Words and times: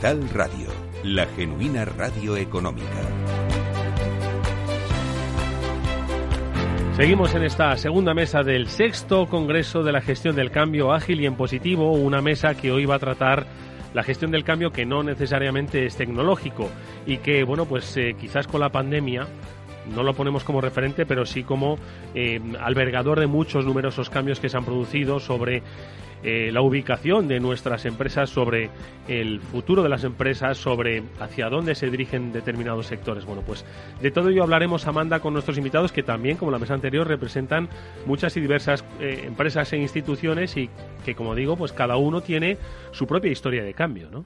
Capital 0.00 0.28
Radio, 0.28 0.68
la 1.04 1.24
genuina 1.24 1.86
radio 1.86 2.36
económica. 2.36 2.84
Seguimos 6.96 7.34
en 7.34 7.44
esta 7.44 7.74
segunda 7.78 8.12
mesa 8.12 8.42
del 8.42 8.68
sexto 8.68 9.26
Congreso 9.26 9.82
de 9.82 9.92
la 9.92 10.02
Gestión 10.02 10.36
del 10.36 10.50
Cambio 10.50 10.92
Ágil 10.92 11.22
y 11.22 11.26
en 11.26 11.34
Positivo, 11.34 11.92
una 11.92 12.20
mesa 12.20 12.54
que 12.54 12.72
hoy 12.72 12.84
va 12.84 12.96
a 12.96 12.98
tratar 12.98 13.46
la 13.94 14.02
gestión 14.02 14.30
del 14.30 14.44
cambio 14.44 14.70
que 14.70 14.84
no 14.84 15.02
necesariamente 15.02 15.86
es 15.86 15.96
tecnológico 15.96 16.68
y 17.06 17.18
que, 17.18 17.42
bueno, 17.44 17.64
pues 17.64 17.96
eh, 17.96 18.14
quizás 18.20 18.46
con 18.46 18.60
la 18.60 18.68
pandemia 18.68 19.26
no 19.94 20.02
lo 20.02 20.12
ponemos 20.12 20.44
como 20.44 20.60
referente, 20.60 21.06
pero 21.06 21.24
sí 21.24 21.42
como 21.42 21.78
eh, 22.14 22.40
albergador 22.60 23.18
de 23.18 23.28
muchos 23.28 23.64
numerosos 23.64 24.10
cambios 24.10 24.40
que 24.40 24.50
se 24.50 24.58
han 24.58 24.64
producido 24.64 25.20
sobre 25.20 25.62
eh, 26.26 26.50
la 26.50 26.60
ubicación 26.60 27.28
de 27.28 27.38
nuestras 27.38 27.86
empresas, 27.86 28.30
sobre 28.30 28.68
el 29.06 29.40
futuro 29.40 29.84
de 29.84 29.88
las 29.88 30.02
empresas, 30.02 30.58
sobre 30.58 31.04
hacia 31.20 31.48
dónde 31.48 31.76
se 31.76 31.88
dirigen 31.88 32.32
determinados 32.32 32.86
sectores. 32.86 33.24
Bueno, 33.24 33.42
pues 33.46 33.64
de 34.02 34.10
todo 34.10 34.28
ello 34.28 34.42
hablaremos, 34.42 34.88
Amanda, 34.88 35.20
con 35.20 35.32
nuestros 35.34 35.56
invitados 35.56 35.92
que 35.92 36.02
también, 36.02 36.36
como 36.36 36.50
la 36.50 36.58
mesa 36.58 36.74
anterior, 36.74 37.06
representan 37.06 37.68
muchas 38.06 38.36
y 38.36 38.40
diversas 38.40 38.84
eh, 38.98 39.22
empresas 39.24 39.72
e 39.72 39.76
instituciones 39.76 40.56
y 40.56 40.68
que, 41.04 41.14
como 41.14 41.36
digo, 41.36 41.56
pues 41.56 41.72
cada 41.72 41.96
uno 41.96 42.20
tiene 42.20 42.58
su 42.90 43.06
propia 43.06 43.30
historia 43.30 43.62
de 43.62 43.72
cambio, 43.72 44.10
¿no? 44.10 44.24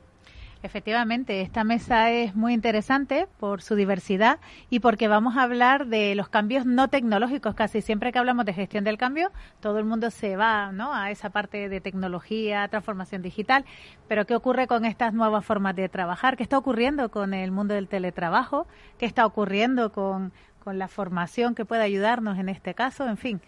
Efectivamente, 0.62 1.40
esta 1.40 1.64
mesa 1.64 2.10
es 2.10 2.34
muy 2.34 2.52
interesante 2.52 3.26
por 3.38 3.62
su 3.62 3.76
diversidad 3.76 4.40
y 4.68 4.80
porque 4.80 5.08
vamos 5.08 5.38
a 5.38 5.42
hablar 5.44 5.86
de 5.86 6.14
los 6.14 6.28
cambios 6.28 6.66
no 6.66 6.88
tecnológicos. 6.88 7.54
Casi 7.54 7.80
siempre 7.80 8.12
que 8.12 8.18
hablamos 8.18 8.44
de 8.44 8.52
gestión 8.52 8.84
del 8.84 8.98
cambio, 8.98 9.32
todo 9.60 9.78
el 9.78 9.86
mundo 9.86 10.10
se 10.10 10.36
va 10.36 10.70
¿no? 10.70 10.94
a 10.94 11.10
esa 11.10 11.30
parte 11.30 11.70
de 11.70 11.80
tecnología, 11.80 12.68
transformación 12.68 13.22
digital. 13.22 13.64
Pero 14.06 14.26
¿qué 14.26 14.34
ocurre 14.34 14.66
con 14.66 14.84
estas 14.84 15.14
nuevas 15.14 15.46
formas 15.46 15.74
de 15.76 15.88
trabajar? 15.88 16.36
¿Qué 16.36 16.42
está 16.42 16.58
ocurriendo 16.58 17.10
con 17.10 17.32
el 17.32 17.52
mundo 17.52 17.72
del 17.72 17.88
teletrabajo? 17.88 18.66
¿Qué 18.98 19.06
está 19.06 19.24
ocurriendo 19.24 19.92
con, 19.92 20.30
con 20.62 20.78
la 20.78 20.88
formación 20.88 21.54
que 21.54 21.64
puede 21.64 21.84
ayudarnos 21.84 22.38
en 22.38 22.50
este 22.50 22.74
caso? 22.74 23.08
En 23.08 23.16
fin, 23.16 23.40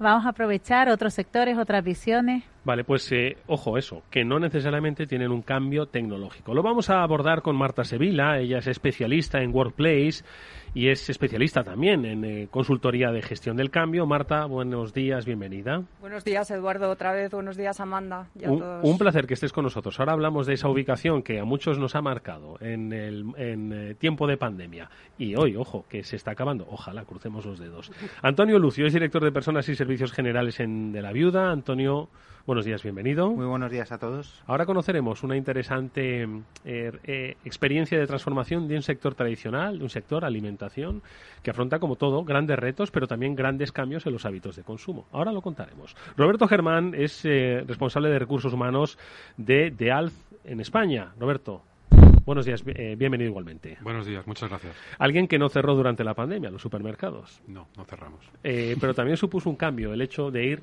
vamos 0.00 0.26
a 0.26 0.30
aprovechar 0.30 0.88
otros 0.88 1.14
sectores, 1.14 1.56
otras 1.58 1.84
visiones. 1.84 2.44
Vale, 2.64 2.84
pues 2.84 3.10
eh, 3.12 3.36
ojo 3.46 3.78
eso, 3.78 4.02
que 4.10 4.24
no 4.24 4.38
necesariamente 4.38 5.06
tienen 5.06 5.30
un 5.30 5.42
cambio 5.42 5.86
tecnológico. 5.86 6.54
Lo 6.54 6.62
vamos 6.62 6.90
a 6.90 7.02
abordar 7.02 7.42
con 7.42 7.56
Marta 7.56 7.84
Sevilla, 7.84 8.38
ella 8.38 8.58
es 8.58 8.66
especialista 8.66 9.40
en 9.40 9.54
Workplace 9.54 10.24
y 10.72 10.88
es 10.88 11.10
especialista 11.10 11.64
también 11.64 12.04
en 12.04 12.24
eh, 12.24 12.48
consultoría 12.50 13.10
de 13.10 13.22
gestión 13.22 13.56
del 13.56 13.70
cambio. 13.70 14.06
Marta, 14.06 14.44
buenos 14.44 14.94
días, 14.94 15.24
bienvenida. 15.24 15.82
Buenos 16.00 16.24
días, 16.24 16.50
Eduardo, 16.50 16.90
otra 16.90 17.12
vez. 17.12 17.32
Buenos 17.32 17.56
días, 17.56 17.80
Amanda. 17.80 18.28
un, 18.44 18.98
placer 18.98 19.26
que 19.26 19.34
estés 19.34 19.52
con 19.52 19.64
nosotros. 19.64 19.98
Ahora 19.98 20.12
hablamos 20.12 20.46
de 20.46 20.54
esa 20.54 20.68
ubicación 20.68 21.22
que 21.22 21.40
a 21.40 21.44
muchos 21.44 21.78
nos 21.78 21.94
ha 21.96 22.02
marcado 22.02 22.56
en 22.60 22.92
el 22.92 23.24
en, 23.36 23.72
eh, 23.72 23.94
tiempo 23.94 24.26
de 24.26 24.36
pandemia. 24.36 24.90
Y 25.18 25.34
hoy, 25.34 25.56
ojo, 25.56 25.84
que 25.88 26.04
se 26.04 26.16
está 26.16 26.32
acabando. 26.32 26.66
Ojalá, 26.70 27.04
crucemos 27.04 27.44
los 27.44 27.58
dedos. 27.58 27.90
Antonio 28.22 28.58
Lucio 28.58 28.86
es 28.86 28.92
director 28.92 29.24
de 29.24 29.32
Personas 29.32 29.68
y 29.68 29.74
Servicios 29.74 30.12
Generales 30.12 30.60
en 30.60 30.92
De 30.92 31.02
la 31.02 31.12
Viuda. 31.12 31.50
Antonio, 31.50 32.08
Buenos 32.46 32.64
días, 32.64 32.82
bienvenido. 32.82 33.30
Muy 33.30 33.44
buenos 33.44 33.70
días 33.70 33.92
a 33.92 33.98
todos. 33.98 34.42
Ahora 34.46 34.64
conoceremos 34.64 35.22
una 35.22 35.36
interesante 35.36 36.22
eh, 36.64 36.92
eh, 37.04 37.36
experiencia 37.44 37.98
de 37.98 38.06
transformación 38.06 38.66
de 38.66 38.76
un 38.76 38.82
sector 38.82 39.14
tradicional, 39.14 39.78
de 39.78 39.84
un 39.84 39.90
sector 39.90 40.24
alimentación, 40.24 41.02
que 41.42 41.50
afronta 41.50 41.78
como 41.78 41.96
todo 41.96 42.24
grandes 42.24 42.58
retos, 42.58 42.90
pero 42.90 43.06
también 43.06 43.34
grandes 43.34 43.72
cambios 43.72 44.06
en 44.06 44.14
los 44.14 44.24
hábitos 44.24 44.56
de 44.56 44.62
consumo. 44.62 45.06
Ahora 45.12 45.32
lo 45.32 45.42
contaremos. 45.42 45.94
Roberto 46.16 46.48
Germán 46.48 46.94
es 46.96 47.24
eh, 47.26 47.62
responsable 47.66 48.08
de 48.08 48.18
recursos 48.18 48.52
humanos 48.54 48.98
de 49.36 49.70
DEALF 49.70 50.14
en 50.44 50.60
España. 50.60 51.12
Roberto, 51.18 51.62
Buenos 52.24 52.44
días, 52.44 52.62
bienvenido 52.62 53.30
igualmente. 53.30 53.78
Buenos 53.80 54.06
días, 54.06 54.24
muchas 54.26 54.50
gracias. 54.50 54.76
Alguien 54.98 55.26
que 55.26 55.38
no 55.38 55.48
cerró 55.48 55.74
durante 55.74 56.04
la 56.04 56.14
pandemia, 56.14 56.50
los 56.50 56.62
supermercados. 56.62 57.40
No, 57.48 57.66
no 57.76 57.84
cerramos. 57.86 58.24
pero 58.42 58.94
también 58.94 59.16
supuso 59.16 59.50
un 59.50 59.56
cambio 59.56 59.92
el 59.92 60.02
hecho 60.02 60.30
de 60.30 60.44
ir 60.44 60.62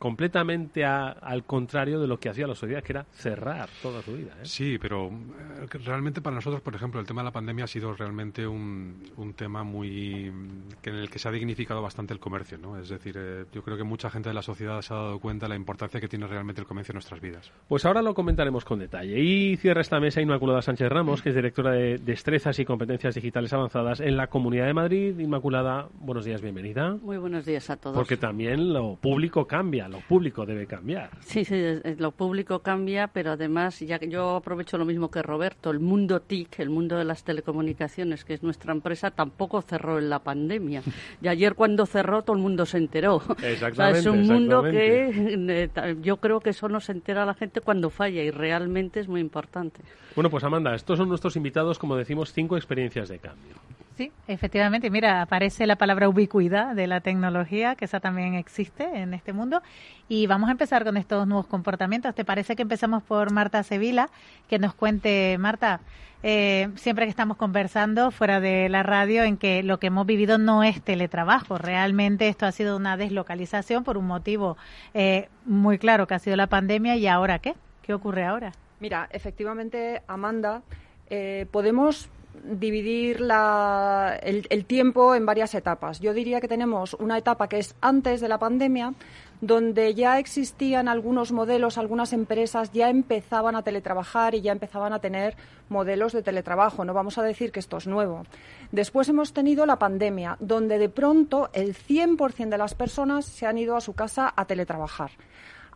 completamente 0.00 0.82
al 0.82 1.44
contrario 1.44 2.00
de 2.00 2.08
lo 2.08 2.18
que 2.18 2.30
hacía 2.30 2.46
la 2.46 2.54
sociedad, 2.54 2.82
que 2.82 2.94
era 2.94 3.04
cerrar 3.12 3.68
toda 3.82 4.00
su 4.00 4.14
vida. 4.14 4.32
¿eh? 4.40 4.44
Sí, 4.46 4.78
pero 4.80 5.08
eh, 5.08 5.78
realmente 5.84 6.22
para 6.22 6.34
nosotros, 6.36 6.62
por 6.62 6.74
ejemplo, 6.74 6.98
el 7.00 7.06
tema 7.06 7.20
de 7.20 7.26
la 7.26 7.32
pandemia 7.32 7.64
ha 7.64 7.68
sido 7.68 7.92
realmente 7.92 8.46
un, 8.46 9.04
un 9.18 9.34
tema 9.34 9.62
muy 9.62 10.32
que 10.80 10.88
en 10.88 10.96
el 10.96 11.10
que 11.10 11.18
se 11.18 11.28
ha 11.28 11.30
dignificado 11.30 11.82
bastante 11.82 12.14
el 12.14 12.18
comercio, 12.18 12.56
¿no? 12.56 12.78
Es 12.78 12.88
decir, 12.88 13.14
eh, 13.18 13.44
yo 13.52 13.62
creo 13.62 13.76
que 13.76 13.84
mucha 13.84 14.08
gente 14.08 14.30
de 14.30 14.34
la 14.34 14.40
sociedad 14.40 14.80
se 14.80 14.94
ha 14.94 14.96
dado 14.96 15.20
cuenta 15.20 15.44
de 15.44 15.50
la 15.50 15.56
importancia 15.56 16.00
que 16.00 16.08
tiene 16.08 16.26
realmente 16.26 16.62
el 16.62 16.66
comercio 16.66 16.92
en 16.92 16.96
nuestras 16.96 17.20
vidas. 17.20 17.52
Pues 17.68 17.84
ahora 17.84 18.00
lo 18.00 18.14
comentaremos 18.14 18.64
con 18.64 18.78
detalle. 18.78 19.20
Y 19.20 19.58
cierra 19.58 19.82
esta 19.82 20.00
mesa 20.00 20.22
Inmaculada 20.22 20.62
Sánchez 20.62 20.88
Ramos, 20.88 21.20
que 21.20 21.28
es 21.28 21.34
directora 21.34 21.72
de 21.72 21.98
Destrezas 21.98 22.58
y 22.58 22.64
Competencias 22.64 23.14
Digitales 23.14 23.52
Avanzadas 23.52 24.00
en 24.00 24.16
la 24.16 24.28
Comunidad 24.28 24.64
de 24.64 24.72
Madrid. 24.72 25.18
Inmaculada, 25.18 25.90
buenos 25.92 26.24
días, 26.24 26.40
bienvenida. 26.40 26.96
Muy 27.02 27.18
buenos 27.18 27.44
días 27.44 27.68
a 27.68 27.76
todos. 27.76 27.94
Porque 27.94 28.16
también 28.16 28.72
lo 28.72 28.96
público 28.96 29.46
cambia 29.46 29.89
lo 29.90 30.00
público 30.00 30.46
debe 30.46 30.66
cambiar. 30.66 31.10
Sí, 31.20 31.44
sí, 31.44 31.60
lo 31.98 32.12
público 32.12 32.60
cambia, 32.60 33.08
pero 33.08 33.32
además, 33.32 33.78
ya 33.80 33.98
que 33.98 34.08
yo 34.08 34.36
aprovecho 34.36 34.78
lo 34.78 34.84
mismo 34.84 35.10
que 35.10 35.22
Roberto, 35.22 35.70
el 35.70 35.80
mundo 35.80 36.20
TIC, 36.20 36.60
el 36.60 36.70
mundo 36.70 36.96
de 36.96 37.04
las 37.04 37.24
telecomunicaciones, 37.24 38.24
que 38.24 38.34
es 38.34 38.42
nuestra 38.42 38.72
empresa, 38.72 39.10
tampoco 39.10 39.60
cerró 39.62 39.98
en 39.98 40.08
la 40.08 40.20
pandemia. 40.20 40.82
Y 41.20 41.28
ayer 41.28 41.54
cuando 41.54 41.86
cerró 41.86 42.22
todo 42.22 42.36
el 42.36 42.42
mundo 42.42 42.66
se 42.66 42.78
enteró. 42.78 43.22
Exactamente, 43.42 44.00
es 44.00 44.06
un 44.06 44.26
mundo 44.26 44.62
que 44.62 45.10
eh, 45.48 45.96
yo 46.00 46.16
creo 46.18 46.40
que 46.40 46.50
eso 46.50 46.68
no 46.68 46.80
se 46.80 46.92
entera 46.92 47.26
la 47.26 47.34
gente 47.34 47.60
cuando 47.60 47.90
falla 47.90 48.22
y 48.22 48.30
realmente 48.30 49.00
es 49.00 49.08
muy 49.08 49.20
importante. 49.20 49.80
Bueno, 50.14 50.30
pues 50.30 50.44
Amanda, 50.44 50.74
estos 50.74 50.98
son 50.98 51.08
nuestros 51.08 51.36
invitados, 51.36 51.78
como 51.78 51.96
decimos, 51.96 52.32
cinco 52.32 52.56
experiencias 52.56 53.08
de 53.08 53.18
cambio. 53.18 53.54
Sí, 54.00 54.10
efectivamente. 54.28 54.88
Mira, 54.88 55.20
aparece 55.20 55.66
la 55.66 55.76
palabra 55.76 56.08
ubicuidad 56.08 56.74
de 56.74 56.86
la 56.86 57.02
tecnología, 57.02 57.74
que 57.74 57.84
esa 57.84 58.00
también 58.00 58.34
existe 58.34 58.84
en 58.84 59.12
este 59.12 59.34
mundo. 59.34 59.60
Y 60.08 60.26
vamos 60.26 60.48
a 60.48 60.52
empezar 60.52 60.84
con 60.84 60.96
estos 60.96 61.26
nuevos 61.26 61.46
comportamientos. 61.46 62.14
¿Te 62.14 62.24
parece 62.24 62.56
que 62.56 62.62
empezamos 62.62 63.02
por 63.02 63.32
Marta 63.32 63.62
Sevilla? 63.62 64.08
Que 64.48 64.58
nos 64.58 64.74
cuente, 64.74 65.36
Marta, 65.38 65.80
eh, 66.22 66.68
siempre 66.76 67.06
que 67.06 67.10
estamos 67.10 67.36
conversando 67.36 68.10
fuera 68.10 68.40
de 68.40 68.68
la 68.68 68.82
radio, 68.82 69.22
en 69.22 69.36
que 69.36 69.62
lo 69.62 69.78
que 69.78 69.86
hemos 69.86 70.06
vivido 70.06 70.36
no 70.36 70.62
es 70.62 70.82
teletrabajo. 70.82 71.58
Realmente 71.58 72.28
esto 72.28 72.46
ha 72.46 72.52
sido 72.52 72.76
una 72.76 72.96
deslocalización 72.96 73.84
por 73.84 73.96
un 73.96 74.06
motivo 74.06 74.56
eh, 74.94 75.28
muy 75.44 75.78
claro, 75.78 76.06
que 76.06 76.14
ha 76.14 76.18
sido 76.18 76.36
la 76.36 76.48
pandemia. 76.48 76.96
¿Y 76.96 77.06
ahora 77.06 77.38
qué? 77.38 77.54
¿Qué 77.82 77.94
ocurre 77.94 78.24
ahora? 78.24 78.52
Mira, 78.80 79.08
efectivamente, 79.12 80.02
Amanda, 80.08 80.62
eh, 81.08 81.46
podemos 81.50 82.08
dividir 82.44 83.20
la, 83.20 84.18
el, 84.22 84.64
tiempo 84.64 85.14
en 85.14 85.26
varias 85.26 85.54
etapas. 85.54 86.00
Yo 86.00 86.14
diría 86.14 86.40
que 86.40 86.48
tenemos 86.48 86.94
una 86.94 87.18
etapa 87.18 87.48
que 87.48 87.58
es 87.58 87.74
antes 87.80 88.20
de 88.20 88.28
la 88.28 88.38
pandemia, 88.38 88.94
donde 89.40 89.94
ya 89.94 90.18
existían 90.18 90.88
algunos 90.88 91.32
modelos, 91.32 91.78
algunas 91.78 92.12
empresas 92.12 92.72
ya 92.72 92.90
empezaban 92.90 93.56
a 93.56 93.62
teletrabajar 93.62 94.34
y 94.34 94.42
ya 94.42 94.52
empezaban 94.52 94.92
a 94.92 94.98
tener 94.98 95.36
modelos 95.68 96.12
de 96.12 96.22
teletrabajo. 96.22 96.84
No 96.84 96.94
vamos 96.94 97.18
a 97.18 97.22
decir 97.22 97.52
que 97.52 97.60
esto 97.60 97.78
es 97.78 97.86
nuevo. 97.86 98.24
Después 98.72 99.08
hemos 99.08 99.32
tenido 99.32 99.66
la 99.66 99.78
pandemia, 99.78 100.36
donde 100.40 100.78
de 100.78 100.88
pronto 100.88 101.50
el 101.52 101.74
100% 101.74 102.48
de 102.48 102.58
las 102.58 102.74
personas 102.74 103.24
se 103.24 103.46
han 103.46 103.58
ido 103.58 103.76
a 103.76 103.80
su 103.80 103.94
casa 103.94 104.32
a 104.36 104.44
teletrabajar. 104.44 105.12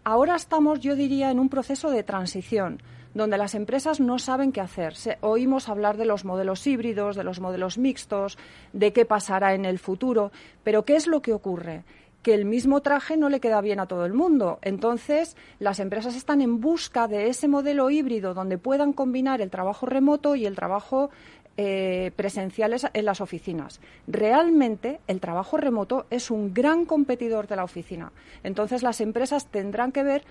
Ahora 0.04 0.36
estamos, 0.36 0.80
yo 0.80 0.96
diría, 0.96 1.30
en 1.30 1.40
un 1.40 1.48
proceso 1.48 1.90
de 1.90 2.02
transición 2.02 2.80
donde 3.14 3.38
las 3.38 3.54
empresas 3.54 4.00
no 4.00 4.18
saben 4.18 4.52
qué 4.52 4.60
hacer. 4.60 4.94
oímos 5.20 5.68
hablar 5.68 5.96
de 5.96 6.04
los 6.04 6.24
modelos 6.24 6.66
híbridos, 6.66 7.16
de 7.16 7.24
los 7.24 7.40
modelos 7.40 7.78
mixtos, 7.78 8.36
de 8.72 8.92
qué 8.92 9.04
pasará 9.04 9.54
en 9.54 9.64
el 9.64 9.78
futuro, 9.78 10.32
pero 10.64 10.84
¿qué 10.84 10.96
es 10.96 11.06
lo 11.06 11.22
que 11.22 11.32
ocurre? 11.32 11.84
Que 12.24 12.34
el 12.34 12.46
mismo 12.46 12.80
traje 12.80 13.18
no 13.18 13.28
le 13.28 13.38
queda 13.38 13.60
bien 13.60 13.78
a 13.78 13.86
todo 13.86 14.06
el 14.06 14.14
mundo. 14.14 14.58
Entonces, 14.62 15.36
las 15.60 15.78
empresas 15.78 16.16
están 16.16 16.40
en 16.40 16.58
busca 16.58 17.06
de 17.06 17.28
ese 17.28 17.48
modelo 17.48 17.90
híbrido 17.90 18.32
donde 18.32 18.56
puedan 18.56 18.94
combinar 18.94 19.42
el 19.42 19.50
trabajo 19.50 19.84
remoto 19.84 20.34
y 20.34 20.46
el 20.46 20.56
trabajo 20.56 21.10
eh, 21.58 22.12
presenciales 22.16 22.86
en 22.94 23.04
las 23.04 23.20
oficinas. 23.20 23.80
Realmente 24.08 25.00
el 25.06 25.20
trabajo 25.20 25.58
remoto 25.58 26.06
es 26.10 26.30
un 26.30 26.54
gran 26.54 26.86
competidor 26.86 27.46
de 27.46 27.56
la 27.56 27.64
oficina. 27.64 28.10
Entonces 28.42 28.82
las 28.82 29.02
empresas 29.02 29.46
tendrán 29.46 29.92
que 29.92 30.02
ver 30.02 30.24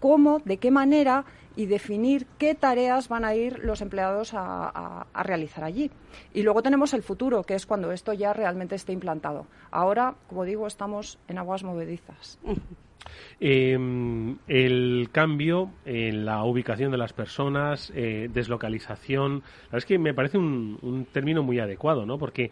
cómo, 0.00 0.40
de 0.44 0.58
qué 0.58 0.70
manera 0.70 1.24
y 1.56 1.66
definir 1.66 2.26
qué 2.38 2.54
tareas 2.54 3.08
van 3.08 3.24
a 3.24 3.34
ir 3.34 3.58
los 3.58 3.80
empleados 3.80 4.30
a, 4.32 5.06
realizar 5.24 5.64
allí. 5.64 5.90
Y 6.32 6.42
luego 6.42 6.62
tenemos 6.62 6.94
el 6.94 7.02
futuro, 7.02 7.42
que 7.42 7.54
es 7.54 7.66
cuando 7.66 7.90
esto 7.90 8.12
ya 8.12 8.32
realmente 8.32 8.76
esté 8.76 8.92
implantado. 8.92 9.46
Ahora, 9.72 10.14
como 10.28 10.44
digo, 10.44 10.68
estamos 10.68 11.18
en 11.26 11.38
aguas 11.38 11.64
movedizas. 11.64 12.38
Em, 13.40 14.36
el 14.46 15.08
cambio 15.10 15.70
en 15.84 16.24
la 16.24 16.44
ubicación 16.44 16.92
de 16.92 16.98
las 16.98 17.12
personas, 17.12 17.92
eh, 17.94 18.28
deslocalización, 18.32 19.42
es 19.72 19.84
que 19.84 19.98
me 19.98 20.14
parece 20.14 20.38
un, 20.38 20.78
un, 20.82 21.06
término 21.06 21.42
muy 21.42 21.58
adecuado, 21.58 22.04
¿no? 22.06 22.18
Porque 22.18 22.50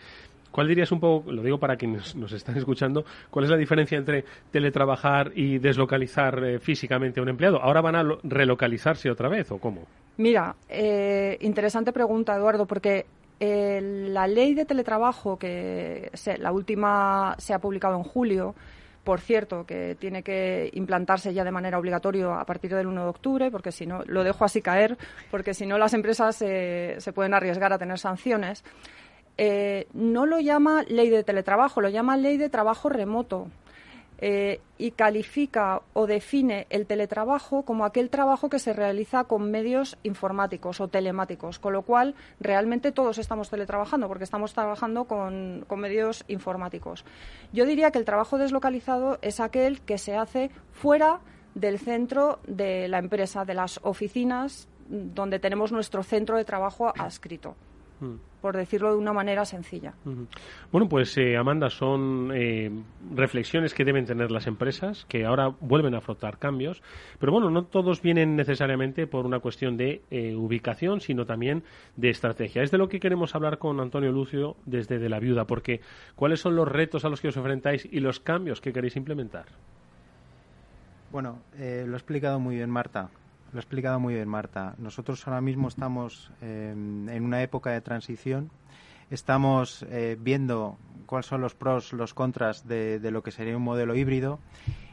¿Cuál 0.56 0.69
dirías 0.69 0.91
un 0.91 1.00
poco, 1.00 1.31
lo 1.31 1.43
digo 1.43 1.58
para 1.58 1.76
quienes 1.76 2.17
nos 2.17 2.32
están 2.32 2.56
escuchando, 2.56 3.05
cuál 3.29 3.44
es 3.44 3.50
la 3.50 3.58
diferencia 3.58 3.99
entre 3.99 4.25
teletrabajar 4.50 5.32
y 5.35 5.58
deslocalizar 5.58 6.43
eh, 6.43 6.58
físicamente 6.61 7.20
a 7.20 7.23
un 7.23 7.29
empleado? 7.29 7.61
¿Ahora 7.61 7.82
van 7.82 7.94
a 7.94 8.03
relocalizarse 8.23 9.11
otra 9.11 9.29
vez 9.29 9.53
o 9.53 9.58
cómo? 9.58 9.82
Mira, 10.17 10.56
eh, 10.70 11.37
interesante 11.43 11.93
pregunta, 11.93 12.35
Eduardo, 12.35 12.64
porque 12.64 13.05
eh, 13.38 14.06
la 14.08 14.26
ley 14.26 14.55
de 14.55 14.64
teletrabajo, 14.64 15.38
que 15.38 16.11
la 16.38 16.53
última 16.53 17.35
se 17.37 17.53
ha 17.53 17.58
publicado 17.58 17.99
en 17.99 18.05
julio, 18.05 18.55
por 19.05 19.20
cierto, 19.20 19.67
que 19.67 19.94
tiene 20.00 20.23
que 20.23 20.70
implantarse 20.73 21.35
ya 21.35 21.44
de 21.44 21.53
manera 21.53 21.79
obligatoria 21.79 22.41
a 22.41 22.47
partir 22.47 22.75
del 22.75 22.87
1 22.87 23.03
de 23.03 23.08
octubre, 23.08 23.50
porque 23.50 23.73
si 23.73 23.85
no, 23.87 24.05
lo 24.06 24.25
dejo 24.25 24.47
así 24.47 24.62
caer, 24.62 24.97
porque 25.31 25.53
si 25.53 25.67
no 25.67 25.76
las 25.76 25.93
empresas 25.93 26.35
se 26.37 27.12
pueden 27.14 27.35
arriesgar 27.35 27.75
a 27.75 27.79
tener 27.79 27.99
sanciones. 27.99 28.64
Eh, 29.38 29.87
no 29.93 30.27
lo 30.27 30.41
llama 30.41 30.83
ley 30.85 31.11
de 31.11 31.25
teletrabajo, 31.25 31.81
lo 31.81 31.88
llama 31.88 32.17
ley 32.17 32.37
de 32.37 32.49
trabajo 32.49 32.88
remoto. 32.88 33.49
Eh, 34.19 34.62
y 34.79 34.93
califica 34.93 35.83
o 35.93 36.06
define 36.06 36.67
el 36.71 36.87
teletrabajo 36.87 37.65
como 37.65 37.85
aquel 37.85 38.09
trabajo 38.09 38.49
que 38.49 38.59
se 38.59 38.73
realiza 38.73 39.25
con 39.25 39.50
medios 39.50 39.99
informáticos 40.05 40.81
o 40.81 40.88
telemáticos, 40.88 41.59
con 41.59 41.75
lo 41.75 41.83
cual 41.83 42.15
realmente 42.41 42.93
todos 42.93 43.19
estamos 43.19 43.50
teletrabajando 43.50 44.09
porque 44.09 44.25
estamos 44.25 44.55
trabajando 44.55 45.05
con, 45.05 45.67
medios 45.77 46.25
informáticos. 46.29 47.05
Yo 47.53 47.67
diría 47.67 47.91
que 47.91 47.99
el 47.99 48.06
trabajo 48.06 48.39
deslocalizado 48.39 49.19
es 49.21 49.39
aquel 49.39 49.82
que 49.82 49.99
se 49.99 50.17
hace 50.17 50.50
fuera 50.73 51.21
del 51.55 51.79
centro 51.79 52.39
de 52.47 52.89
la 52.89 52.99
empresa, 52.99 53.44
de 53.44 53.53
las 53.53 53.81
oficinas 53.82 54.67
donde 54.89 55.39
tenemos 55.39 55.73
nuestro 55.73 56.03
centro 56.03 56.39
de 56.39 56.47
trabajo 56.47 56.91
adscrito. 56.97 57.55
Por 58.40 58.56
decirlo 58.56 58.93
de 58.93 58.98
una 58.98 59.12
manera 59.12 59.44
sencilla. 59.44 59.94
Bueno, 60.70 60.88
pues 60.88 61.16
eh, 61.19 61.37
Amanda, 61.37 61.70
son 61.70 62.31
eh, 62.34 62.70
reflexiones 63.14 63.75
que 63.75 63.84
deben 63.84 64.06
tener 64.06 64.31
las 64.31 64.46
empresas, 64.46 65.04
que 65.08 65.25
ahora 65.25 65.48
vuelven 65.60 65.94
a 65.94 65.98
afrontar 65.98 66.38
cambios, 66.38 66.82
pero 67.19 67.32
bueno, 67.32 67.50
no 67.50 67.64
todos 67.64 68.02
vienen 68.02 68.37
necesariamente 68.37 69.06
por 69.06 69.26
una 69.26 69.40
cuestión 69.40 69.76
de 69.76 70.02
eh, 70.10 70.34
ubicación, 70.37 71.00
sino 71.00 71.25
también 71.26 71.64
de 71.96 72.10
estrategia. 72.10 72.62
Es 72.62 72.70
de 72.70 72.78
lo 72.78 72.88
que 72.88 73.00
queremos 73.00 73.34
hablar 73.34 73.58
con 73.58 73.81
Antonio 73.81 74.12
Lucio 74.12 74.56
desde 74.64 74.98
De 74.98 75.08
la 75.08 75.19
Viuda, 75.19 75.46
porque 75.46 75.81
¿cuáles 76.14 76.40
son 76.40 76.54
los 76.54 76.69
retos 76.69 77.04
a 77.04 77.08
los 77.08 77.20
que 77.20 77.28
os 77.28 77.37
enfrentáis 77.37 77.88
y 77.90 78.00
los 78.00 78.20
cambios 78.20 78.60
que 78.60 78.72
queréis 78.72 78.96
implementar? 78.96 79.46
Bueno, 81.10 81.38
lo 81.56 81.64
he 81.64 81.96
explicado 81.96 82.38
muy 82.38 82.56
bien 82.56 82.69
Marta. 82.69 83.10
Lo 83.56 83.61
ha 83.61 83.62
explicado 83.62 83.99
muy 83.99 84.12
bien 84.12 84.29
Marta. 84.29 84.75
Nosotros 84.76 85.26
ahora 85.26 85.41
mismo 85.41 85.69
estamos 85.69 86.31
em, 86.43 87.08
en 87.08 87.25
una 87.25 87.41
época 87.41 87.70
de 87.70 87.81
transición. 87.81 88.50
Estamos 89.11 89.82
eh, 89.88 90.19
viendo 90.20 90.76
cuáles 91.06 91.25
son 91.25 91.41
los 91.41 91.55
pros, 91.55 91.94
los 91.94 92.12
contras 92.12 92.69
de, 92.69 93.00
lo 93.11 93.23
que 93.23 93.31
sería 93.31 93.56
un 93.56 93.62
modelo 93.62 93.97
híbrido 93.97 94.41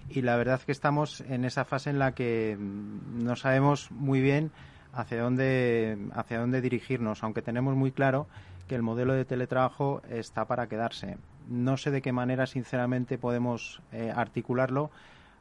y 0.07 0.21
la 0.21 0.37
verdad 0.37 0.55
es 0.55 0.65
que 0.65 0.71
estamos 0.71 1.19
en 1.27 1.43
esa 1.43 1.65
fase 1.65 1.89
en 1.89 1.99
la 1.99 2.13
que 2.13 2.55
mm, 2.57 3.25
no 3.25 3.35
sabemos 3.35 3.91
muy 3.91 4.21
bien 4.21 4.49
hacia 4.93 5.21
dónde, 5.21 5.97
hacia 6.13 6.39
dónde 6.39 6.61
dirigirnos, 6.61 7.21
aunque 7.21 7.41
tenemos 7.41 7.75
muy 7.75 7.91
claro 7.91 8.27
que 8.69 8.75
el 8.75 8.81
modelo 8.81 9.13
de 9.13 9.25
teletrabajo 9.25 10.01
está 10.09 10.45
para 10.45 10.67
quedarse. 10.67 11.17
No 11.49 11.75
sé 11.75 11.91
de 11.91 12.01
qué 12.01 12.13
manera, 12.13 12.45
sinceramente, 12.45 13.17
podemos 13.17 13.81
eh, 13.91 14.13
articularlo, 14.15 14.89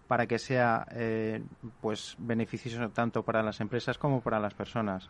para 0.08 0.26
que 0.26 0.38
sea 0.38 0.86
eh, 0.92 1.42
pues 1.80 2.16
beneficioso 2.18 2.88
tanto 2.90 3.22
para 3.22 3.42
las 3.42 3.60
empresas 3.60 3.98
como 3.98 4.20
para 4.20 4.40
las 4.40 4.54
personas 4.54 5.08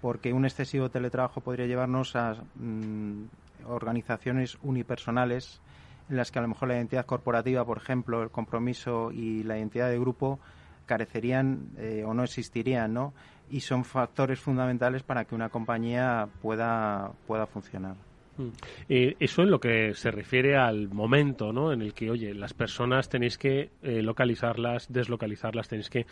porque 0.00 0.32
un 0.32 0.44
excesivo 0.44 0.88
teletrabajo 0.88 1.40
podría 1.40 1.66
llevarnos 1.66 2.16
a 2.16 2.36
mm, 2.54 3.24
organizaciones 3.66 4.58
unipersonales 4.62 5.60
en 6.08 6.16
las 6.16 6.30
que 6.30 6.38
a 6.38 6.42
lo 6.42 6.48
mejor 6.48 6.68
la 6.68 6.76
identidad 6.76 7.06
corporativa, 7.06 7.64
por 7.64 7.78
ejemplo, 7.78 8.22
el 8.22 8.30
compromiso 8.30 9.12
y 9.12 9.42
la 9.44 9.58
identidad 9.58 9.88
de 9.88 9.98
grupo 9.98 10.40
carecerían 10.86 11.68
eh, 11.78 12.02
o 12.04 12.14
no 12.14 12.24
existirían, 12.24 12.92
¿no? 12.92 13.14
Y 13.48 13.60
son 13.60 13.84
factores 13.84 14.40
fundamentales 14.40 15.02
para 15.04 15.24
que 15.24 15.34
una 15.34 15.50
compañía 15.50 16.28
pueda, 16.42 17.12
pueda 17.26 17.46
funcionar. 17.46 17.94
Mm. 18.36 18.48
Eh, 18.88 19.16
eso 19.20 19.42
en 19.42 19.50
lo 19.50 19.60
que 19.60 19.94
se 19.94 20.10
refiere 20.10 20.56
al 20.56 20.88
momento, 20.88 21.52
¿no? 21.52 21.72
En 21.72 21.82
el 21.82 21.94
que, 21.94 22.10
oye, 22.10 22.34
las 22.34 22.54
personas 22.54 23.08
tenéis 23.08 23.38
que 23.38 23.70
eh, 23.82 24.02
localizarlas, 24.02 24.92
deslocalizarlas, 24.92 25.68
tenéis 25.68 25.90
que 25.90 26.06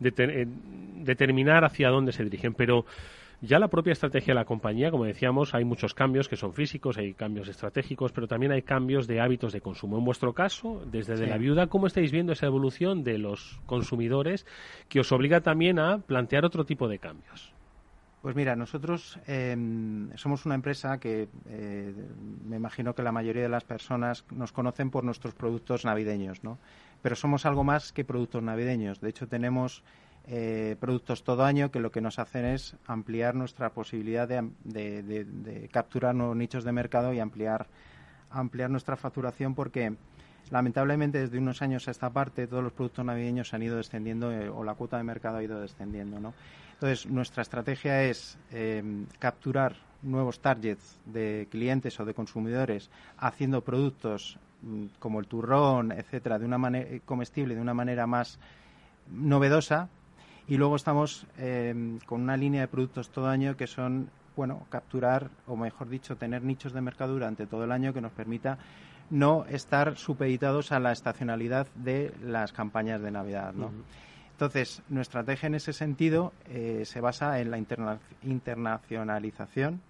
eh, 0.00 0.46
determinar 0.96 1.64
hacia 1.64 1.90
dónde 1.90 2.12
se 2.12 2.24
dirigen. 2.24 2.54
Pero 2.54 2.84
ya 3.40 3.58
la 3.58 3.68
propia 3.68 3.92
estrategia 3.92 4.32
de 4.32 4.40
la 4.40 4.44
compañía, 4.44 4.90
como 4.90 5.04
decíamos, 5.04 5.54
hay 5.54 5.64
muchos 5.64 5.94
cambios 5.94 6.28
que 6.28 6.36
son 6.36 6.54
físicos, 6.54 6.96
hay 6.96 7.14
cambios 7.14 7.48
estratégicos, 7.48 8.12
pero 8.12 8.26
también 8.26 8.52
hay 8.52 8.62
cambios 8.62 9.06
de 9.06 9.20
hábitos 9.20 9.52
de 9.52 9.60
consumo. 9.60 9.98
En 9.98 10.04
vuestro 10.04 10.32
caso, 10.32 10.82
desde 10.90 11.16
de 11.16 11.26
la 11.26 11.36
viuda, 11.36 11.66
¿cómo 11.66 11.86
estáis 11.86 12.10
viendo 12.10 12.32
esa 12.32 12.46
evolución 12.46 13.04
de 13.04 13.18
los 13.18 13.60
consumidores 13.66 14.46
que 14.88 15.00
os 15.00 15.12
obliga 15.12 15.40
también 15.40 15.78
a 15.78 15.98
plantear 15.98 16.44
otro 16.44 16.64
tipo 16.64 16.88
de 16.88 16.98
cambios? 16.98 17.53
Pues 18.24 18.36
mira, 18.36 18.56
nosotros 18.56 19.18
em, 19.26 20.08
somos 20.16 20.46
una 20.46 20.54
empresa 20.54 20.96
que 20.96 21.28
eh, 21.46 21.94
me 22.46 22.56
imagino 22.56 22.94
que 22.94 23.02
la 23.02 23.12
mayoría 23.12 23.42
de 23.42 23.50
las 23.50 23.64
personas 23.64 24.24
nos 24.30 24.50
conocen 24.50 24.90
por 24.90 25.04
nuestros 25.04 25.34
productos 25.34 25.84
navideños, 25.84 26.42
¿no? 26.42 26.56
Pero 27.02 27.16
somos 27.16 27.44
algo 27.44 27.64
más 27.64 27.92
que 27.92 28.02
productos 28.02 28.42
navideños. 28.42 29.02
De 29.02 29.10
hecho, 29.10 29.28
tenemos 29.28 29.82
eh, 30.26 30.76
productos 30.80 31.22
todo 31.22 31.44
año 31.44 31.70
que 31.70 31.80
lo 31.80 31.90
que 31.90 32.00
nos 32.00 32.18
hacen 32.18 32.46
es 32.46 32.76
ampliar 32.86 33.34
nuestra 33.34 33.74
posibilidad 33.74 34.26
de, 34.26 35.68
capturar 35.70 36.14
nuevos 36.14 36.34
nichos 36.34 36.64
de 36.64 36.72
mercado 36.72 37.12
y 37.12 37.20
ampliar, 37.20 37.66
ampliar 38.30 38.70
nuestra 38.70 38.96
facturación 38.96 39.54
porque 39.54 39.96
lamentablemente 40.50 41.18
desde 41.18 41.36
unos 41.36 41.60
años 41.60 41.88
a 41.88 41.90
esta 41.90 42.08
parte 42.08 42.46
todos 42.46 42.64
los 42.64 42.72
productos 42.72 43.04
navideños 43.04 43.52
han 43.52 43.62
ido 43.62 43.76
descendiendo 43.76 44.32
eh, 44.32 44.48
o 44.48 44.64
la 44.64 44.72
cuota 44.76 44.96
de 44.96 45.04
mercado 45.04 45.36
ha 45.36 45.42
ido 45.42 45.60
descendiendo, 45.60 46.20
¿no? 46.20 46.32
Entonces, 46.84 47.10
nuestra 47.10 47.40
estrategia 47.40 48.02
es 48.02 48.36
em, 48.52 49.06
capturar 49.18 49.74
nuevos 50.02 50.40
targets 50.40 51.00
de 51.06 51.48
clientes 51.50 51.98
o 51.98 52.04
de 52.04 52.12
consumidores 52.12 52.90
haciendo 53.16 53.62
productos 53.62 54.36
mm, 54.60 54.98
como 54.98 55.18
el 55.18 55.26
turrón, 55.26 55.92
etcétera, 55.92 56.38
de 56.38 56.44
una 56.44 56.58
manera 56.58 56.86
comestible 57.06 57.54
de 57.54 57.62
una 57.62 57.72
manera 57.72 58.06
más 58.06 58.38
novedosa 59.10 59.88
y 60.46 60.58
luego 60.58 60.76
estamos 60.76 61.26
em, 61.38 62.00
con 62.00 62.20
una 62.20 62.36
línea 62.36 62.60
de 62.60 62.68
productos 62.68 63.08
todo 63.08 63.28
año 63.28 63.56
que 63.56 63.66
son 63.66 64.10
bueno 64.36 64.66
capturar 64.68 65.30
o 65.46 65.56
mejor 65.56 65.88
dicho 65.88 66.16
tener 66.16 66.42
nichos 66.42 66.74
de 66.74 66.82
mercado 66.82 67.14
durante 67.14 67.46
todo 67.46 67.64
el 67.64 67.72
año 67.72 67.94
que 67.94 68.02
nos 68.02 68.12
permita 68.12 68.58
no 69.08 69.46
estar 69.46 69.96
supeditados 69.96 70.70
a 70.70 70.80
la 70.80 70.92
estacionalidad 70.92 71.66
de 71.76 72.12
las 72.22 72.52
campañas 72.52 73.00
de 73.00 73.10
Navidad, 73.10 73.54
¿no? 73.54 73.70
Entonces, 74.34 74.82
nuestra 74.88 75.20
estrategia 75.20 75.46
en 75.46 75.54
ese 75.54 75.72
sentido 75.72 76.32
eh, 76.48 76.82
se 76.84 77.00
basa 77.00 77.38
en 77.40 77.52
la 77.52 77.58
internacionalización, 78.22 79.80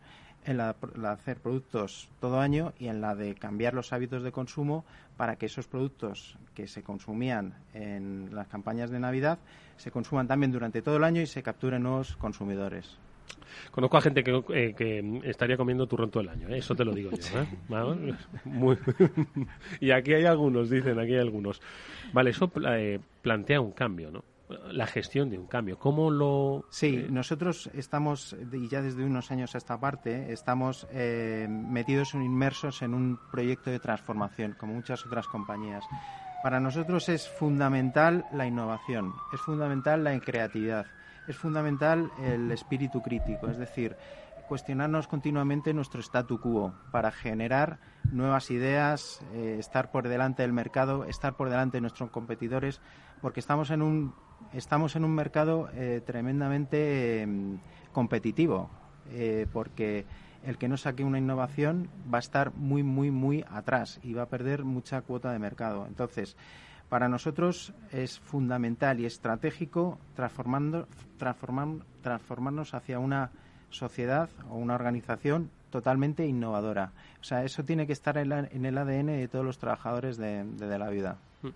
en 0.44 0.58
la, 0.58 0.76
de 0.94 1.08
hacer 1.08 1.38
productos 1.38 2.10
todo 2.20 2.40
año 2.40 2.74
y 2.78 2.88
en 2.88 3.00
la 3.00 3.14
de 3.14 3.34
cambiar 3.36 3.72
los 3.72 3.94
hábitos 3.94 4.22
de 4.22 4.32
consumo 4.32 4.84
para 5.16 5.36
que 5.36 5.46
esos 5.46 5.66
productos 5.66 6.36
que 6.54 6.68
se 6.68 6.82
consumían 6.82 7.54
en 7.72 8.34
las 8.34 8.46
campañas 8.48 8.90
de 8.90 9.00
Navidad 9.00 9.38
se 9.78 9.90
consuman 9.90 10.28
también 10.28 10.52
durante 10.52 10.82
todo 10.82 10.98
el 10.98 11.04
año 11.04 11.22
y 11.22 11.26
se 11.26 11.42
capturen 11.42 11.82
nuevos 11.82 12.14
consumidores. 12.16 12.98
Conozco 13.70 13.96
a 13.96 14.02
gente 14.02 14.22
que, 14.22 14.44
eh, 14.50 15.20
estaría 15.24 15.56
comiendo 15.56 15.86
turrón 15.86 16.10
todo 16.10 16.22
el 16.22 16.28
año, 16.28 16.48
¿eh? 16.50 16.58
eso 16.58 16.74
te 16.74 16.84
lo 16.84 16.92
digo 16.92 17.10
yo. 17.12 17.40
¿eh? 17.40 18.14
y 19.80 19.90
aquí 19.90 20.12
hay 20.12 20.26
algunos, 20.26 20.68
dicen, 20.68 20.98
aquí 20.98 21.14
hay 21.14 21.20
algunos. 21.20 21.62
Vale, 22.12 22.28
eso 22.30 22.50
plantea 23.22 23.62
un 23.62 23.72
cambio, 23.72 24.10
¿no? 24.10 24.33
La 24.70 24.86
gestión 24.86 25.30
de 25.30 25.38
un 25.38 25.46
cambio. 25.46 25.78
¿Cómo 25.78 26.10
lo...? 26.10 26.64
Sí, 26.70 26.96
eh, 26.96 27.06
nosotros 27.10 27.70
estamos, 27.74 28.36
y 28.52 28.68
ya 28.68 28.82
desde 28.82 29.04
unos 29.04 29.30
años 29.30 29.54
a 29.54 29.58
esta 29.58 29.78
parte, 29.78 30.32
estamos 30.32 30.86
eh, 30.90 31.46
metidos 31.48 32.14
o 32.14 32.20
inmersos 32.20 32.82
en 32.82 32.94
un 32.94 33.18
proyecto 33.30 33.70
de 33.70 33.80
transformación, 33.80 34.56
como 34.58 34.74
muchas 34.74 35.04
otras 35.06 35.26
compañías. 35.26 35.84
Para 36.42 36.60
nosotros 36.60 37.08
es 37.08 37.28
fundamental 37.28 38.26
la 38.32 38.46
innovación, 38.46 39.14
es 39.32 39.40
fundamental 39.40 40.04
la 40.04 40.18
creatividad, 40.20 40.86
es 41.26 41.36
fundamental 41.36 42.10
el 42.22 42.50
espíritu 42.50 43.00
crítico, 43.00 43.48
es 43.48 43.56
decir, 43.56 43.96
cuestionarnos 44.46 45.08
continuamente 45.08 45.72
nuestro 45.72 46.02
statu 46.02 46.38
quo 46.38 46.74
para 46.90 47.10
generar 47.10 47.78
nuevas 48.12 48.50
ideas, 48.50 49.24
eh, 49.32 49.56
estar 49.58 49.90
por 49.90 50.08
delante 50.08 50.42
del 50.42 50.52
mercado, 50.52 51.04
estar 51.04 51.34
por 51.34 51.48
delante 51.48 51.78
de 51.78 51.82
nuestros 51.82 52.10
competidores, 52.10 52.80
porque 53.22 53.40
estamos 53.40 53.70
en 53.70 53.82
un 53.82 54.14
estamos 54.54 54.96
en 54.96 55.04
un 55.04 55.14
mercado 55.14 55.68
eh, 55.74 56.00
tremendamente 56.04 57.22
em, 57.22 57.58
competitivo, 57.92 58.70
eh, 59.12 59.46
porque 59.52 60.04
el 60.44 60.58
que 60.58 60.68
no 60.68 60.76
saque 60.76 61.04
una 61.04 61.18
innovación 61.18 61.88
va 62.12 62.18
a 62.18 62.20
estar 62.20 62.54
muy, 62.54 62.82
muy, 62.82 63.10
muy 63.10 63.44
atrás 63.50 64.00
y 64.02 64.12
va 64.14 64.22
a 64.22 64.28
perder 64.28 64.64
mucha 64.64 65.00
cuota 65.02 65.32
de 65.32 65.38
mercado. 65.38 65.86
Entonces, 65.86 66.36
para 66.88 67.08
nosotros 67.08 67.72
es 67.92 68.20
fundamental 68.20 69.00
y 69.00 69.06
estratégico 69.06 69.98
transformando, 70.14 70.86
transformarnos 71.18 72.74
hacia 72.74 72.98
una 72.98 73.30
sociedad 73.70 74.28
o 74.50 74.56
una 74.56 74.74
organización 74.74 75.50
totalmente 75.70 76.26
innovadora. 76.26 76.92
O 77.20 77.24
sea, 77.24 77.42
eso 77.42 77.64
tiene 77.64 77.86
que 77.86 77.92
estar 77.92 78.16
en, 78.18 78.64
el 78.64 78.78
ADN 78.78 79.06
de 79.06 79.28
todos 79.28 79.44
los 79.44 79.58
trabajadores 79.58 80.16
de, 80.16 80.44
de 80.44 80.78
la 80.78 80.88
vida. 80.90 81.16
Mm. 81.42 81.48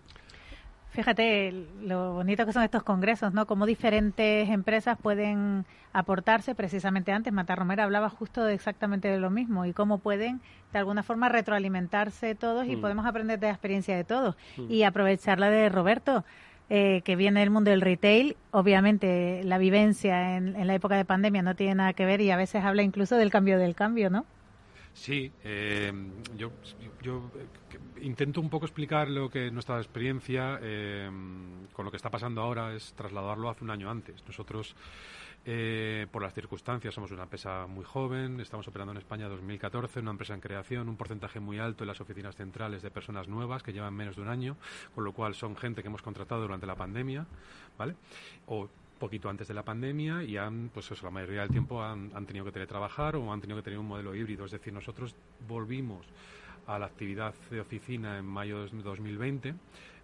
Fíjate 0.91 1.67
lo 1.83 2.15
bonito 2.15 2.47
que 2.47 2.53
son 2.53 2.63
estos 2.63 2.83
congresos, 2.83 3.35
¿no? 3.35 3.47
Cómo 3.47 3.67
diferentes 3.67 4.49
empresas 4.49 4.99
pueden 5.01 5.67
aportarse. 5.93 6.55
Precisamente 6.55 7.13
antes, 7.13 7.33
Mata 7.33 7.55
Romero 7.55 7.83
hablaba 7.83 8.09
justo 8.09 8.45
de 8.45 8.55
exactamente 8.55 9.09
de 9.09 9.19
lo 9.19 9.31
mismo 9.31 9.67
y 9.67 9.73
cómo 9.73 9.99
pueden, 9.99 10.41
de 10.73 10.79
alguna 10.79 11.03
forma, 11.03 11.29
retroalimentarse 11.29 12.35
todos 12.35 12.67
y 12.67 12.77
mm. 12.77 12.81
podemos 12.81 13.07
aprender 13.07 13.39
de 13.39 13.49
la 13.49 13.53
experiencia 13.53 13.97
de 13.97 14.05
todos. 14.05 14.37
Mm. 14.57 14.71
Y 14.71 14.83
aprovechar 14.85 15.39
la 15.39 15.51
de 15.51 15.69
Roberto, 15.69 16.25
eh, 16.71 17.03
que 17.05 17.17
viene 17.17 17.41
del 17.41 17.51
mundo 17.51 17.71
del 17.71 17.83
retail. 17.83 18.37
Obviamente, 18.51 19.43
la 19.45 19.59
vivencia 19.59 20.37
en, 20.37 20.57
en 20.57 20.67
la 20.67 20.75
época 20.75 20.97
de 20.97 21.05
pandemia 21.05 21.43
no 21.43 21.55
tiene 21.55 21.77
nada 21.77 21.93
que 21.93 22.07
ver 22.07 22.21
y 22.23 22.31
a 22.31 22.37
veces 22.37 22.65
habla 22.65 22.83
incluso 22.83 23.17
del 23.17 23.31
cambio 23.31 23.59
del 23.59 23.75
cambio, 23.75 24.09
¿no? 24.11 24.25
Sí, 24.93 25.31
eh, 25.45 25.93
yo, 26.37 26.51
yo 27.03 27.31
eh, 27.37 28.03
intento 28.03 28.41
un 28.41 28.51
poco 28.51 28.67
explicar 28.67 29.09
lo 29.09 29.31
que 29.31 29.51
nuestra 29.51 29.79
experiencia 29.79 30.59
eh, 30.61 31.09
con 31.73 31.85
lo 31.85 31.91
que 31.91 31.97
está 31.97 32.11
pasando 32.11 32.43
ahora 32.43 32.75
es 32.75 32.93
trasladarlo 32.95 33.49
hace 33.49 33.65
un 33.65 33.71
año 33.71 33.91
antes. 33.91 34.25
Nosotros, 34.27 34.75
por 36.11 36.23
las 36.23 36.35
circunstancias, 36.35 36.93
somos 36.93 37.11
una 37.11 37.23
empresa 37.23 37.67
muy 37.67 37.85
joven, 37.85 38.41
estamos 38.41 38.69
operando 38.69 38.93
en 38.93 38.99
España 38.99 39.29
2014, 39.29 40.01
una 40.01 40.11
empresa 40.11 40.35
en 40.35 40.41
creación, 40.41 40.89
un 40.89 40.97
porcentaje 40.97 41.41
muy 41.41 41.59
alto 41.59 41.85
en 41.85 41.89
las 41.89 42.01
oficinas 42.03 42.37
centrales 42.37 42.83
de 42.83 42.91
personas 42.91 43.29
nuevas 43.29 43.63
que 43.63 43.73
llevan 43.73 43.95
menos 43.95 44.17
de 44.17 44.23
un 44.23 44.29
año, 44.29 44.57
con 44.95 45.05
lo 45.05 45.13
cual 45.13 45.35
son 45.35 45.57
gente 45.57 45.81
que 45.81 45.89
hemos 45.89 46.03
contratado 46.03 46.43
durante 46.43 46.67
la 46.67 46.75
pandemia, 46.75 47.27
¿vale? 47.79 47.95
O 48.47 48.69
poquito 48.99 49.29
antes 49.29 49.49
de 49.49 49.55
la 49.55 49.63
pandemia 49.63 50.23
y 50.23 50.37
han, 50.37 50.71
pues 50.73 50.91
eso, 50.91 51.07
la 51.07 51.11
mayoría 51.11 51.41
del 51.43 51.51
tiempo 51.51 51.83
han, 51.83 52.11
han, 52.15 52.27
tenido 52.27 52.45
que 52.45 52.53
teletrabajar 52.53 53.17
o 53.17 53.33
han 53.33 53.41
tenido 53.41 53.57
que 53.59 53.63
tener 53.63 53.79
un 53.79 53.87
modelo 53.87 54.15
híbrido. 54.15 54.45
Es 54.45 54.53
decir, 54.53 54.73
nosotros 54.73 55.15
volvimos 55.47 56.07
a 56.67 56.79
la 56.79 56.87
actividad 56.87 57.35
de 57.51 57.61
oficina 57.61 58.19
en 58.19 58.27
mayo 58.27 58.65
de 58.65 58.83
2020 58.83 59.55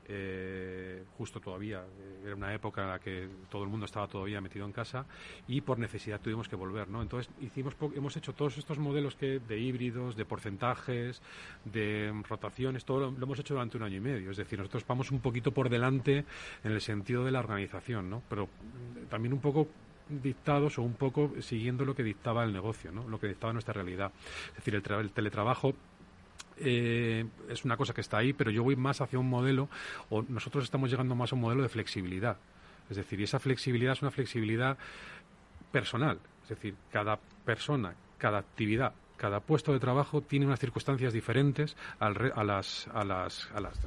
eh, 0.06 1.02
justo 1.16 1.40
todavía, 1.40 1.78
eh, 1.80 2.22
era 2.26 2.34
una 2.34 2.52
época 2.54 2.82
en 2.82 2.88
la 2.88 2.98
que 2.98 3.28
todo 3.48 3.62
el 3.62 3.70
mundo 3.70 3.86
estaba 3.86 4.06
todavía 4.06 4.40
metido 4.40 4.66
en 4.66 4.72
casa 4.72 5.06
y 5.48 5.60
por 5.62 5.78
necesidad 5.78 6.20
tuvimos 6.20 6.48
que 6.48 6.56
volver, 6.56 6.88
¿no? 6.88 7.00
Entonces 7.00 7.32
hicimos, 7.40 7.74
hemos 7.94 8.16
hecho 8.16 8.34
todos 8.34 8.58
estos 8.58 8.78
modelos 8.78 9.14
que 9.16 9.38
de 9.38 9.58
híbridos, 9.58 10.16
de 10.16 10.24
porcentajes, 10.24 11.22
de 11.64 12.12
rotaciones, 12.28 12.84
todo 12.84 13.10
lo, 13.10 13.22
hemos 13.22 13.38
hecho 13.38 13.54
durante 13.54 13.76
un 13.76 13.84
año 13.84 13.96
y 13.96 14.00
medio. 14.00 14.30
Es 14.30 14.36
decir, 14.36 14.58
nosotros 14.58 14.84
vamos 14.86 15.10
un 15.10 15.20
poquito 15.20 15.52
por 15.52 15.68
delante 15.68 16.24
en 16.62 16.72
el 16.72 16.80
sentido 16.80 17.24
de 17.24 17.30
la 17.30 17.40
organización, 17.40 18.10
¿no? 18.10 18.22
Pero 18.28 18.48
también 19.08 19.32
un 19.32 19.40
poco 19.40 19.68
dictados 20.08 20.78
o 20.78 20.82
un 20.82 20.94
poco 20.94 21.32
siguiendo 21.40 21.84
lo 21.84 21.94
que 21.94 22.02
dictaba 22.02 22.44
el 22.44 22.52
negocio, 22.52 22.92
¿no? 22.92 23.08
Lo 23.08 23.18
que 23.18 23.28
dictaba 23.28 23.52
nuestra 23.52 23.72
realidad. 23.72 24.12
Es 24.48 24.56
decir, 24.56 24.74
el 24.74 25.12
teletrabajo 25.12 25.74
eh, 26.58 27.26
es 27.48 27.64
una 27.64 27.76
cosa 27.76 27.94
que 27.94 28.00
está 28.00 28.18
ahí, 28.18 28.32
pero 28.32 28.50
yo 28.50 28.62
voy 28.62 28.76
más 28.76 29.00
hacia 29.00 29.18
un 29.18 29.28
modelo, 29.28 29.68
o 30.10 30.22
nosotros 30.22 30.64
estamos 30.64 30.90
llegando 30.90 31.14
más 31.14 31.32
a 31.32 31.34
un 31.34 31.42
modelo 31.42 31.62
de 31.62 31.68
flexibilidad. 31.68 32.36
Es 32.90 32.96
decir, 32.96 33.20
y 33.20 33.24
esa 33.24 33.38
flexibilidad 33.38 33.92
es 33.92 34.02
una 34.02 34.10
flexibilidad 34.10 34.76
personal. 35.72 36.20
Es 36.42 36.50
decir, 36.50 36.74
cada 36.92 37.18
persona, 37.44 37.94
cada 38.18 38.38
actividad, 38.38 38.94
cada 39.16 39.40
puesto 39.40 39.72
de 39.72 39.80
trabajo 39.80 40.20
tiene 40.20 40.46
unas 40.46 40.60
circunstancias 40.60 41.12
diferentes 41.12 41.76
a, 41.98 42.10
las, 42.10 42.88
a, 42.88 43.04
las, 43.04 43.50
a, 43.54 43.60
las, 43.60 43.78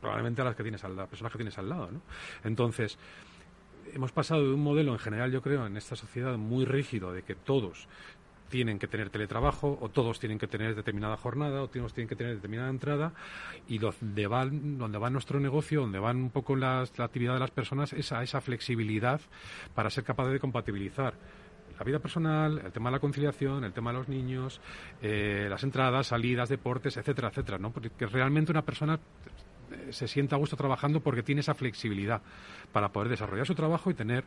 probablemente 0.00 0.42
a 0.42 0.44
las 0.46 0.56
que 0.56 0.62
tienes 0.62 0.82
al, 0.84 0.96
las 0.96 1.08
personas 1.08 1.32
que 1.32 1.38
tienes 1.38 1.58
al 1.58 1.68
lado. 1.68 1.90
¿no? 1.92 2.00
Entonces, 2.44 2.98
hemos 3.92 4.12
pasado 4.12 4.42
de 4.42 4.54
un 4.54 4.62
modelo 4.62 4.92
en 4.92 4.98
general, 4.98 5.30
yo 5.30 5.42
creo, 5.42 5.66
en 5.66 5.76
esta 5.76 5.96
sociedad 5.96 6.36
muy 6.36 6.64
rígido 6.64 7.12
de 7.12 7.22
que 7.22 7.34
todos 7.34 7.88
tienen 8.50 8.78
que 8.78 8.86
tener 8.86 9.08
teletrabajo 9.08 9.78
o 9.80 9.88
todos 9.88 10.20
tienen 10.20 10.38
que 10.38 10.46
tener 10.46 10.74
determinada 10.74 11.16
jornada 11.16 11.62
o 11.62 11.68
todos 11.68 11.94
tienen 11.94 12.08
que 12.08 12.16
tener 12.16 12.34
determinada 12.34 12.68
entrada 12.68 13.14
y 13.66 13.78
donde 13.78 14.26
va, 14.26 14.44
donde 14.44 14.98
va 14.98 15.08
nuestro 15.08 15.40
negocio, 15.40 15.80
donde 15.80 15.98
van 15.98 16.16
un 16.18 16.30
poco 16.30 16.56
las, 16.56 16.98
la 16.98 17.06
actividad 17.06 17.34
de 17.34 17.40
las 17.40 17.50
personas 17.50 17.94
es 17.94 18.12
a 18.12 18.22
esa 18.22 18.42
flexibilidad 18.42 19.20
para 19.74 19.88
ser 19.88 20.04
capaz 20.04 20.28
de 20.28 20.38
compatibilizar 20.38 21.14
la 21.78 21.84
vida 21.84 21.98
personal, 21.98 22.60
el 22.62 22.72
tema 22.72 22.90
de 22.90 22.96
la 22.96 23.00
conciliación, 23.00 23.64
el 23.64 23.72
tema 23.72 23.90
de 23.90 23.98
los 23.98 24.08
niños, 24.08 24.60
eh, 25.00 25.46
las 25.48 25.62
entradas, 25.64 26.08
salidas, 26.08 26.50
deportes, 26.50 26.98
etcétera, 26.98 27.28
etcétera, 27.28 27.56
¿no? 27.56 27.70
Porque 27.70 27.90
realmente 28.06 28.52
una 28.52 28.60
persona 28.60 29.00
se 29.90 30.08
sienta 30.08 30.36
a 30.36 30.38
gusto 30.38 30.56
trabajando 30.56 31.00
porque 31.00 31.22
tiene 31.22 31.40
esa 31.40 31.54
flexibilidad 31.54 32.22
para 32.72 32.90
poder 32.90 33.08
desarrollar 33.08 33.46
su 33.46 33.54
trabajo 33.54 33.90
y 33.90 33.94
tener 33.94 34.24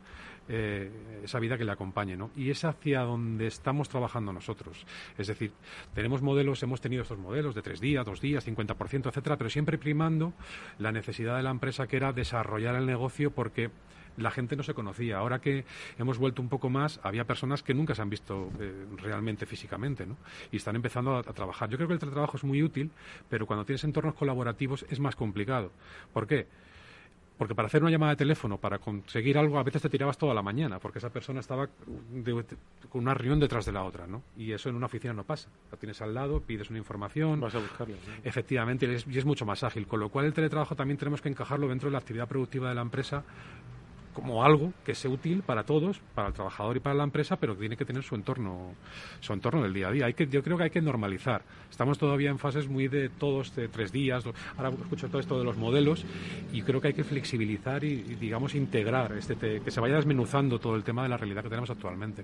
eh, 0.48 0.92
esa 1.24 1.40
vida 1.40 1.58
que 1.58 1.66
le 1.66 1.72
acompañe. 1.72 2.18
¿no? 2.18 2.32
Y 2.36 2.50
es 2.50 2.66
hacia 2.66 3.02
donde 3.02 3.48
estamos 3.48 3.90
trabajando 3.90 4.34
nosotros. 4.34 4.86
Es 5.18 5.28
decir, 5.28 5.52
tenemos 5.94 6.22
modelos, 6.22 6.62
hemos 6.64 6.82
tenido 6.82 7.04
estos 7.04 7.18
modelos 7.18 7.56
de 7.56 7.62
tres 7.62 7.80
días, 7.80 8.06
dos 8.06 8.22
días, 8.22 8.48
50%, 8.48 9.08
etcétera, 9.08 9.38
pero 9.38 9.50
siempre 9.50 9.78
primando 9.78 10.34
la 10.78 10.92
necesidad 10.92 11.38
de 11.38 11.44
la 11.44 11.52
empresa 11.52 11.88
que 11.88 11.98
era 11.98 12.14
desarrollar 12.14 12.76
el 12.76 12.86
negocio 12.86 13.32
porque 13.32 13.72
la 14.18 14.32
gente 14.32 14.56
no 14.56 14.64
se 14.64 14.74
conocía. 14.74 15.18
Ahora 15.18 15.40
que 15.40 15.66
hemos 15.98 16.18
vuelto 16.18 16.42
un 16.42 16.50
poco 16.50 16.70
más, 16.70 17.00
había 17.04 17.26
personas 17.26 17.64
que 17.64 17.74
nunca 17.74 17.96
se 17.96 18.02
han 18.02 18.10
visto 18.10 18.52
eh, 18.60 18.86
realmente 18.98 19.46
físicamente, 19.46 20.06
¿no? 20.06 20.18
Y 20.52 20.58
están 20.58 20.76
empezando 20.76 21.16
a, 21.16 21.20
a, 21.20 21.24
trabajar. 21.24 21.70
Yo 21.70 21.78
creo 21.78 21.88
que 21.88 21.96
el 21.96 22.00
teletrabajo 22.00 22.38
es 22.38 22.44
muy 22.44 22.62
útil, 22.64 22.92
pero 23.30 23.46
cuando 23.46 23.66
tienes 23.66 23.84
entornos 23.84 24.16
colaborativos 24.16 24.86
es 24.90 25.00
más 25.00 25.16
complicado. 25.16 25.72
¿Por 26.14 26.28
qué? 26.28 26.48
Porque 27.38 27.56
para 27.56 27.66
hacer 27.66 27.82
una 27.82 27.92
llamada 27.92 28.12
de 28.12 28.18
teléfono, 28.18 28.58
para 28.58 28.78
conseguir 28.78 29.38
algo, 29.38 29.58
a 29.58 29.64
veces 29.64 29.82
te 29.82 29.90
tirabas 29.90 30.18
toda 30.18 30.34
la 30.36 30.44
mañana, 30.44 30.80
porque 30.80 31.00
esa 31.00 31.10
persona 31.10 31.40
estaba 31.40 31.68
con 31.68 33.02
una 33.02 33.14
reunión 33.14 33.40
detrás 33.40 33.66
de 33.66 33.72
la 33.72 33.84
otra, 33.84 34.06
¿no? 34.06 34.22
Y 34.38 34.52
eso 34.52 34.70
en 34.70 34.76
una 34.76 34.86
oficina 34.86 35.14
no 35.14 35.24
pasa. 35.24 35.50
La 35.72 35.78
tienes 35.78 36.00
al 36.02 36.14
lado, 36.14 36.42
pides 36.42 36.70
una 36.70 36.78
información. 36.80 37.40
Vas 37.40 37.56
a 37.56 37.60
buscarla. 37.60 37.96
Efectivamente, 38.24 38.86
y 38.86 39.18
es 39.18 39.26
mucho 39.26 39.46
más 39.46 39.64
ágil. 39.64 39.88
Con 39.88 40.00
lo 40.00 40.10
cual, 40.10 40.26
el 40.26 40.34
teletrabajo 40.34 40.76
también 40.76 40.98
tenemos 40.98 41.22
que 41.22 41.30
encajarlo 41.30 41.68
dentro 41.68 41.90
de 41.90 41.94
la 41.94 42.00
actividad 42.00 42.28
productiva 42.28 42.70
de 42.70 42.76
la 42.76 42.82
empresa 42.82 43.24
como 44.14 44.44
algo 44.44 44.72
que 44.86 44.96
sea 44.96 45.12
útil 45.12 45.44
para 45.44 45.64
todos, 45.64 46.00
para 46.16 46.30
el 46.30 46.34
trabajador 46.34 46.78
y 46.78 46.80
para 46.80 46.96
la 46.96 47.04
empresa, 47.04 47.36
pero 47.38 47.54
que 47.54 47.62
tiene 47.62 47.78
que 47.78 47.86
tener 47.86 48.04
su 48.04 48.16
entorno, 48.16 48.74
su 49.20 49.34
entorno 49.34 49.64
del 49.64 49.74
día 49.74 49.88
a 49.88 49.92
día. 49.92 50.06
Hay 50.06 50.14
que, 50.14 50.28
yo 50.28 50.44
creo 50.44 50.58
que 50.58 50.64
hay 50.64 50.70
que 50.70 50.82
normalizar. 50.82 51.44
Estamos 51.70 51.98
todavía 51.98 52.30
en 52.30 52.40
fases 52.40 52.68
muy 52.68 52.88
de 52.88 53.10
todos, 53.10 53.56
de 53.56 53.68
tres 53.68 53.92
días. 53.92 54.24
Ahora 54.58 54.70
escucho 54.70 55.08
todo 55.08 55.20
esto 55.20 55.38
de 55.38 55.44
los 55.44 55.58
modelos 55.58 56.06
y 56.52 56.62
creo 56.62 56.80
que 56.80 56.90
hay 56.90 56.94
que 56.94 57.04
flexibilizar 57.04 57.84
y, 57.84 57.96
digamos, 58.16 58.56
integrar, 58.56 59.14
este 59.14 59.36
que 59.36 59.72
se 59.72 59.80
vaya 59.80 59.96
desmenuzando 59.96 60.60
todo 60.60 60.76
el 60.76 60.84
tema 60.84 61.04
de 61.04 61.10
la 61.10 61.18
realidad 61.18 61.44
que 61.44 61.50
tenemos 61.50 61.70
actualmente. 61.70 62.24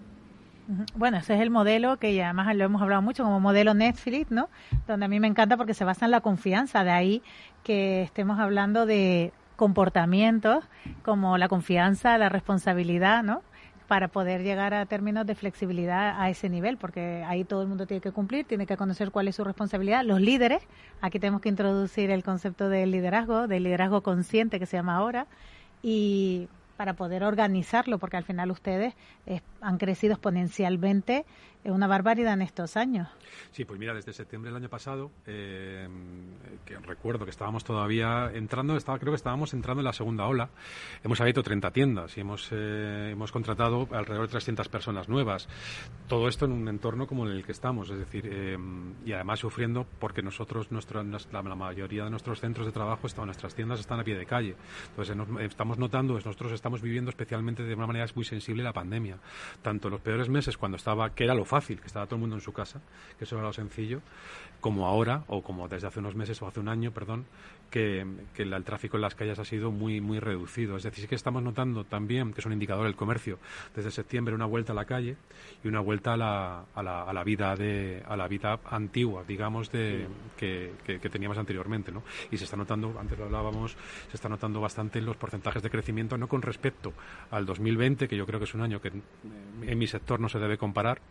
Bueno, 0.96 1.17
ese 1.17 1.34
es 1.34 1.41
el 1.41 1.50
modelo 1.50 1.98
que 1.98 2.24
además 2.24 2.55
lo 2.55 2.63
hemos 2.63 2.81
hablado 2.81 3.01
mucho 3.01 3.24
como 3.24 3.39
modelo 3.39 3.74
Netflix, 3.74 4.29
¿no? 4.29 4.50
Donde 4.88 5.08
a 5.08 5.10
mí 5.10 5.19
me 5.19 5.25
encanta 5.25 5.58
porque 5.58 5.74
se 5.74 5.84
basa 5.84 6.05
en 6.05 6.12
la 6.12 6.22
confianza, 6.22 6.84
de 6.84 6.91
ahí 6.91 7.24
que 7.63 8.03
estemos 8.03 8.39
hablando 8.39 8.86
de 8.86 9.34
comportamientos 9.59 10.63
como 11.03 11.37
la 11.37 11.49
confianza, 11.49 12.17
la 12.17 12.29
responsabilidad, 12.29 13.23
¿no? 13.23 13.41
para 13.89 14.07
poder 14.07 14.41
llegar 14.41 14.73
a 14.73 14.85
términos 14.85 15.25
de 15.25 15.35
flexibilidad 15.35 16.21
a 16.21 16.29
ese 16.29 16.47
nivel, 16.47 16.77
porque 16.77 17.25
ahí 17.27 17.43
todo 17.43 17.63
el 17.63 17.67
mundo 17.67 17.85
tiene 17.85 17.99
que 17.99 18.11
cumplir, 18.11 18.45
tiene 18.45 18.65
que 18.65 18.77
conocer 18.77 19.11
cuál 19.11 19.27
es 19.27 19.35
su 19.35 19.43
responsabilidad. 19.43 20.05
Los 20.05 20.21
líderes, 20.21 20.61
aquí 21.01 21.19
tenemos 21.19 21.41
que 21.41 21.49
introducir 21.49 22.09
el 22.09 22.23
concepto 22.23 22.69
del 22.69 22.91
liderazgo, 22.91 23.47
del 23.47 23.63
liderazgo 23.63 24.01
consciente 24.01 24.59
que 24.59 24.65
se 24.65 24.77
llama 24.77 24.95
ahora, 24.95 25.25
y 25.81 26.47
para 26.77 26.93
poder 26.93 27.23
organizarlo, 27.23 27.97
porque 27.97 28.15
al 28.15 28.23
final 28.23 28.51
ustedes 28.51 28.93
eh, 29.25 29.41
han 29.59 29.77
crecido 29.77 30.13
exponencialmente 30.13 31.25
es 31.63 31.71
una 31.71 31.87
barbaridad 31.87 32.33
en 32.33 32.41
estos 32.41 32.77
años. 32.77 33.07
Sí, 33.51 33.65
pues 33.65 33.79
mira, 33.79 33.93
desde 33.93 34.13
septiembre 34.13 34.49
del 34.49 34.57
año 34.61 34.69
pasado, 34.69 35.11
eh, 35.25 35.87
que 36.65 36.77
recuerdo 36.77 37.25
que 37.25 37.31
estábamos 37.31 37.63
todavía 37.63 38.31
entrando, 38.33 38.77
estaba, 38.77 38.97
creo 38.97 39.11
que 39.11 39.17
estábamos 39.17 39.53
entrando 39.53 39.81
en 39.81 39.85
la 39.85 39.93
segunda 39.93 40.25
ola, 40.25 40.49
hemos 41.03 41.19
abierto 41.19 41.43
30 41.43 41.71
tiendas 41.71 42.17
y 42.17 42.21
hemos, 42.21 42.49
eh, 42.51 43.09
hemos 43.11 43.31
contratado 43.31 43.87
alrededor 43.91 44.27
de 44.27 44.31
300 44.31 44.69
personas 44.69 45.09
nuevas. 45.09 45.49
Todo 46.07 46.27
esto 46.27 46.45
en 46.45 46.53
un 46.53 46.67
entorno 46.67 47.07
como 47.07 47.25
en 47.27 47.33
el 47.33 47.45
que 47.45 47.51
estamos, 47.51 47.89
es 47.89 47.97
decir, 47.97 48.27
eh, 48.31 48.57
y 49.05 49.11
además 49.11 49.39
sufriendo 49.39 49.85
porque 49.99 50.21
nosotros, 50.21 50.71
nuestro, 50.71 51.03
la, 51.03 51.41
mayoría 51.41 52.05
de 52.05 52.09
nuestros 52.09 52.39
centros 52.39 52.65
de 52.65 52.71
trabajo, 52.71 53.07
están, 53.07 53.25
nuestras 53.25 53.53
tiendas 53.53 53.79
están 53.79 53.99
a 53.99 54.03
pie 54.03 54.15
de 54.15 54.25
calle. 54.25 54.55
Entonces, 54.89 55.15
estamos 55.41 55.77
notando, 55.77 56.13
nosotros 56.13 56.51
estamos 56.51 56.81
viviendo 56.81 57.09
especialmente 57.09 57.63
de 57.63 57.75
una 57.75 57.87
manera 57.87 58.05
muy 58.15 58.23
sensible 58.23 58.63
la 58.63 58.73
pandemia. 58.73 59.17
Tanto 59.61 59.89
los 59.89 60.01
peores 60.01 60.29
meses, 60.29 60.57
cuando 60.57 60.77
estaba, 60.77 61.09
que 61.11 61.25
era 61.25 61.33
lo 61.33 61.45
fácil, 61.49 61.81
que 61.81 61.87
estaba 61.87 62.05
todo 62.05 62.15
el 62.15 62.21
mundo 62.21 62.35
en 62.35 62.41
su 62.41 62.53
casa, 62.53 62.79
que 63.17 63.25
eso 63.25 63.35
era 63.35 63.43
lo 63.43 63.53
sencillo, 63.53 64.01
como 64.61 64.85
ahora, 64.87 65.23
o 65.27 65.41
como 65.41 65.67
desde 65.67 65.87
hace 65.87 65.99
unos 65.99 66.15
meses 66.15 66.41
o 66.41 66.47
hace 66.47 66.59
un 66.59 66.69
año, 66.69 66.91
perdón, 66.91 67.25
que, 67.69 68.05
el, 68.37 68.63
tráfico 68.63 68.97
en 68.97 69.01
las 69.01 69.15
calles 69.15 69.39
ha 69.39 69.45
sido 69.45 69.71
muy, 69.71 70.01
muy 70.01 70.19
reducido. 70.19 70.77
Es 70.77 70.83
decir, 70.83 71.03
sí 71.03 71.07
que 71.07 71.15
estamos 71.15 71.41
notando 71.43 71.83
también, 71.83 72.33
que 72.33 72.41
es 72.41 72.45
un 72.45 72.53
indicador 72.53 72.85
del 72.85 72.95
comercio, 72.95 73.39
desde 73.75 73.91
septiembre 73.91 74.35
una 74.35 74.45
vuelta 74.45 74.73
a 74.73 74.75
la 74.75 74.85
calle 74.85 75.17
y 75.63 75.67
una 75.67 75.79
vuelta 75.79 76.13
a 76.13 76.17
la, 76.17 76.65
a 76.73 76.83
la, 76.83 77.03
a 77.03 77.13
la 77.13 77.23
vida 77.23 77.55
de 77.55 78.03
a 78.07 78.15
la 78.17 78.27
vida 78.27 78.59
antigua, 78.69 79.23
digamos, 79.27 79.71
de, 79.71 80.07
que, 80.37 80.73
que, 80.85 81.09
teníamos 81.09 81.37
anteriormente, 81.37 81.91
¿no? 81.91 82.03
Y 82.31 82.37
se 82.37 82.43
está 82.43 82.57
notando, 82.57 82.95
antes 82.99 83.17
lo 83.17 83.25
hablábamos, 83.25 83.75
se 84.09 84.15
está 84.15 84.29
notando 84.29 84.59
bastante 84.59 84.99
en 84.99 85.05
los 85.05 85.17
porcentajes 85.17 85.63
de 85.63 85.69
crecimiento, 85.69 86.17
no 86.17 86.27
con 86.27 86.41
respecto 86.41 86.93
al 87.31 87.45
2020, 87.45 88.07
que 88.07 88.17
yo 88.17 88.25
creo 88.25 88.39
que 88.39 88.45
es 88.45 88.53
un 88.53 88.61
año 88.61 88.81
que 88.81 88.91
en 89.61 89.77
mi 89.77 89.87
sector 89.87 90.19
no 90.19 90.29
se 90.29 90.39
debe 90.39 90.57
comparar, 90.57 91.01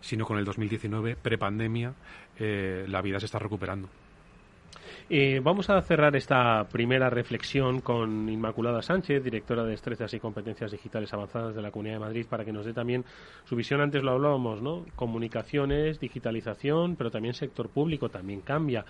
sino 0.00 0.24
con 0.24 0.38
el 0.38 0.44
2019, 0.44 1.16
prepandemia, 1.16 1.94
eh, 2.38 2.84
la 2.88 3.02
vida 3.02 3.18
se 3.18 3.26
está 3.26 3.38
recuperando. 3.38 3.88
Eh, 5.12 5.40
vamos 5.42 5.68
a 5.70 5.82
cerrar 5.82 6.14
esta 6.14 6.68
primera 6.70 7.10
reflexión 7.10 7.80
con 7.80 8.28
Inmaculada 8.28 8.80
Sánchez, 8.80 9.24
directora 9.24 9.64
de 9.64 9.70
Destrezas 9.70 10.14
y 10.14 10.20
Competencias 10.20 10.70
Digitales 10.70 11.12
Avanzadas 11.12 11.52
de 11.52 11.62
la 11.62 11.72
Comunidad 11.72 11.96
de 11.96 12.00
Madrid, 12.00 12.26
para 12.30 12.44
que 12.44 12.52
nos 12.52 12.64
dé 12.64 12.72
también 12.72 13.04
su 13.44 13.56
visión. 13.56 13.80
Antes 13.80 14.04
lo 14.04 14.12
hablábamos, 14.12 14.62
¿no? 14.62 14.86
Comunicaciones, 14.94 15.98
digitalización, 15.98 16.94
pero 16.94 17.10
también 17.10 17.34
sector 17.34 17.70
público 17.70 18.08
también 18.08 18.40
cambia. 18.42 18.84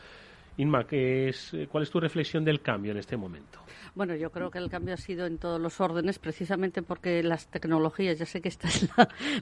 Inma, 0.60 0.84
es, 0.90 1.56
¿cuál 1.70 1.84
es 1.84 1.90
tu 1.90 1.98
reflexión 1.98 2.44
del 2.44 2.60
cambio 2.60 2.92
en 2.92 2.98
este 2.98 3.16
momento? 3.16 3.60
Bueno, 3.94 4.14
yo 4.14 4.30
creo 4.30 4.50
que 4.50 4.58
el 4.58 4.68
cambio 4.70 4.94
ha 4.94 4.98
sido 4.98 5.26
en 5.26 5.38
todos 5.38 5.60
los 5.60 5.80
órdenes, 5.80 6.18
precisamente 6.18 6.82
porque 6.82 7.22
las 7.22 7.48
tecnologías, 7.48 8.18
ya 8.18 8.26
sé 8.26 8.40
que 8.40 8.48
esta 8.48 8.68
es 8.68 8.88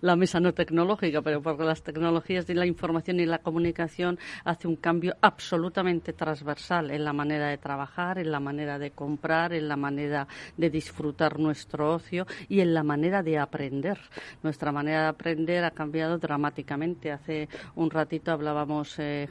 la, 0.01 0.17
mesa 0.17 0.39
no 0.39 0.55
tecnológica, 0.55 1.21
pero 1.21 1.43
porque 1.43 1.65
las 1.65 1.83
tecnologías 1.83 2.47
de 2.47 2.55
la 2.55 2.67
información 2.67 3.21
y 3.21 3.27
la 3.27 3.39
comunicación 3.39 4.19
hace 4.45 4.69
un 4.69 4.77
cambio 4.77 5.17
absolutamente 5.21 6.13
transversal 6.13 6.91
en 6.93 7.05
la 7.05 7.13
manera 7.13 7.49
de 7.49 7.59
trabajar, 7.59 8.19
en 8.19 8.31
la 8.31 8.41
manera 8.41 8.79
de 8.79 8.93
comprar, 8.93 9.53
en 9.53 9.69
la 9.69 9.77
manera 9.77 10.29
de 10.57 10.71
disfrutar 10.71 11.39
nuestro 11.39 11.95
ocio 11.95 12.27
y 12.49 12.61
en 12.61 12.75
la 12.75 12.85
manera 12.85 13.23
de 13.23 13.39
aprender. 13.39 13.99
Nuestra 14.43 14.73
manera 14.73 15.03
de 15.03 15.09
aprender 15.09 15.65
ha 15.65 15.73
cambiado 15.73 16.17
dramáticamente. 16.17 17.11
Hace 17.11 17.49
un 17.75 17.91
ratito 17.91 18.31
hablábamos 18.31 18.99
eh, 18.99 19.29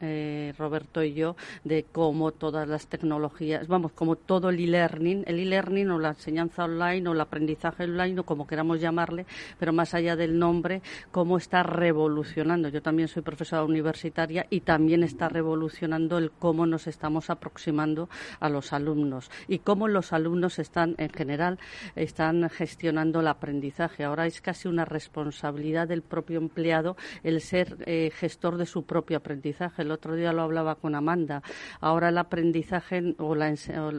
eh, 0.00 0.54
Roberto 0.58 1.02
y 1.02 1.14
yo 1.14 1.29
de 1.64 1.84
cómo 1.84 2.32
todas 2.32 2.68
las 2.68 2.86
tecnologías, 2.86 3.68
vamos, 3.68 3.92
como 3.92 4.16
todo 4.16 4.50
el 4.50 4.60
e-learning, 4.60 5.24
el 5.26 5.38
e-learning 5.38 5.90
o 5.90 5.98
la 5.98 6.10
enseñanza 6.10 6.64
online 6.64 7.08
o 7.08 7.12
el 7.12 7.20
aprendizaje 7.20 7.84
online 7.84 8.20
o 8.20 8.24
como 8.24 8.46
queramos 8.46 8.80
llamarle, 8.80 9.26
pero 9.58 9.72
más 9.72 9.94
allá 9.94 10.16
del 10.16 10.38
nombre, 10.38 10.82
cómo 11.10 11.36
está 11.36 11.62
revolucionando. 11.62 12.68
Yo 12.68 12.82
también 12.82 13.08
soy 13.08 13.22
profesora 13.22 13.64
universitaria 13.64 14.46
y 14.50 14.60
también 14.60 15.02
está 15.02 15.28
revolucionando 15.28 16.18
el 16.18 16.30
cómo 16.30 16.66
nos 16.66 16.86
estamos 16.86 17.30
aproximando 17.30 18.08
a 18.40 18.48
los 18.48 18.72
alumnos 18.72 19.30
y 19.48 19.58
cómo 19.58 19.88
los 19.88 20.12
alumnos 20.12 20.58
están, 20.58 20.94
en 20.98 21.10
general, 21.10 21.58
están 21.96 22.48
gestionando 22.50 23.20
el 23.20 23.28
aprendizaje. 23.28 24.04
Ahora 24.04 24.26
es 24.26 24.40
casi 24.40 24.68
una 24.68 24.84
responsabilidad 24.84 25.88
del 25.88 26.02
propio 26.02 26.38
empleado 26.38 26.96
el 27.22 27.40
ser 27.40 27.76
eh, 27.86 28.10
gestor 28.14 28.56
de 28.56 28.66
su 28.66 28.84
propio 28.84 29.18
aprendizaje. 29.18 29.82
El 29.82 29.90
otro 29.90 30.14
día 30.14 30.32
lo 30.32 30.42
hablaba 30.42 30.76
con 30.76 30.94
Amanda. 31.10 31.42
Ahora 31.80 32.10
el 32.10 32.18
aprendizaje 32.18 33.14
o 33.18 33.34
la, 33.34 33.54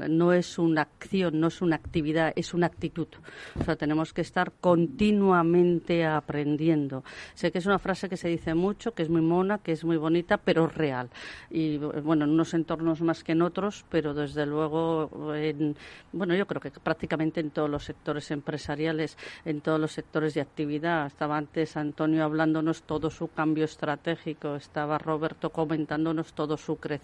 no 0.07 0.33
es 0.33 0.57
una 0.57 0.83
acción, 0.83 1.39
no 1.39 1.47
es 1.47 1.61
una 1.61 1.75
actividad, 1.75 2.31
es 2.35 2.53
una 2.53 2.67
actitud. 2.67 3.07
O 3.59 3.63
sea, 3.63 3.75
tenemos 3.75 4.13
que 4.13 4.21
estar 4.21 4.53
continuamente 4.61 6.05
aprendiendo. 6.05 7.03
Sé 7.33 7.51
que 7.51 7.57
es 7.57 7.65
una 7.65 7.79
frase 7.79 8.07
que 8.07 8.17
se 8.17 8.29
dice 8.29 8.53
mucho, 8.53 8.93
que 8.93 9.03
es 9.03 9.09
muy 9.09 9.21
mona, 9.21 9.57
que 9.57 9.73
es 9.73 9.83
muy 9.83 9.97
bonita, 9.97 10.37
pero 10.37 10.67
real. 10.67 11.09
Y 11.49 11.77
bueno, 11.77 12.25
en 12.25 12.31
unos 12.31 12.53
entornos 12.53 13.01
más 13.01 13.23
que 13.23 13.33
en 13.33 13.41
otros, 13.41 13.85
pero 13.89 14.13
desde 14.13 14.45
luego, 14.45 15.09
bueno, 16.13 16.35
yo 16.35 16.47
creo 16.47 16.61
que 16.61 16.71
prácticamente 16.71 17.41
en 17.41 17.51
todos 17.51 17.69
los 17.69 17.83
sectores 17.83 18.31
empresariales, 18.31 19.17
en 19.43 19.61
todos 19.61 19.79
los 19.79 19.91
sectores 19.91 20.33
de 20.33 20.41
actividad. 20.41 21.07
Estaba 21.07 21.37
antes 21.37 21.75
Antonio 21.75 22.23
hablándonos 22.23 22.83
todo 22.83 23.09
su 23.09 23.27
cambio 23.27 23.65
estratégico, 23.65 24.55
estaba 24.55 24.97
Roberto 24.97 25.49
comentándonos 25.49 26.33
todo 26.33 26.55
su 26.57 26.77
crecimiento. 26.77 27.00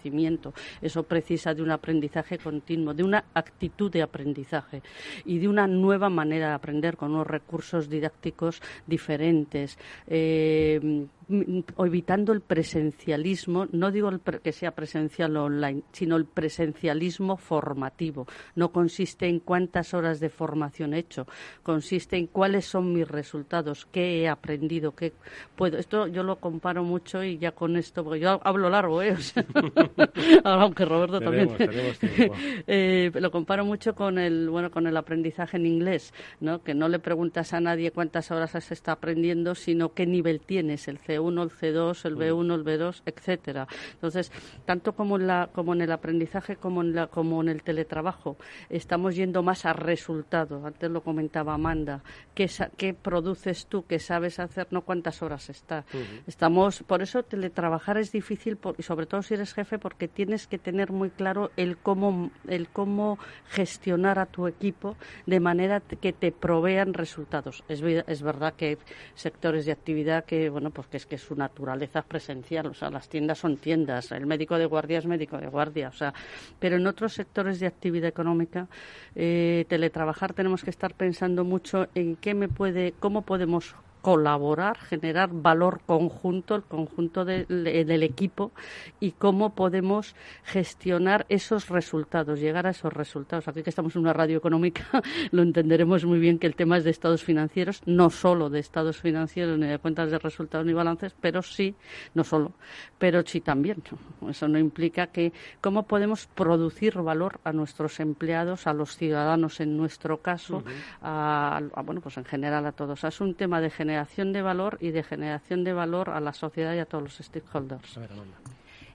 Eso 0.82 1.04
precisa 1.04 1.54
de 1.54 1.62
un 1.62 1.72
aprendizaje 1.72 2.38
continuo, 2.38 2.94
de 2.94 3.04
una 3.04 3.26
actitud 3.34 3.92
de 3.92 4.02
aprendizaje 4.02 4.82
y 5.26 5.40
de 5.40 5.48
una 5.48 5.68
nueva 5.68 6.10
manera 6.10 6.50
de 6.50 6.54
aprender 6.54 6.98
con 6.98 7.14
unos 7.14 7.28
recursos 7.28 7.90
didácticos 7.90 8.62
diferentes. 8.86 9.78
Eh, 10.08 11.08
evitando 11.30 12.32
el 12.32 12.42
presencialismo, 12.42 13.68
no 13.72 13.92
digo 13.92 14.10
que 14.44 14.52
sea 14.52 14.72
presencial 14.72 15.36
o 15.38 15.46
online, 15.46 15.84
sino 15.92 16.16
el 16.16 16.26
presencialismo 16.26 17.38
formativo. 17.38 18.28
No 18.56 18.72
consiste 18.72 19.28
en 19.28 19.40
cuántas 19.40 19.94
horas 19.94 20.20
de 20.20 20.30
formación 20.30 20.94
he 20.94 21.00
hecho, 21.00 21.28
consiste 21.64 22.18
en 22.18 22.28
cuáles 22.28 22.66
son 22.66 22.94
mis 22.94 23.08
resultados, 23.08 23.88
qué 23.92 24.22
he 24.22 24.30
aprendido, 24.30 24.96
qué 24.96 25.14
puedo. 25.56 25.78
Esto 25.78 26.08
yo 26.08 26.24
lo 26.24 26.38
comparo 26.38 26.84
mucho 26.84 27.24
y 27.24 27.38
ya 27.38 27.52
con 27.52 27.76
esto, 27.76 28.04
porque 28.04 28.22
yo 28.22 28.40
hablo 28.44 28.70
largo, 28.70 29.02
¿eh? 29.02 29.16
aunque 30.44 30.86
Roberto 30.86 31.20
también. 31.20 31.50
eh, 32.68 33.12
lo 33.14 33.32
comparo 33.32 33.66
mucho 33.66 33.96
con 33.96 34.18
el, 34.18 34.50
bueno, 34.50 34.72
con 34.72 34.88
el 34.88 34.96
aprendizaje 34.98 35.58
en 35.58 35.66
inglés, 35.66 36.14
¿no? 36.40 36.64
Que 36.64 36.74
no 36.74 36.88
le 36.88 37.00
preguntas 37.00 37.54
a 37.54 37.60
nadie 37.60 37.92
cuántas 37.92 38.32
horas 38.32 38.52
se 38.52 38.74
está 38.74 38.94
aprendiendo, 38.94 39.56
sino 39.56 39.94
qué 39.94 40.06
nivel 40.06 40.40
tienes, 40.40 40.88
el 40.88 41.00
C1, 41.18 41.44
el 41.44 41.50
C2, 41.50 42.06
el 42.06 42.16
B1, 42.16 42.54
el 42.54 42.64
B2, 42.64 43.02
etcétera. 43.06 43.68
Entonces, 43.94 44.32
tanto 44.66 44.94
como 44.94 45.18
en, 45.18 45.28
la, 45.28 45.50
como 45.54 45.74
en 45.74 45.82
el 45.82 45.92
aprendizaje 45.92 46.56
como 46.56 46.82
en, 46.82 46.96
la, 46.96 47.08
como 47.08 47.42
en 47.42 47.50
el 47.50 47.64
teletrabajo, 47.64 48.38
estamos 48.70 49.16
yendo 49.16 49.44
más 49.44 49.66
a 49.66 49.74
resultado. 49.74 50.66
Antes 50.66 50.90
lo 50.90 51.02
comentaba 51.02 51.54
Amanda. 51.54 52.02
¿Qué, 52.34 52.50
qué 52.78 52.94
produces 52.94 53.68
tú? 53.68 53.86
¿Qué 53.86 54.00
sabes 54.00 54.40
hacer? 54.40 54.68
No 54.72 54.82
cuántas 54.82 55.22
horas 55.22 55.50
está. 55.50 55.86
Estamos, 56.26 56.84
por 56.84 57.02
eso 57.02 57.24
teletrabajar 57.24 57.98
es 57.98 58.12
difícil, 58.12 58.58
y 58.78 58.84
sobre 58.84 59.06
todo 59.06 59.22
si 59.22 59.34
eres 59.34 59.54
jefe, 59.54 59.80
porque 59.80 60.08
tienes 60.08 60.48
que 60.48 60.58
tener 60.58 60.92
muy 60.92 61.10
claro 61.10 61.52
el 61.58 61.78
cómo, 61.78 62.32
el 62.48 62.70
cómo 62.70 63.18
gestionar 63.50 64.20
a 64.20 64.26
tu 64.26 64.48
equipo 64.48 64.96
de 65.26 65.40
manera 65.40 65.80
que 65.80 66.14
te 66.14 66.32
provean 66.32 66.94
resultados. 66.94 67.64
Es, 67.68 67.82
es 67.82 68.22
verdad 68.22 68.54
que 68.56 68.66
hay 68.66 68.78
sectores 69.16 69.66
de 69.66 69.72
actividad 69.72 70.26
que, 70.26 70.50
bueno, 70.50 70.72
pues 70.72 70.88
que 70.88 70.98
es 70.98 71.06
que 71.08 71.18
su 71.18 71.36
naturaleza 71.36 72.02
presencial, 72.02 72.68
o 72.68 72.74
sea, 72.74 72.90
las 72.90 73.10
tiendas 73.10 73.40
son 73.40 73.58
tiendas, 73.58 74.12
el 74.12 74.26
médico 74.26 74.58
de 74.58 74.66
guardia 74.66 75.00
es 75.00 75.06
médico 75.06 75.38
de 75.38 75.48
guardia, 75.48 75.90
o 75.90 75.94
sea, 75.94 76.14
pero 76.60 76.76
en 76.76 76.88
otros 76.88 77.14
sectores 77.14 77.60
de 77.60 77.68
actividad 77.68 78.10
económica, 78.10 78.68
eh, 79.16 79.66
teletrabajar 79.68 80.34
tenemos 80.34 80.64
que 80.64 80.70
estar 80.70 80.94
pensando 80.94 81.44
mucho 81.44 81.88
en 81.96 82.16
qué 82.16 82.34
me 82.34 82.48
puede, 82.48 82.94
cómo 83.00 83.24
podemos 83.24 83.76
colaborar, 84.02 84.78
generar 84.78 85.30
valor 85.32 85.82
conjunto, 85.86 86.56
el 86.56 86.64
conjunto 86.64 87.26
del 87.26 88.04
equipo 88.04 88.52
y 89.00 89.12
cómo 89.12 89.54
podemos 89.54 90.16
gestionar 90.44 91.26
esos 91.30 91.70
resultados, 91.70 92.40
llegar 92.40 92.68
a 92.68 92.72
esos 92.72 92.94
resultados. 92.94 93.48
Aquí 93.48 93.64
que 93.64 93.70
estamos 93.70 93.96
en 93.96 94.04
una 94.04 94.14
radio 94.14 94.38
económica, 94.38 94.86
lo 95.32 95.42
entenderemos 95.42 96.06
muy 96.06 96.20
bien 96.20 96.40
que 96.40 96.48
el 96.48 96.56
tema 96.56 96.78
es 96.78 96.84
de 96.84 96.92
estados 96.92 97.24
financieros, 97.24 97.82
no 97.86 98.10
solo 98.10 98.50
de 98.50 98.60
estados 98.60 98.98
financieros 98.98 99.58
ni 99.58 99.68
de 99.68 99.80
cuentas 99.80 100.12
de 100.12 100.20
resultados 100.20 100.66
ni 100.66 100.74
balances, 100.74 101.16
pero 101.20 101.42
sí, 101.42 101.76
no 102.14 102.24
solo, 102.24 102.54
pero 102.98 103.24
sí 103.26 103.42
también. 103.42 103.84
Eso 104.30 104.48
no 104.48 104.60
implica 104.60 105.08
que 105.08 105.34
cómo 105.62 105.84
podemos 105.84 106.28
producir 106.28 106.98
valor 107.02 107.40
a 107.44 107.52
nuestros 107.52 108.00
empleados, 108.00 108.68
a 108.68 108.74
los 108.74 108.96
ciudadanos 108.96 109.60
en 109.60 109.76
nuestro 109.76 110.22
caso, 110.22 110.64
a, 111.02 111.62
bueno, 111.84 112.02
pues 112.02 112.18
en 112.18 112.26
general 112.26 112.66
a 112.66 112.72
todos. 112.72 113.04
Es 113.04 113.22
un 113.22 113.36
tema 113.36 113.60
de 113.62 113.70
generación 113.70 113.87
de 113.88 114.42
valor 114.42 114.78
y 114.82 114.92
de 114.92 115.04
generación 115.04 115.64
de 115.64 115.74
valor 115.74 116.10
a 116.10 116.20
la 116.20 116.34
sociedad 116.34 116.74
y 116.74 116.80
a 116.80 116.86
todos 116.86 117.04
los 117.04 117.14
stakeholders. 117.18 118.00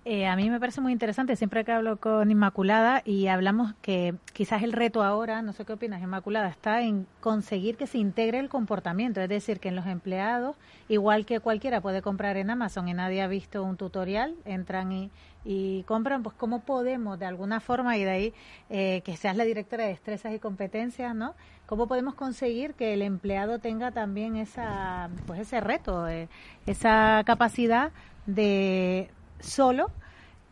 Eh, 0.05 0.27
a 0.27 0.35
mí 0.35 0.51
me 0.51 0.59
parece 0.59 0.81
muy 0.81 0.91
interesante, 0.91 1.37
siempre 1.37 1.65
que 1.65 1.71
hablo 1.71 1.97
con 1.97 2.29
Inmaculada 2.29 3.03
y 3.05 3.29
hablamos 3.29 3.73
que 3.83 4.17
quizás 4.33 4.65
el 4.65 4.73
reto 4.73 5.05
ahora, 5.05 5.43
no 5.43 5.53
sé 5.53 5.65
qué 5.65 5.75
opinas, 5.75 6.03
Inmaculada, 6.03 6.49
está 6.49 6.83
en 6.83 7.07
conseguir 7.21 7.77
que 7.77 7.87
se 7.87 7.99
integre 7.99 8.41
el 8.41 8.49
comportamiento, 8.49 9.21
es 9.21 9.29
decir, 9.29 9.61
que 9.61 9.69
en 9.69 9.77
los 9.77 9.87
empleados, 9.87 10.57
igual 10.89 11.25
que 11.25 11.39
cualquiera 11.39 11.81
puede 11.81 12.03
comprar 12.03 12.37
en 12.37 12.51
Amazon 12.51 12.89
y 12.89 12.95
nadie 12.95 13.23
ha 13.23 13.29
visto 13.29 13.63
un 13.63 13.77
tutorial, 13.77 14.35
entran 14.45 14.91
y, 14.91 15.11
y 15.45 15.85
compran, 15.85 16.25
pues 16.25 16.35
cómo 16.35 16.65
podemos 16.65 17.17
de 17.21 17.27
alguna 17.27 17.61
forma, 17.61 17.97
y 17.97 18.03
de 18.03 18.11
ahí 18.11 18.35
eh, 18.71 19.03
que 19.05 19.17
seas 19.17 19.37
la 19.37 19.45
directora 19.45 19.85
de 19.85 19.91
destrezas 19.91 20.35
y 20.35 20.41
competencias, 20.41 21.15
¿no? 21.15 21.37
¿Cómo 21.73 21.87
podemos 21.87 22.15
conseguir 22.15 22.75
que 22.75 22.93
el 22.93 23.01
empleado 23.01 23.59
tenga 23.59 23.93
también 23.93 24.37
esa, 24.37 25.09
pues 25.27 25.41
ese 25.41 25.59
reto, 25.59 26.07
eh, 26.07 26.29
esa 26.67 27.23
capacidad 27.25 27.93
de 28.27 29.09
solo 29.41 29.91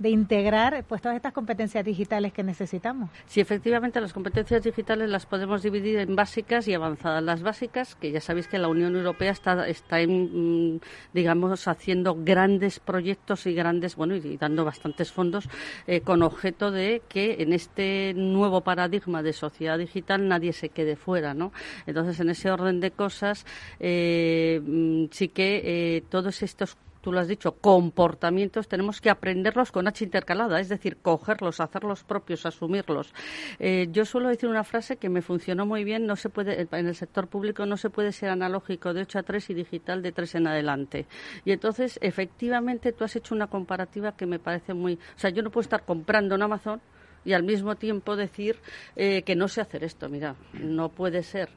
de 0.00 0.08
integrar 0.08 0.82
pues 0.88 1.02
todas 1.02 1.14
estas 1.14 1.34
competencias 1.34 1.84
digitales 1.84 2.32
que 2.32 2.42
necesitamos. 2.42 3.10
Sí, 3.26 3.40
efectivamente 3.40 4.00
las 4.00 4.14
competencias 4.14 4.64
digitales 4.64 5.10
las 5.10 5.26
podemos 5.26 5.62
dividir 5.62 5.98
en 5.98 6.16
básicas 6.16 6.66
y 6.68 6.74
avanzadas. 6.74 7.22
Las 7.22 7.42
básicas, 7.42 7.94
que 7.96 8.10
ya 8.10 8.20
sabéis 8.20 8.48
que 8.48 8.58
la 8.58 8.68
Unión 8.68 8.96
Europea 8.96 9.30
está, 9.30 9.68
está 9.68 9.98
mm, 9.98 10.80
digamos, 11.12 11.68
haciendo 11.68 12.16
grandes 12.18 12.80
proyectos 12.80 13.46
y 13.46 13.52
grandes, 13.52 13.94
bueno, 13.94 14.16
y, 14.16 14.38
dando 14.38 14.64
bastantes 14.64 15.12
fondos 15.12 15.48
eh, 15.86 16.00
con 16.00 16.22
objeto 16.22 16.70
de 16.70 17.02
que 17.06 17.42
en 17.42 17.52
este 17.52 18.14
nuevo 18.14 18.62
paradigma 18.62 19.22
de 19.22 19.34
sociedad 19.34 19.76
digital 19.76 20.26
nadie 20.28 20.54
se 20.54 20.70
quede 20.70 20.96
fuera, 20.96 21.34
¿no? 21.34 21.52
Entonces, 21.86 22.18
en 22.20 22.30
ese 22.30 22.50
orden 22.50 22.80
de 22.80 22.90
cosas, 22.90 23.44
eh, 23.78 24.62
mm, 24.64 25.04
sí 25.10 25.28
que 25.28 25.60
eh, 25.62 26.02
todos 26.08 26.42
estos 26.42 26.78
tú 27.00 27.12
lo 27.12 27.20
has 27.20 27.28
dicho, 27.28 27.52
comportamientos, 27.52 28.68
tenemos 28.68 29.00
que 29.00 29.10
aprenderlos 29.10 29.72
con 29.72 29.88
H 29.88 30.04
intercalada, 30.04 30.60
es 30.60 30.68
decir, 30.68 30.98
cogerlos, 30.98 31.60
hacerlos 31.60 32.04
propios, 32.04 32.46
asumirlos. 32.46 33.12
Eh, 33.58 33.88
yo 33.90 34.04
suelo 34.04 34.28
decir 34.28 34.48
una 34.48 34.64
frase 34.64 34.96
que 34.96 35.08
me 35.08 35.22
funcionó 35.22 35.66
muy 35.66 35.84
bien, 35.84 36.06
no 36.06 36.16
se 36.16 36.28
puede, 36.28 36.68
en 36.70 36.86
el 36.86 36.94
sector 36.94 37.28
público 37.28 37.66
no 37.66 37.76
se 37.76 37.90
puede 37.90 38.12
ser 38.12 38.30
analógico 38.30 38.92
de 38.94 39.02
8 39.02 39.18
a 39.18 39.22
3 39.22 39.50
y 39.50 39.54
digital 39.54 40.02
de 40.02 40.12
3 40.12 40.34
en 40.36 40.46
adelante. 40.46 41.06
Y 41.44 41.52
entonces, 41.52 41.98
efectivamente, 42.02 42.92
tú 42.92 43.04
has 43.04 43.16
hecho 43.16 43.34
una 43.34 43.46
comparativa 43.46 44.12
que 44.12 44.26
me 44.26 44.38
parece 44.38 44.74
muy... 44.74 44.94
O 44.94 45.18
sea, 45.18 45.30
yo 45.30 45.42
no 45.42 45.50
puedo 45.50 45.62
estar 45.62 45.84
comprando 45.84 46.34
en 46.34 46.42
Amazon 46.42 46.80
y 47.24 47.32
al 47.32 47.42
mismo 47.42 47.76
tiempo 47.76 48.16
decir 48.16 48.56
eh, 48.96 49.22
que 49.22 49.36
no 49.36 49.48
sé 49.48 49.60
hacer 49.60 49.84
esto. 49.84 50.08
Mira, 50.08 50.34
no 50.54 50.88
puede 50.88 51.22
ser. 51.22 51.50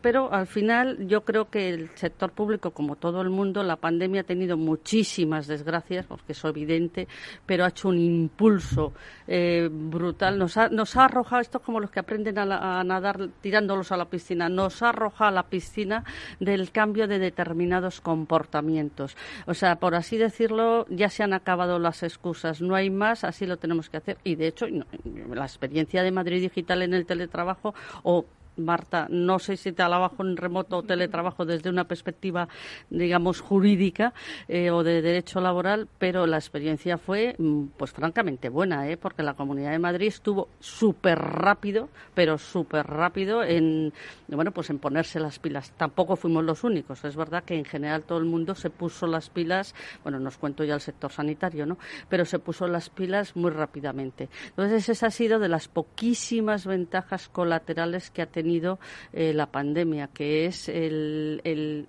pero 0.00 0.32
al 0.32 0.46
final 0.46 1.06
yo 1.06 1.22
creo 1.24 1.50
que 1.50 1.68
el 1.68 1.90
sector 1.94 2.32
público, 2.32 2.70
como 2.70 2.96
todo 2.96 3.20
el 3.20 3.30
mundo, 3.30 3.62
la 3.62 3.76
pandemia 3.76 4.22
ha 4.22 4.24
tenido 4.24 4.56
muchísimas 4.56 5.46
desgracias, 5.46 6.06
porque 6.06 6.32
es 6.32 6.44
evidente, 6.44 7.08
pero 7.46 7.64
ha 7.64 7.68
hecho 7.68 7.88
un 7.88 7.98
impulso 7.98 8.92
eh, 9.26 9.68
brutal. 9.70 10.38
Nos 10.38 10.56
ha, 10.56 10.68
nos 10.68 10.96
ha 10.96 11.04
arrojado, 11.06 11.40
esto 11.40 11.60
como 11.60 11.80
los 11.80 11.90
que 11.90 12.00
aprenden 12.00 12.38
a, 12.38 12.82
nadar 12.84 13.28
tirándolos 13.40 13.92
a 13.92 13.96
la 13.96 14.06
piscina, 14.06 14.48
nos 14.48 14.82
ha 14.82 14.90
arrojado 14.90 15.28
a 15.28 15.32
la 15.32 15.42
piscina 15.44 16.04
del 16.40 16.70
cambio 16.70 17.06
de 17.06 17.18
determinados 17.18 18.00
comportamientos. 18.00 19.16
O 19.46 19.54
sea, 19.54 19.76
por 19.76 19.94
así 19.94 20.16
decirlo, 20.16 20.86
ya 20.88 21.08
se 21.08 21.22
han 21.22 21.32
acabado 21.32 21.78
las 21.78 22.02
excusas. 22.02 22.60
No 22.60 22.74
hay 22.74 22.90
más, 22.90 23.24
así 23.24 23.46
lo 23.46 23.56
tenemos 23.56 23.90
que 23.90 23.96
hacer. 23.96 24.18
Y 24.24 24.36
de 24.36 24.48
hecho, 24.48 24.66
la 25.34 25.44
experiencia 25.44 26.02
de 26.02 26.10
Madrid 26.10 26.40
Digital 26.40 26.82
en 26.82 26.94
el 26.94 27.06
teletrabajo 27.06 27.74
o 28.02 28.24
Marta, 28.56 29.06
no 29.10 29.38
sé 29.38 29.56
si 29.56 29.72
te 29.72 29.82
trabajo 29.82 30.22
en 30.22 30.36
remoto 30.36 30.78
o 30.78 30.82
teletrabajo 30.82 31.44
desde 31.44 31.70
una 31.70 31.84
perspectiva, 31.84 32.48
digamos, 32.90 33.40
jurídica 33.40 34.12
eh, 34.48 34.70
o 34.70 34.82
de 34.82 35.02
derecho 35.02 35.40
laboral, 35.40 35.88
pero 35.98 36.26
la 36.26 36.36
experiencia 36.36 36.98
fue, 36.98 37.34
mm, 37.38 37.64
pues 37.76 37.92
francamente 37.92 38.48
buena, 38.48 38.88
¿eh? 38.88 38.96
porque 38.96 39.22
la 39.22 39.34
Comunidad 39.34 39.72
de 39.72 39.78
Madrid 39.78 40.08
estuvo 40.08 40.48
súper 40.60 41.18
rápido, 41.18 41.88
pero 42.14 42.38
súper 42.38 42.86
rápido 42.86 43.42
en, 43.42 43.92
bueno, 44.28 44.52
pues 44.52 44.70
en 44.70 44.78
ponerse 44.78 45.18
las 45.18 45.38
pilas. 45.38 45.72
Tampoco 45.76 46.16
fuimos 46.16 46.44
los 46.44 46.62
únicos. 46.64 47.04
Es 47.04 47.16
verdad 47.16 47.44
que 47.44 47.56
en 47.56 47.64
general 47.64 48.04
todo 48.04 48.18
el 48.18 48.24
mundo 48.24 48.54
se 48.54 48.70
puso 48.70 49.06
las 49.06 49.30
pilas, 49.30 49.74
bueno, 50.02 50.20
nos 50.20 50.38
cuento 50.38 50.64
ya 50.64 50.74
el 50.74 50.80
sector 50.80 51.10
sanitario, 51.10 51.66
¿no? 51.66 51.78
Pero 52.08 52.24
se 52.24 52.38
puso 52.38 52.66
las 52.66 52.90
pilas 52.90 53.34
muy 53.36 53.50
rápidamente. 53.50 54.28
Entonces, 54.48 54.88
esa 54.88 55.06
ha 55.06 55.10
sido 55.10 55.38
de 55.38 55.48
las 55.48 55.68
poquísimas 55.68 56.66
ventajas 56.66 57.28
colaterales 57.28 58.10
que 58.10 58.22
ha 58.22 58.26
tenido 58.26 58.41
tenido 58.42 58.80
eh, 59.12 59.32
la 59.32 59.46
pandemia, 59.46 60.08
que 60.08 60.46
es 60.46 60.68
el, 60.68 61.40
el 61.44 61.86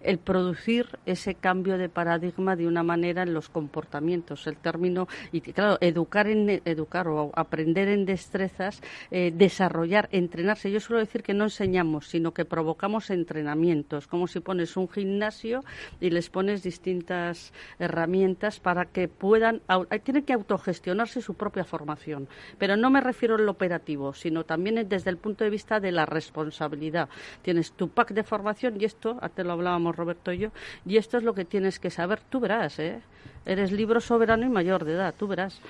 el 0.00 0.18
producir 0.18 0.98
ese 1.06 1.34
cambio 1.34 1.78
de 1.78 1.88
paradigma 1.88 2.56
de 2.56 2.66
una 2.66 2.82
manera 2.82 3.22
en 3.22 3.34
los 3.34 3.48
comportamientos. 3.48 4.46
El 4.46 4.56
término, 4.56 5.08
y 5.32 5.40
claro, 5.40 5.78
educar, 5.80 6.26
en, 6.28 6.62
educar 6.64 7.08
o 7.08 7.30
aprender 7.34 7.88
en 7.88 8.06
destrezas, 8.06 8.82
eh, 9.10 9.32
desarrollar, 9.34 10.08
entrenarse. 10.12 10.70
Yo 10.70 10.80
suelo 10.80 11.00
decir 11.00 11.22
que 11.22 11.34
no 11.34 11.44
enseñamos, 11.44 12.08
sino 12.08 12.32
que 12.32 12.44
provocamos 12.44 13.10
entrenamientos, 13.10 14.06
como 14.06 14.26
si 14.26 14.40
pones 14.40 14.76
un 14.76 14.88
gimnasio 14.88 15.62
y 16.00 16.10
les 16.10 16.30
pones 16.30 16.62
distintas 16.62 17.52
herramientas 17.78 18.60
para 18.60 18.86
que 18.86 19.08
puedan, 19.08 19.62
tienen 20.04 20.24
que 20.24 20.32
autogestionarse 20.32 21.20
su 21.20 21.34
propia 21.34 21.64
formación. 21.64 22.28
Pero 22.58 22.76
no 22.76 22.90
me 22.90 23.00
refiero 23.00 23.34
al 23.36 23.48
operativo, 23.48 24.14
sino 24.14 24.44
también 24.44 24.88
desde 24.88 25.10
el 25.10 25.16
punto 25.16 25.44
de 25.44 25.50
vista 25.50 25.80
de 25.80 25.92
la 25.92 26.06
responsabilidad. 26.06 27.08
Tienes 27.42 27.72
tu 27.72 27.88
pack 27.88 28.12
de 28.12 28.22
formación 28.22 28.80
y 28.80 28.84
esto, 28.84 29.18
te 29.34 29.44
lo 29.44 29.52
hablábamos 29.52 29.89
Roberto 29.92 30.32
y 30.32 30.38
yo, 30.38 30.50
y 30.86 30.96
esto 30.96 31.18
es 31.18 31.24
lo 31.24 31.34
que 31.34 31.44
tienes 31.44 31.78
que 31.78 31.90
saber. 31.90 32.20
Tú 32.28 32.40
verás, 32.40 32.78
¿eh? 32.78 33.00
Eres 33.46 33.72
libro 33.72 34.00
soberano 34.00 34.44
y 34.44 34.48
mayor 34.48 34.84
de 34.84 34.92
edad, 34.92 35.14
tú 35.16 35.26
verás. 35.26 35.60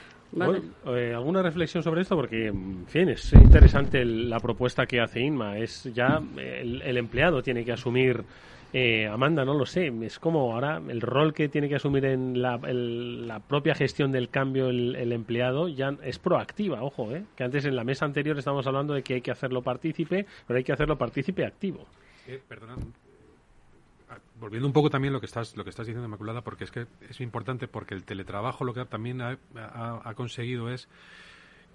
Eh, 0.87 1.13
¿Alguna 1.15 1.43
reflexión 1.43 1.83
sobre 1.83 2.03
esto? 2.03 2.15
Porque, 2.15 2.47
en 2.47 2.87
fin, 2.87 3.09
es 3.09 3.33
interesante 3.33 4.05
la 4.05 4.39
propuesta 4.39 4.87
que 4.87 5.01
hace 5.01 5.21
Inma. 5.21 5.59
Es 5.59 5.85
ya 5.93 6.21
el, 6.37 6.97
empleado 6.97 7.43
tiene 7.43 7.65
que 7.65 7.73
asumir. 7.73 8.25
Eh, 8.73 9.09
Amanda, 9.09 9.45
no 9.45 9.55
lo 9.55 9.67
sé. 9.67 9.93
Es 10.03 10.21
como 10.21 10.53
ahora 10.53 10.81
el 10.89 11.01
rol 11.01 11.35
que 11.35 11.49
tiene 11.49 11.69
que 11.69 11.75
asumir 11.75 12.05
en 12.05 12.41
la, 12.41 12.59
la 12.59 13.41
propia 13.41 13.75
gestión 13.75 14.13
del 14.13 14.29
cambio 14.29 14.69
el, 14.69 15.13
empleado 15.13 15.69
ya 15.69 15.97
es 16.05 16.21
proactiva, 16.21 16.83
ojo, 16.83 17.11
¿eh? 17.11 17.25
que 17.35 17.43
antes 17.43 17.65
en 17.65 17.75
la 17.75 17.83
mesa 17.83 18.05
anterior 18.05 18.39
estábamos 18.39 18.67
hablando 18.69 18.95
de 18.95 19.03
que 19.03 19.15
hay 19.15 19.21
que 19.23 19.33
hacerlo 19.33 19.63
partícipe, 19.63 20.27
pero 20.47 20.57
hay 20.57 20.63
que 20.63 20.73
hacerlo 20.73 20.97
partícipe 20.97 21.45
activo. 21.45 21.85
Eh, 22.29 22.41
perdona, 22.47 22.77
volviendo 24.39 24.67
un 24.67 24.73
poco 24.73 24.91
también 24.91 25.13
lo 25.13 25.21
que 25.21 25.27
estás 25.27 25.57
lo 25.57 25.65
que 25.65 25.71
estás 25.71 25.87
diciendo 25.87 26.07
Inmaculada 26.07 26.43
porque 26.43 26.65
es 26.65 26.71
que 26.71 26.87
es 27.09 27.21
importante 27.21 27.69
porque 27.69 27.95
el 27.95 28.05
teletrabajo 28.05 28.65
lo 28.65 28.75
que 28.75 28.85
también 28.85 29.21
ha, 29.23 30.15
conseguido 30.15 30.71
es 30.71 30.89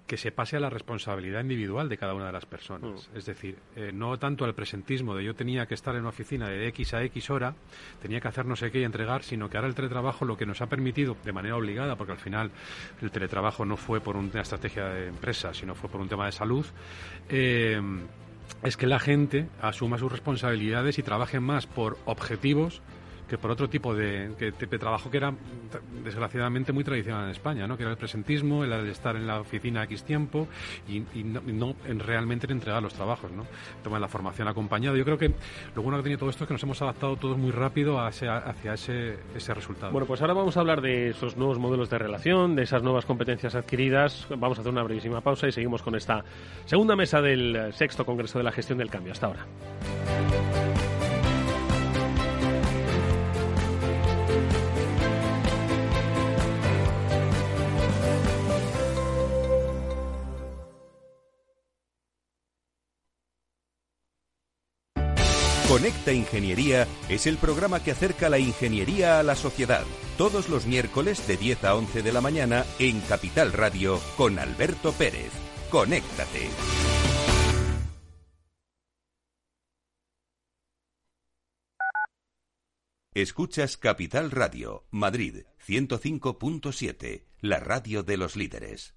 que 0.06 0.16
se 0.16 0.30
pase 0.30 0.56
a 0.56 0.60
la 0.60 0.70
responsabilidad 0.70 1.40
individual 1.40 1.88
de 1.88 1.98
cada 1.98 2.14
una 2.14 2.26
de 2.26 2.32
las 2.32 2.46
personas. 2.46 3.10
Mm. 3.12 3.16
Es 3.16 3.26
decir, 3.26 3.58
eh, 3.74 3.90
no 3.92 4.16
tanto 4.20 4.44
al 4.44 4.54
presentismo 4.54 5.16
de 5.16 5.24
yo 5.24 5.34
tenía 5.34 5.66
que 5.66 5.74
estar 5.74 5.96
en 5.96 6.02
una 6.02 6.10
oficina 6.10 6.48
de 6.48 6.68
X 6.68 6.94
a 6.94 7.02
X 7.02 7.28
hora, 7.30 7.56
tenía 8.00 8.20
que 8.20 8.28
hacer 8.28 8.46
no 8.46 8.54
sé 8.54 8.70
qué 8.70 8.80
y 8.80 8.84
entregar, 8.84 9.24
sino 9.24 9.50
que 9.50 9.56
ahora 9.56 9.68
el 9.68 9.74
teletrabajo 9.74 10.24
lo 10.24 10.36
que 10.36 10.46
nos 10.46 10.62
ha 10.62 10.68
permitido, 10.68 11.16
de 11.24 11.32
manera 11.32 11.56
obligada, 11.56 11.96
porque 11.96 12.12
al 12.12 12.20
final 12.20 12.52
el 13.02 13.10
teletrabajo 13.10 13.64
no 13.64 13.76
fue 13.76 14.00
por 14.00 14.16
una 14.16 14.42
estrategia 14.42 14.84
de 14.90 15.08
empresa, 15.08 15.52
sino 15.52 15.74
fue 15.74 15.90
por 15.90 16.00
un 16.00 16.08
tema 16.08 16.26
de 16.26 16.32
salud, 16.32 16.64
eh, 17.28 17.80
es 18.62 18.76
que 18.76 18.86
la 18.86 18.98
gente 18.98 19.48
asuma 19.60 19.98
sus 19.98 20.10
responsabilidades 20.10 20.98
y 20.98 21.02
trabaje 21.02 21.40
más 21.40 21.66
por 21.66 21.98
objetivos 22.06 22.82
que 23.28 23.38
por 23.38 23.50
otro 23.50 23.68
tipo 23.68 23.94
de, 23.94 24.30
trabajo 24.78 25.10
que 25.10 25.16
era 25.16 25.32
desgraciadamente 26.04 26.72
muy 26.72 26.84
tradicional 26.84 27.24
en 27.24 27.30
España, 27.30 27.66
¿no? 27.66 27.76
que 27.76 27.82
era 27.82 27.92
el 27.92 27.98
presentismo, 27.98 28.64
el 28.64 28.70
de 28.70 28.90
estar 28.90 29.16
en 29.16 29.26
la 29.26 29.40
oficina 29.40 29.82
X 29.84 30.04
tiempo 30.04 30.46
y, 30.88 31.00
no, 31.24 31.74
en 31.86 31.98
realmente 31.98 32.46
en 32.46 32.52
entregar 32.52 32.82
los 32.82 32.94
trabajos, 32.94 33.30
¿no? 33.32 33.46
Toma 33.82 33.98
la 33.98 34.08
formación 34.08 34.48
acompañada. 34.48 34.96
Yo 34.96 35.04
creo 35.04 35.18
que 35.18 35.32
lo 35.74 35.82
bueno 35.82 35.98
que 35.98 36.04
tiene 36.04 36.18
todo 36.18 36.30
esto 36.30 36.44
es 36.44 36.48
que 36.48 36.54
nos 36.54 36.62
hemos 36.62 36.80
adaptado 36.82 37.16
todos 37.16 37.36
muy 37.36 37.50
rápido 37.50 37.98
hacia 37.98 38.74
ese, 38.74 39.18
ese 39.34 39.54
resultado. 39.54 39.92
Bueno, 39.92 40.06
pues 40.06 40.20
ahora 40.20 40.34
vamos 40.34 40.56
a 40.56 40.60
hablar 40.60 40.80
de 40.80 41.10
esos 41.10 41.36
nuevos 41.36 41.58
modelos 41.58 41.90
de 41.90 41.98
relación, 41.98 42.54
de 42.54 42.62
esas 42.62 42.82
nuevas 42.82 43.04
competencias 43.06 43.54
adquiridas. 43.54 44.26
Vamos 44.30 44.58
a 44.58 44.60
hacer 44.60 44.72
una 44.72 44.82
brevísima 44.82 45.20
pausa 45.20 45.48
y 45.48 45.52
seguimos 45.52 45.82
con 45.82 45.94
esta 45.94 46.24
segunda 46.64 46.96
mesa 46.96 47.20
del 47.20 47.72
sexto 47.72 48.04
Congreso 48.04 48.38
de 48.38 48.44
la 48.44 48.52
Gestión 48.52 48.78
del 48.78 48.90
Cambio. 48.90 49.12
Hasta 49.12 49.26
ahora. 49.26 49.46
Conecta 65.86 66.12
Ingeniería 66.12 66.88
es 67.08 67.28
el 67.28 67.36
programa 67.36 67.80
que 67.80 67.92
acerca 67.92 68.28
la 68.28 68.40
ingeniería 68.40 69.20
a 69.20 69.22
la 69.22 69.36
sociedad. 69.36 69.84
Todos 70.18 70.48
los 70.48 70.66
miércoles 70.66 71.24
de 71.28 71.36
10 71.36 71.62
a 71.62 71.76
11 71.76 72.02
de 72.02 72.12
la 72.12 72.20
mañana 72.20 72.66
en 72.80 73.00
Capital 73.02 73.52
Radio 73.52 74.00
con 74.16 74.40
Alberto 74.40 74.90
Pérez. 74.90 75.30
Conéctate. 75.70 76.48
Escuchas 83.14 83.76
Capital 83.76 84.32
Radio, 84.32 84.88
Madrid 84.90 85.44
105.7, 85.64 87.26
la 87.42 87.60
radio 87.60 88.02
de 88.02 88.16
los 88.16 88.34
líderes. 88.34 88.96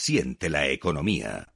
Siente 0.00 0.48
la 0.48 0.68
economía. 0.68 1.52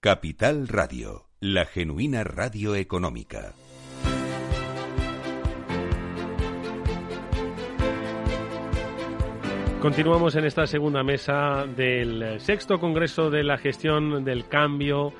Capital 0.00 0.66
Radio, 0.66 1.28
la 1.38 1.66
genuina 1.66 2.24
radio 2.24 2.74
económica. 2.74 3.54
Continuamos 9.80 10.34
en 10.34 10.44
esta 10.44 10.66
segunda 10.66 11.04
mesa 11.04 11.64
del 11.64 12.40
sexto 12.40 12.80
Congreso 12.80 13.30
de 13.30 13.44
la 13.44 13.56
Gestión 13.56 14.24
del 14.24 14.48
Cambio 14.48 15.14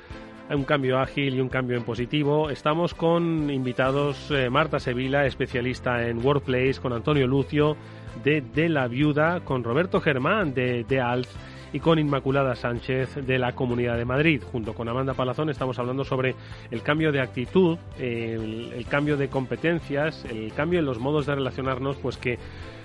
un 0.55 0.63
cambio 0.63 0.99
ágil 0.99 1.35
y 1.35 1.41
un 1.41 1.49
cambio 1.49 1.77
en 1.77 1.83
positivo. 1.83 2.49
Estamos 2.49 2.93
con 2.93 3.49
invitados 3.49 4.31
eh, 4.31 4.49
Marta 4.49 4.79
Sevilla, 4.79 5.25
especialista 5.25 6.07
en 6.07 6.25
Workplace, 6.25 6.79
con 6.81 6.93
Antonio 6.93 7.27
Lucio 7.27 7.77
de 8.23 8.41
De 8.41 8.69
la 8.69 8.87
Viuda, 8.87 9.41
con 9.41 9.63
Roberto 9.63 10.01
Germán 10.01 10.53
de 10.53 10.83
De 10.83 10.99
Alz 10.99 11.29
y 11.71 11.79
con 11.79 11.99
Inmaculada 11.99 12.55
Sánchez 12.55 13.15
de 13.27 13.37
la 13.37 13.53
Comunidad 13.53 13.97
de 13.97 14.05
Madrid. 14.05 14.41
Junto 14.43 14.73
con 14.73 14.89
Amanda 14.89 15.13
Palazón 15.13 15.49
estamos 15.49 15.77
hablando 15.77 16.03
sobre 16.03 16.35
el 16.71 16.81
cambio 16.81 17.11
de 17.11 17.21
actitud, 17.21 17.77
el 17.99 18.85
cambio 18.89 19.17
de 19.17 19.29
competencias, 19.29 20.25
el 20.25 20.51
cambio 20.53 20.79
en 20.79 20.85
los 20.85 20.97
modos 20.97 21.27
de 21.27 21.35
relacionarnos, 21.35 21.97
pues 21.97 22.17
que 22.17 22.39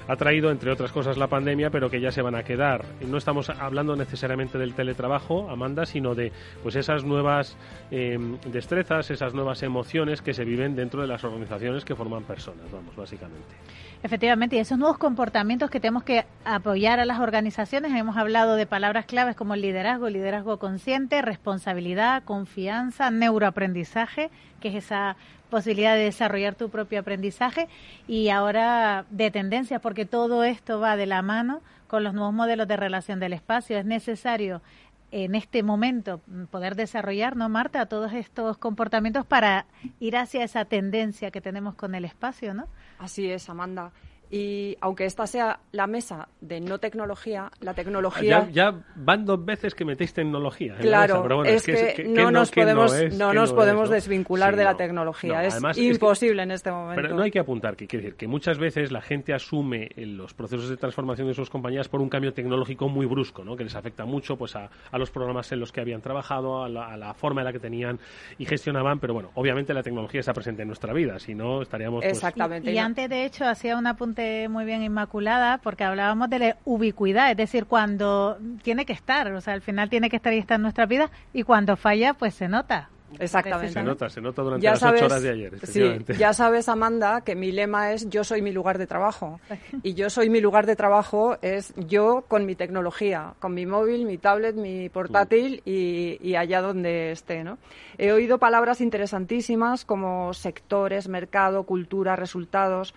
ha 0.09 0.17
traído, 0.17 0.51
entre 0.51 0.71
otras 0.71 0.93
cosas, 0.93 1.17
la 1.17 1.29
pandemia, 1.29 1.71
pero 1.71 1.91
que 1.91 2.01
ya 2.01 2.11
se 2.11 2.23
van 2.23 2.35
a 2.35 2.43
quedar. 2.43 2.85
No 3.07 3.19
estamos 3.19 3.51
hablando 3.51 3.97
necesariamente 3.97 4.59
del 4.59 4.75
teletrabajo, 4.75 5.51
Amanda, 5.51 5.87
sino 5.87 6.15
de 6.15 6.33
pues 6.63 6.77
esas 6.77 7.05
nuevas 7.05 7.57
eh, 7.91 8.19
destrezas, 8.47 9.11
esas 9.11 9.35
nuevas 9.35 9.63
emociones 9.63 10.23
que 10.23 10.35
se 10.35 10.45
viven 10.45 10.77
dentro 10.77 11.03
de 11.03 11.09
las 11.09 11.25
organizaciones 11.25 11.85
que 11.85 11.95
forman 11.95 12.25
personas, 12.25 12.71
vamos, 12.71 12.95
básicamente. 12.97 13.55
Efectivamente, 14.03 14.57
y 14.57 14.59
esos 14.59 14.77
nuevos 14.77 14.99
comportamientos 14.99 15.71
que 15.71 15.81
tenemos 15.81 16.03
que 16.03 16.27
apoyar 16.45 17.01
a 17.01 17.07
las 17.07 17.21
organizaciones, 17.21 17.93
hemos 17.95 18.19
hablado 18.19 18.55
de 18.55 18.67
palabras 18.67 19.07
claves 19.07 19.35
como 19.35 19.57
liderazgo, 19.57 20.11
liderazgo 20.11 20.59
consciente, 20.59 21.23
responsabilidad, 21.23 22.23
confianza, 22.25 23.11
neuroaprendizaje, 23.11 24.31
que 24.65 24.79
es 24.79 24.87
esa 24.87 25.17
posibilidad 25.51 25.95
de 25.95 26.05
desarrollar 26.05 26.55
tu 26.55 26.71
propio 26.71 27.01
aprendizaje 27.01 27.69
y 28.09 28.31
ahora 28.31 29.05
de 29.11 29.31
tendencias, 29.31 29.79
porque 29.83 30.07
todo 30.07 30.43
esto 30.43 30.81
va 30.81 30.97
de 30.97 31.05
la 31.05 31.21
mano 31.21 31.61
con 31.87 32.03
los 32.03 32.15
nuevos 32.15 32.33
modelos 32.33 32.67
de 32.67 32.79
relación 32.79 33.21
del 33.21 33.35
espacio. 33.35 33.77
Es 33.77 33.85
necesario 33.85 34.63
en 35.11 35.35
este 35.35 35.63
momento 35.63 36.23
poder 36.51 36.77
desarrollar, 36.77 37.37
¿no, 37.37 37.51
Marta, 37.51 37.85
todos 37.85 38.15
estos 38.15 38.57
comportamientos 38.57 39.27
para 39.27 39.67
ir 40.01 40.17
hacia 40.17 40.43
esa 40.45 40.65
tendencia 40.65 41.31
que 41.31 41.43
tenemos 41.43 41.75
con 41.75 41.95
el 41.95 42.07
espacio, 42.07 42.55
¿no? 42.55 42.67
Así 42.99 43.31
es, 43.31 43.51
Amanda. 43.51 43.93
Y 44.31 44.77
aunque 44.81 45.05
esta 45.05 45.27
sea 45.27 45.61
la 45.73 45.87
mesa 45.87 46.29
de 46.41 46.61
no 46.61 46.79
tecnología, 46.79 47.51
la 47.61 47.75
tecnología... 47.75 48.49
Ya, 48.51 48.75
van 48.97 49.25
dos 49.25 49.45
veces 49.45 49.75
que 49.75 49.85
metéis 49.85 50.13
tecnología. 50.13 50.77
claro, 50.77 51.23
pero 51.23 51.37
bueno, 51.37 51.51
es, 51.51 51.65
que, 51.65 52.05
no, 52.07 52.31
nos 52.31 52.51
podemos, 52.51 52.93
no, 53.15 53.33
nos 53.33 53.53
podemos 53.53 53.91
desvincular 53.91 54.57
de 54.57 54.65
la 54.65 54.77
tecnología. 54.77 55.45
es 55.45 55.79
imposible 55.79 56.43
en 56.43 56.51
este 56.51 56.71
momento. 56.71 57.01
Pero 57.01 57.15
no 57.15 57.23
hay 57.23 57.31
que 57.31 57.39
apuntar, 57.39 57.77
que 57.77 57.87
quiere 57.87 58.05
decir 58.05 58.17
que 58.17 58.27
muchas 58.27 58.59
veces 58.59 58.91
la 58.91 59.01
gente 59.03 59.35
asume 59.35 59.91
los 59.97 60.35
procesos 60.35 60.69
de 60.69 60.77
transformación 60.77 61.29
de 61.29 61.35
sus 61.35 61.51
compañías 61.51 61.89
por 61.89 62.01
un 62.01 62.09
cambio 62.09 62.33
tecnológico 62.33 62.89
muy 62.89 63.07
brusco, 63.07 63.45
¿no? 63.45 63.57
que 63.57 63.65
les 63.65 63.75
afecta 63.75 64.05
mucho 64.05 64.37
pues 64.37 64.57
a, 64.57 64.71
los 64.93 65.11
programas 65.11 65.51
en 65.53 65.61
los 65.61 65.73
que 65.73 65.81
habían 65.81 66.01
trabajado, 66.01 66.65
a 66.65 66.69
la, 66.69 67.15
forma 67.15 67.43
en 67.43 67.47
la 67.47 67.53
que 67.53 67.61
tenían 67.61 67.99
y 68.39 68.47
gestionaban, 68.47 68.99
pero 68.99 69.15
bueno, 69.15 69.31
obviamente 69.35 69.73
la 69.75 69.83
tecnología 69.83 70.21
está 70.21 70.33
presente 70.33 70.63
en 70.63 70.69
nuestra 70.69 70.93
vida, 70.93 71.19
si 71.19 71.35
no 71.35 71.63
estaríamos... 71.63 72.03
Pues, 72.03 72.17
Exactamente. 72.17 72.71
Y, 72.71 72.75
y 72.75 72.79
antes, 72.79 73.09
de 73.09 73.25
hecho, 73.25 73.45
hacía 73.45 73.77
un 73.77 73.87
apunte 74.15 74.49
muy 74.49 74.65
bien 74.65 74.83
Inmaculada, 74.83 75.59
porque 75.59 75.85
hablábamos 75.85 76.31
de 76.31 76.39
la 76.39 76.57
ubicuidad, 76.65 77.31
es 77.31 77.37
decir, 77.37 77.67
cuando 77.67 78.39
tiene 78.63 78.85
que 78.85 78.93
estar, 78.93 79.33
o 79.33 79.41
sea, 79.41 79.55
al 79.55 79.63
final 79.63 79.91
tiene 79.91 80.09
que 80.09 80.17
estar 80.17 80.33
y 80.33 80.39
está 80.39 80.55
en 80.57 80.63
nuestra 80.63 80.87
vida, 80.87 81.11
y 81.33 81.43
cuando 81.43 81.77
falla, 81.77 82.15
pues 82.15 82.35
se 82.35 82.49
nota. 82.49 82.91
Exactamente. 83.17 83.73
Se 83.73 83.83
nota, 83.85 84.09
se 84.09 84.21
nota 84.21 84.43
durante 84.43 84.67
las 84.67 84.83
ocho 84.83 85.05
horas 85.05 85.23
de 85.23 85.31
ayer. 85.31 85.67
Sí, 85.67 86.05
ya 86.19 86.33
sabes, 86.33 86.69
Amanda, 86.69 87.21
que 87.21 87.37
mi 87.37 87.53
lema 87.53 87.93
es 87.93 88.09
yo 88.11 88.25
soy 88.25 88.43
mi 88.43 88.51
lugar 88.51 88.77
de 88.77 88.89
trabajo. 88.89 89.41
Y 89.85 89.95
yo 89.95 90.11
soy 90.11 90.31
mi 90.31 90.41
lugar 90.41 90.67
de 90.67 90.75
trabajo 90.75 91.39
es 91.41 91.73
yo 91.77 92.25
con 92.27 92.45
mi 92.45 92.57
tecnología, 92.57 93.35
con 93.39 93.55
mi 93.55 93.67
móvil, 93.67 94.05
mi 94.05 94.19
tablet, 94.19 94.57
mi 94.57 94.89
portátil 94.89 95.63
y, 95.65 96.19
y 96.21 96.35
allá 96.35 96.61
donde 96.61 97.13
esté. 97.13 97.45
¿no? 97.45 97.59
He 97.99 98.11
oído 98.11 98.39
palabras 98.39 98.81
interesantísimas 98.81 99.85
como 99.85 100.35
sectores, 100.35 101.07
mercado, 101.07 101.63
cultura, 101.63 102.17
resultados. 102.17 102.95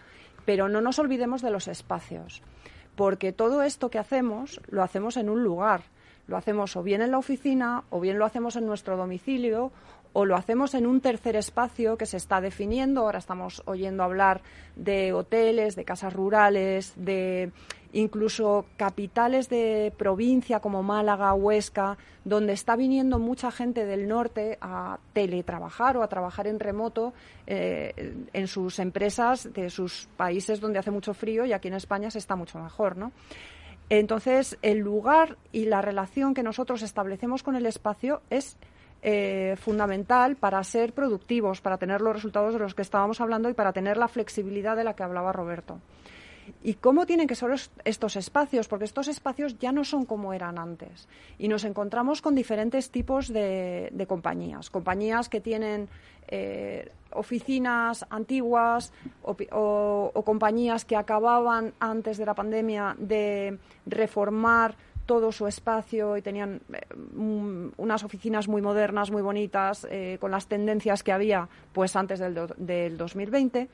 Pero 0.48 0.70
no 0.70 0.80
nos 0.80 0.98
olvidemos 0.98 1.42
de 1.42 1.52
los 1.52 1.68
espacios, 1.68 2.42
porque 2.96 3.34
todo 3.34 3.64
esto 3.64 3.90
que 3.90 4.00
hacemos 4.00 4.62
lo 4.70 4.82
hacemos 4.82 5.18
en 5.18 5.28
un 5.28 5.44
lugar. 5.44 5.82
Lo 6.26 6.38
hacemos 6.38 6.78
o 6.78 6.84
bien 6.84 7.02
en 7.02 7.12
la 7.12 7.18
oficina, 7.18 7.84
o 7.90 8.00
bien 8.00 8.18
lo 8.18 8.24
hacemos 8.24 8.56
en 8.56 8.66
nuestro 8.66 8.96
domicilio, 8.96 9.74
o 10.13 10.26
lo 10.26 10.36
hacemos 10.36 10.74
en 10.74 10.88
un 10.88 11.02
tercer 11.02 11.36
espacio 11.36 11.98
que 11.98 12.06
se 12.06 12.17
está 12.17 12.41
definiendo. 12.41 13.02
Ahora 13.02 13.20
estamos 13.20 13.62
oyendo 13.65 14.04
hablar 14.04 14.41
de 14.76 15.13
hoteles, 15.13 15.76
de 15.76 15.86
casas 15.86 16.13
rurales, 16.13 16.93
de 16.96 17.52
incluso 17.93 18.65
capitales 18.76 19.50
de 19.50 19.93
provincia 19.98 20.60
como 20.60 20.84
Málaga, 20.84 21.34
Huesca, 21.34 21.98
donde 22.26 22.54
está 22.54 22.76
viniendo 22.76 23.20
mucha 23.20 23.52
gente 23.52 23.86
del 23.86 24.08
norte 24.08 24.58
a 24.62 25.00
teletrabajar 25.13 25.98
o 25.98 26.04
a 26.04 26.08
trabajar 26.08 26.48
en 26.48 26.60
remoto 26.60 27.13
eh, 27.46 28.13
en 28.34 28.48
sus 28.48 28.80
empresas 28.80 29.52
de 29.54 29.70
sus 29.70 30.10
países 30.17 30.60
donde 30.60 30.80
hace 30.80 30.91
mucho 30.91 31.13
frío 31.13 31.46
y 31.46 31.54
aquí 31.54 31.70
en 31.70 31.76
España 31.76 32.12
se 32.12 32.20
está 32.20 32.36
mucho 32.36 32.60
mejor, 32.60 32.98
¿no? 32.98 33.12
Entonces, 33.89 34.58
el 34.62 34.80
lugar 34.80 35.38
y 35.54 35.65
la 35.65 35.82
relación 35.82 36.34
que 36.34 36.43
nosotros 36.43 36.82
establecemos 36.82 37.41
con 37.41 37.56
el 37.56 37.65
espacio 37.65 38.22
es 38.30 38.58
eh, 39.02 39.56
fundamental 39.60 40.36
para 40.36 40.64
ser 40.64 40.94
productivos, 40.94 41.62
para 41.62 41.78
tener 41.78 42.02
los 42.02 42.16
resultados 42.16 42.54
de 42.54 42.60
los 42.60 42.76
que 42.76 42.82
estábamos 42.82 43.22
hablando 43.22 43.50
y 43.50 43.54
para 43.54 43.74
tener 43.74 43.98
la 43.98 44.08
flexibilidad 44.08 44.76
de 44.76 44.84
la 44.84 44.96
que 44.96 45.04
hablaba 45.04 45.32
Roberto. 45.32 45.80
¿Y 46.64 46.76
cómo 46.76 47.06
tienen 47.06 47.28
que 47.28 47.36
ser 47.36 47.52
estos 47.84 48.16
espacios? 48.16 48.68
Porque 48.68 48.86
estos 48.86 49.08
espacios 49.08 49.58
ya 49.60 49.72
no 49.72 49.84
son 49.84 50.06
como 50.06 50.34
eran 50.34 50.58
antes. 50.58 51.08
Y 51.38 51.48
nos 51.48 51.64
encontramos 51.64 52.22
con 52.22 52.36
diferentes 52.36 52.90
tipos 52.90 53.28
de, 53.28 54.06
compañías. 54.08 54.70
Compañías 54.70 55.30
que 55.30 55.42
tienen 55.42 55.90
eh, 56.28 56.90
oficinas 57.12 58.06
antiguas 58.10 58.94
o, 59.24 60.24
compañías 60.26 60.86
que 60.86 60.96
acababan 60.96 61.74
antes 61.80 62.18
de 62.18 62.26
la 62.26 62.34
pandemia 62.34 62.96
de 62.98 63.60
reformar 63.86 64.76
todo 65.08 65.32
su 65.32 65.48
espacio 65.48 66.17
y 66.17 66.22
tenían 66.22 66.62
eh, 66.72 66.82
unas 67.78 68.04
oficinas 68.04 68.48
muy 68.48 68.62
modernas, 68.62 69.10
muy 69.10 69.24
bonitas, 69.24 69.88
eh, 69.89 70.17
con 70.22 70.30
las 70.30 70.48
tendencias 70.48 71.02
que 71.02 71.12
había 71.12 71.50
pues 71.74 71.96
antes 71.96 72.20
del, 72.20 72.36
del 72.58 72.98
2020. 72.98 73.70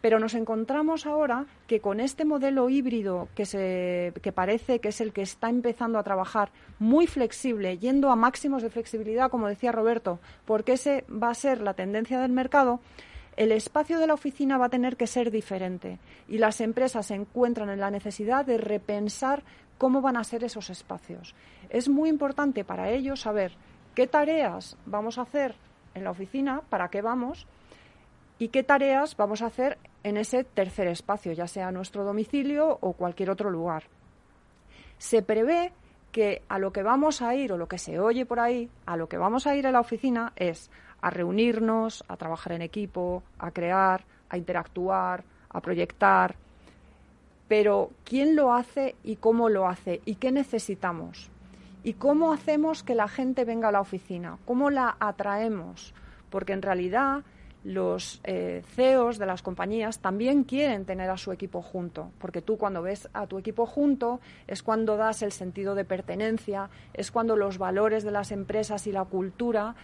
Pero 0.00 0.18
nos 0.18 0.32
encontramos 0.32 1.04
ahora 1.04 1.44
que 1.66 1.80
con 1.80 2.00
este 2.00 2.24
modelo 2.24 2.70
híbrido 2.70 3.28
que, 3.34 3.44
se, 3.44 4.14
que 4.22 4.32
parece 4.32 4.78
que 4.78 4.88
es 4.88 5.02
el 5.02 5.12
que 5.12 5.20
está 5.20 5.50
empezando 5.50 5.98
a 5.98 6.02
trabajar 6.02 6.52
muy 6.78 7.06
flexible, 7.06 7.76
yendo 7.76 8.10
a 8.10 8.16
máximos 8.16 8.62
de 8.62 8.70
flexibilidad, 8.70 9.30
como 9.30 9.48
decía 9.48 9.72
Roberto, 9.72 10.18
porque 10.46 10.72
ese 10.72 11.04
va 11.10 11.28
a 11.28 11.34
ser 11.34 11.60
la 11.60 11.74
tendencia 11.74 12.18
del 12.18 12.32
mercado, 12.32 12.80
el 13.36 13.52
espacio 13.52 13.98
de 13.98 14.06
la 14.06 14.14
oficina 14.14 14.58
va 14.58 14.66
a 14.66 14.70
tener 14.70 14.96
que 14.96 15.06
ser 15.06 15.30
diferente 15.30 15.98
y 16.28 16.38
las 16.38 16.60
empresas 16.60 17.06
se 17.06 17.14
encuentran 17.14 17.70
en 17.70 17.80
la 17.80 17.90
necesidad 17.90 18.44
de 18.44 18.58
repensar 18.58 19.42
cómo 19.80 20.02
van 20.02 20.18
a 20.18 20.24
ser 20.24 20.44
esos 20.44 20.68
espacios. 20.68 21.34
Es 21.70 21.88
muy 21.88 22.10
importante 22.10 22.64
para 22.66 22.90
ellos 22.90 23.22
saber 23.22 23.52
qué 23.94 24.06
tareas 24.06 24.76
vamos 24.84 25.16
a 25.16 25.22
hacer 25.22 25.54
en 25.94 26.04
la 26.04 26.10
oficina, 26.10 26.60
para 26.68 26.90
qué 26.90 27.00
vamos 27.00 27.46
y 28.38 28.48
qué 28.48 28.62
tareas 28.62 29.16
vamos 29.16 29.40
a 29.40 29.46
hacer 29.46 29.78
en 30.04 30.18
ese 30.18 30.44
tercer 30.44 30.86
espacio, 30.86 31.32
ya 31.32 31.46
sea 31.46 31.72
nuestro 31.72 32.04
domicilio 32.04 32.76
o 32.82 32.92
cualquier 32.92 33.30
otro 33.30 33.50
lugar. 33.50 33.84
Se 34.98 35.22
prevé 35.22 35.72
que 36.12 36.42
a 36.50 36.58
lo 36.58 36.74
que 36.74 36.82
vamos 36.82 37.22
a 37.22 37.34
ir 37.34 37.50
o 37.50 37.56
lo 37.56 37.66
que 37.66 37.78
se 37.78 37.98
oye 37.98 38.26
por 38.26 38.38
ahí, 38.38 38.68
a 38.84 38.98
lo 38.98 39.08
que 39.08 39.16
vamos 39.16 39.46
a 39.46 39.56
ir 39.56 39.66
a 39.66 39.72
la 39.72 39.80
oficina 39.80 40.34
es 40.36 40.70
a 41.00 41.08
reunirnos, 41.08 42.04
a 42.06 42.18
trabajar 42.18 42.52
en 42.52 42.60
equipo, 42.60 43.22
a 43.38 43.50
crear, 43.50 44.04
a 44.28 44.36
interactuar, 44.36 45.24
a 45.48 45.60
proyectar. 45.62 46.36
Pero 47.50 47.90
¿quién 48.04 48.36
lo 48.36 48.54
hace 48.54 48.94
y 49.02 49.16
cómo 49.16 49.48
lo 49.48 49.66
hace? 49.66 50.02
¿Y 50.04 50.14
qué 50.14 50.30
necesitamos? 50.30 51.30
¿Y 51.82 51.94
cómo 51.94 52.32
hacemos 52.32 52.84
que 52.84 52.94
la 52.94 53.08
gente 53.08 53.44
venga 53.44 53.70
a 53.70 53.72
la 53.72 53.80
oficina? 53.80 54.38
¿Cómo 54.44 54.70
la 54.70 54.96
atraemos? 55.00 55.92
Porque 56.30 56.52
en 56.52 56.62
realidad 56.62 57.24
los 57.64 58.20
eh, 58.22 58.62
CEOs 58.76 59.18
de 59.18 59.26
las 59.26 59.42
compañías 59.42 59.98
también 59.98 60.44
quieren 60.44 60.84
tener 60.84 61.10
a 61.10 61.16
su 61.16 61.32
equipo 61.32 61.60
junto, 61.60 62.12
porque 62.20 62.40
tú 62.40 62.56
cuando 62.56 62.82
ves 62.82 63.08
a 63.14 63.26
tu 63.26 63.36
equipo 63.36 63.66
junto 63.66 64.20
es 64.46 64.62
cuando 64.62 64.96
das 64.96 65.22
el 65.22 65.32
sentido 65.32 65.74
de 65.74 65.84
pertenencia, 65.84 66.70
es 66.94 67.10
cuando 67.10 67.34
los 67.34 67.58
valores 67.58 68.04
de 68.04 68.12
las 68.12 68.30
empresas 68.30 68.86
y 68.86 68.92
la 68.92 69.06
cultura 69.06 69.74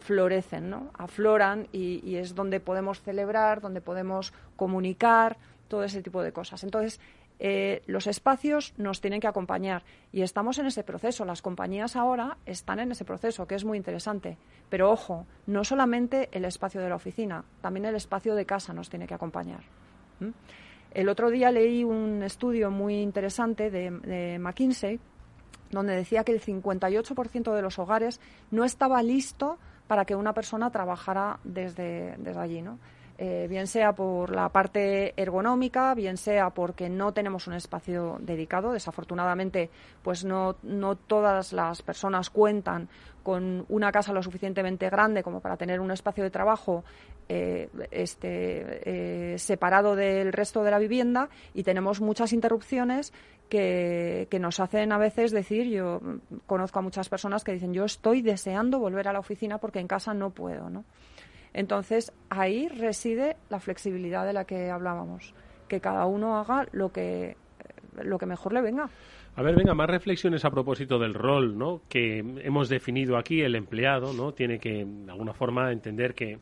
florecen, 0.00 0.68
¿no? 0.68 0.90
afloran 0.94 1.68
y, 1.70 2.00
y 2.04 2.16
es 2.16 2.34
donde 2.34 2.58
podemos 2.58 3.02
celebrar, 3.02 3.60
donde 3.60 3.80
podemos 3.80 4.32
comunicar, 4.56 5.36
todo 5.68 5.84
ese 5.84 6.02
tipo 6.02 6.22
de 6.22 6.32
cosas. 6.32 6.64
Entonces, 6.64 7.00
eh, 7.40 7.82
los 7.86 8.06
espacios 8.06 8.74
nos 8.76 9.00
tienen 9.00 9.20
que 9.20 9.28
acompañar 9.28 9.84
y 10.12 10.22
estamos 10.22 10.58
en 10.58 10.66
ese 10.66 10.82
proceso. 10.82 11.24
Las 11.24 11.42
compañías 11.42 11.94
ahora 11.94 12.36
están 12.46 12.80
en 12.80 12.90
ese 12.90 13.04
proceso, 13.04 13.46
que 13.46 13.54
es 13.54 13.64
muy 13.64 13.78
interesante. 13.78 14.36
Pero 14.68 14.90
ojo, 14.90 15.26
no 15.46 15.64
solamente 15.64 16.28
el 16.32 16.44
espacio 16.44 16.80
de 16.80 16.88
la 16.88 16.96
oficina, 16.96 17.44
también 17.60 17.84
el 17.86 17.94
espacio 17.94 18.34
de 18.34 18.46
casa 18.46 18.72
nos 18.72 18.90
tiene 18.90 19.06
que 19.06 19.14
acompañar. 19.14 19.60
El 20.92 21.08
otro 21.08 21.30
día 21.30 21.52
leí 21.52 21.84
un 21.84 22.22
estudio 22.22 22.70
muy 22.70 23.00
interesante 23.00 23.70
de, 23.70 24.38
McKinsey 24.38 24.98
donde 25.70 25.94
decía 25.94 26.24
que 26.24 26.32
el 26.32 26.40
58% 26.40 27.54
de 27.54 27.62
los 27.62 27.78
hogares 27.78 28.20
no 28.50 28.64
estaba 28.64 29.02
listo 29.02 29.58
para 29.86 30.06
que 30.06 30.16
una 30.16 30.32
persona 30.32 30.70
trabajara 30.70 31.40
desde, 31.44 32.16
desde 32.16 32.40
allí, 32.40 32.62
¿no? 32.62 32.78
Eh, 33.20 33.48
bien 33.50 33.66
sea 33.66 33.94
por 33.94 34.30
la 34.30 34.48
parte 34.50 35.12
ergonómica, 35.20 35.92
bien 35.96 36.16
sea 36.16 36.50
porque 36.50 36.88
no 36.88 37.12
tenemos 37.12 37.48
un 37.48 37.54
espacio 37.54 38.16
dedicado. 38.20 38.72
Desafortunadamente, 38.72 39.70
pues 40.04 40.24
no, 40.24 40.54
no 40.62 40.94
todas 40.94 41.52
las 41.52 41.82
personas 41.82 42.30
cuentan 42.30 42.88
con 43.24 43.66
una 43.68 43.90
casa 43.90 44.12
lo 44.12 44.22
suficientemente 44.22 44.88
grande 44.88 45.24
como 45.24 45.40
para 45.40 45.56
tener 45.56 45.80
un 45.80 45.90
espacio 45.90 46.22
de 46.22 46.30
trabajo 46.30 46.84
eh, 47.28 47.68
este, 47.90 49.32
eh, 49.32 49.38
separado 49.38 49.96
del 49.96 50.32
resto 50.32 50.62
de 50.62 50.70
la 50.70 50.78
vivienda 50.78 51.28
y 51.54 51.64
tenemos 51.64 52.00
muchas 52.00 52.32
interrupciones 52.32 53.12
que, 53.48 54.28
que, 54.30 54.38
nos 54.38 54.60
hacen 54.60 54.92
a 54.92 54.98
veces 54.98 55.32
decir, 55.32 55.66
yo 55.66 56.00
conozco 56.46 56.78
a 56.78 56.82
muchas 56.82 57.08
personas 57.08 57.42
que 57.42 57.52
dicen, 57.52 57.74
yo 57.74 57.84
estoy 57.84 58.22
deseando 58.22 58.78
volver 58.78 59.08
a 59.08 59.12
la 59.12 59.18
oficina 59.18 59.58
porque 59.58 59.80
en 59.80 59.88
casa 59.88 60.14
no 60.14 60.30
puedo, 60.30 60.70
¿no? 60.70 60.84
Entonces, 61.58 62.12
ahí 62.30 62.68
reside 62.68 63.34
la 63.50 63.58
flexibilidad 63.58 64.24
de 64.24 64.32
la 64.32 64.44
que 64.44 64.70
hablábamos, 64.70 65.34
que 65.66 65.80
cada 65.80 66.06
uno 66.06 66.36
haga 66.36 66.68
lo 66.70 66.92
que, 66.92 67.36
lo 68.00 68.16
que 68.16 68.26
mejor 68.26 68.52
le 68.52 68.62
venga. 68.62 68.88
A 69.34 69.42
ver, 69.42 69.56
venga, 69.56 69.74
más 69.74 69.90
reflexiones 69.90 70.44
a 70.44 70.52
propósito 70.52 71.00
del 71.00 71.14
rol, 71.14 71.58
¿no? 71.58 71.82
Que 71.88 72.18
hemos 72.18 72.68
definido 72.68 73.16
aquí, 73.16 73.42
el 73.42 73.56
empleado, 73.56 74.12
¿no? 74.12 74.34
Tiene 74.34 74.60
que, 74.60 74.84
de 74.86 75.10
alguna 75.10 75.32
forma, 75.32 75.72
entender 75.72 76.14
que 76.14 76.38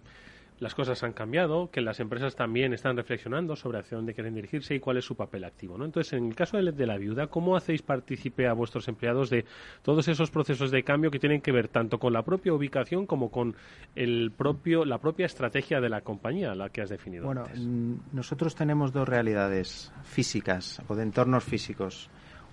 las 0.58 0.74
cosas 0.74 1.02
han 1.02 1.12
cambiado, 1.12 1.70
que 1.70 1.80
las 1.80 2.00
empresas 2.00 2.34
también 2.34 2.72
están 2.72 2.96
reflexionando 2.96 3.56
sobre 3.56 3.78
hacia 3.78 3.96
dónde 3.96 4.14
quieren 4.14 4.34
dirigirse 4.34 4.74
y 4.74 4.80
cuál 4.80 4.96
es 4.96 5.04
su 5.04 5.14
papel 5.14 5.44
activo. 5.44 5.76
¿no? 5.76 5.84
Entonces, 5.84 6.14
en 6.14 6.26
el 6.26 6.34
caso 6.34 6.56
de, 6.56 6.86
la 6.86 6.96
viuda, 6.96 7.26
¿cómo 7.26 7.56
hacéis 7.56 7.82
partícipe 7.82 8.46
a 8.46 8.54
vuestros 8.54 8.88
empleados 8.88 9.28
de 9.28 9.44
todos 9.82 10.08
esos 10.08 10.30
procesos 10.30 10.70
de 10.70 10.82
cambio 10.82 11.10
que 11.10 11.18
tienen 11.18 11.42
que 11.42 11.52
ver 11.52 11.68
tanto 11.68 11.98
con 11.98 12.12
la 12.12 12.22
propia 12.22 12.54
ubicación 12.54 13.06
como 13.06 13.30
con 13.30 13.54
el 13.94 14.32
propio, 14.36 14.84
la 14.84 14.98
propia 14.98 15.26
estrategia 15.26 15.80
de 15.80 15.88
la 15.88 16.00
compañía, 16.00 16.54
la 16.54 16.70
que 16.70 16.80
has 16.80 16.90
definido? 16.90 17.26
Bueno, 17.26 17.42
antes? 17.42 17.60
nosotros 17.60 18.54
tenemos 18.54 18.92
dos 18.92 19.08
realidades 19.08 19.92
físicas 20.04 20.80
o 20.88 20.94
de 20.94 21.02
entornos 21.02 21.44
físicos. 21.44 22.08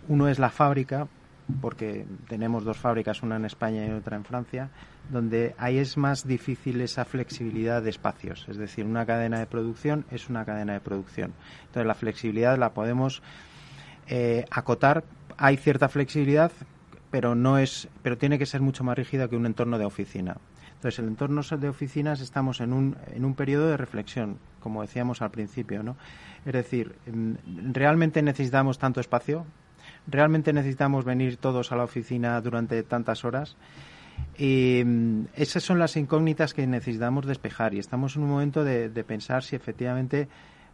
Uno 0.10 0.28
es 0.28 0.40
la 0.40 0.50
fábrica, 0.50 1.08
porque 1.62 2.06
tenemos 2.28 2.64
dos 2.64 2.78
fábricas, 2.78 3.24
una 3.24 3.36
en 3.36 3.46
España 3.46 3.86
y 3.86 3.92
otra 3.92 4.16
en 4.16 4.24
Francia, 4.24 4.70
donde 5.10 5.56
ahí 5.58 5.78
es 5.78 5.98
más 5.98 6.26
difícil 6.26 6.82
esa 6.82 7.06
flexibilidad 7.06 7.82
de 7.82 7.90
espacios. 7.90 8.46
Es 8.48 8.58
decir, 8.58 8.86
una 8.86 9.06
cadena 9.06 9.40
de 9.40 9.46
producción 9.46 10.06
es 10.12 10.30
una 10.30 10.46
cadena 10.46 10.74
de 10.74 10.80
producción. 10.80 11.34
Entonces, 11.68 11.86
la 11.86 11.96
flexibilidad 11.96 12.58
la 12.58 12.74
podemos 12.74 13.22
eh, 14.08 14.46
acotar. 14.52 15.04
Hay 15.38 15.58
cierta 15.58 15.90
flexibilidad, 15.90 16.52
pero 17.12 17.36
no 17.36 17.58
es, 17.58 17.88
pero 18.02 18.18
tiene 18.18 18.40
que 18.40 18.46
ser 18.46 18.62
mucho 18.62 18.84
más 18.84 18.98
rígida 18.98 19.28
que 19.28 19.36
un 19.36 19.46
entorno 19.46 19.78
de 19.78 19.86
oficina. 19.86 20.38
Entonces, 20.76 21.00
el 21.00 21.08
entorno 21.08 21.42
de 21.42 21.70
oficinas 21.70 22.20
estamos 22.20 22.60
en 22.60 22.74
un, 22.74 22.98
en 23.14 23.24
un 23.24 23.36
periodo 23.36 23.68
de 23.68 23.78
reflexión, 23.78 24.38
como 24.60 24.82
decíamos 24.82 25.22
al 25.22 25.32
principio, 25.32 25.82
¿no? 25.82 25.96
Es 26.46 26.54
decir, 26.54 26.96
mm, 27.06 27.72
¿realmente 27.72 28.22
necesitamos 28.22 28.78
tanto 28.78 29.00
espacio? 29.00 29.46
¿Realmente 30.08 30.54
necesitamos 30.54 31.06
venir 31.06 31.38
todos 31.38 31.72
a 31.72 31.76
la 31.76 31.84
oficina 31.84 32.40
durante 32.42 32.84
tantas 32.84 33.24
horas? 33.24 33.56
Y 34.38 34.84
mm, 34.86 35.26
esas 35.36 35.64
son 35.64 35.80
las 35.80 35.96
incógnitas 35.96 36.54
que 36.54 36.68
necesitamos 36.68 37.26
despejar 37.26 37.74
y 37.74 37.80
estamos 37.80 38.16
en 38.16 38.24
un 38.24 38.30
momento 38.30 38.64
de, 38.64 38.90
pensar 39.04 39.44
si 39.44 39.56
efectivamente, 39.56 40.28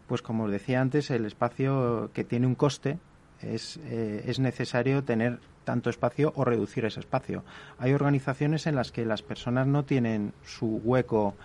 pues 0.07 0.21
como 0.21 0.45
os 0.45 0.51
decía 0.51 0.81
antes, 0.81 1.11
el 1.11 1.25
espacio 1.25 2.09
que 2.13 2.23
tiene 2.23 2.47
un 2.47 2.55
coste 2.55 2.97
es, 3.41 3.79
eh, 3.85 4.23
es 4.25 4.39
necesario 4.39 5.03
tener 5.03 5.39
tanto 5.63 5.89
espacio 5.89 6.33
o 6.35 6.43
reducir 6.45 6.85
ese 6.85 6.99
espacio. 6.99 7.43
Hay 7.77 7.93
organizaciones 7.93 8.65
en 8.65 8.75
las 8.75 8.91
que 8.91 9.05
las 9.05 9.21
personas 9.21 9.67
no 9.67 9.85
tienen 9.85 10.33
su 10.43 10.81
hueco 10.83 11.35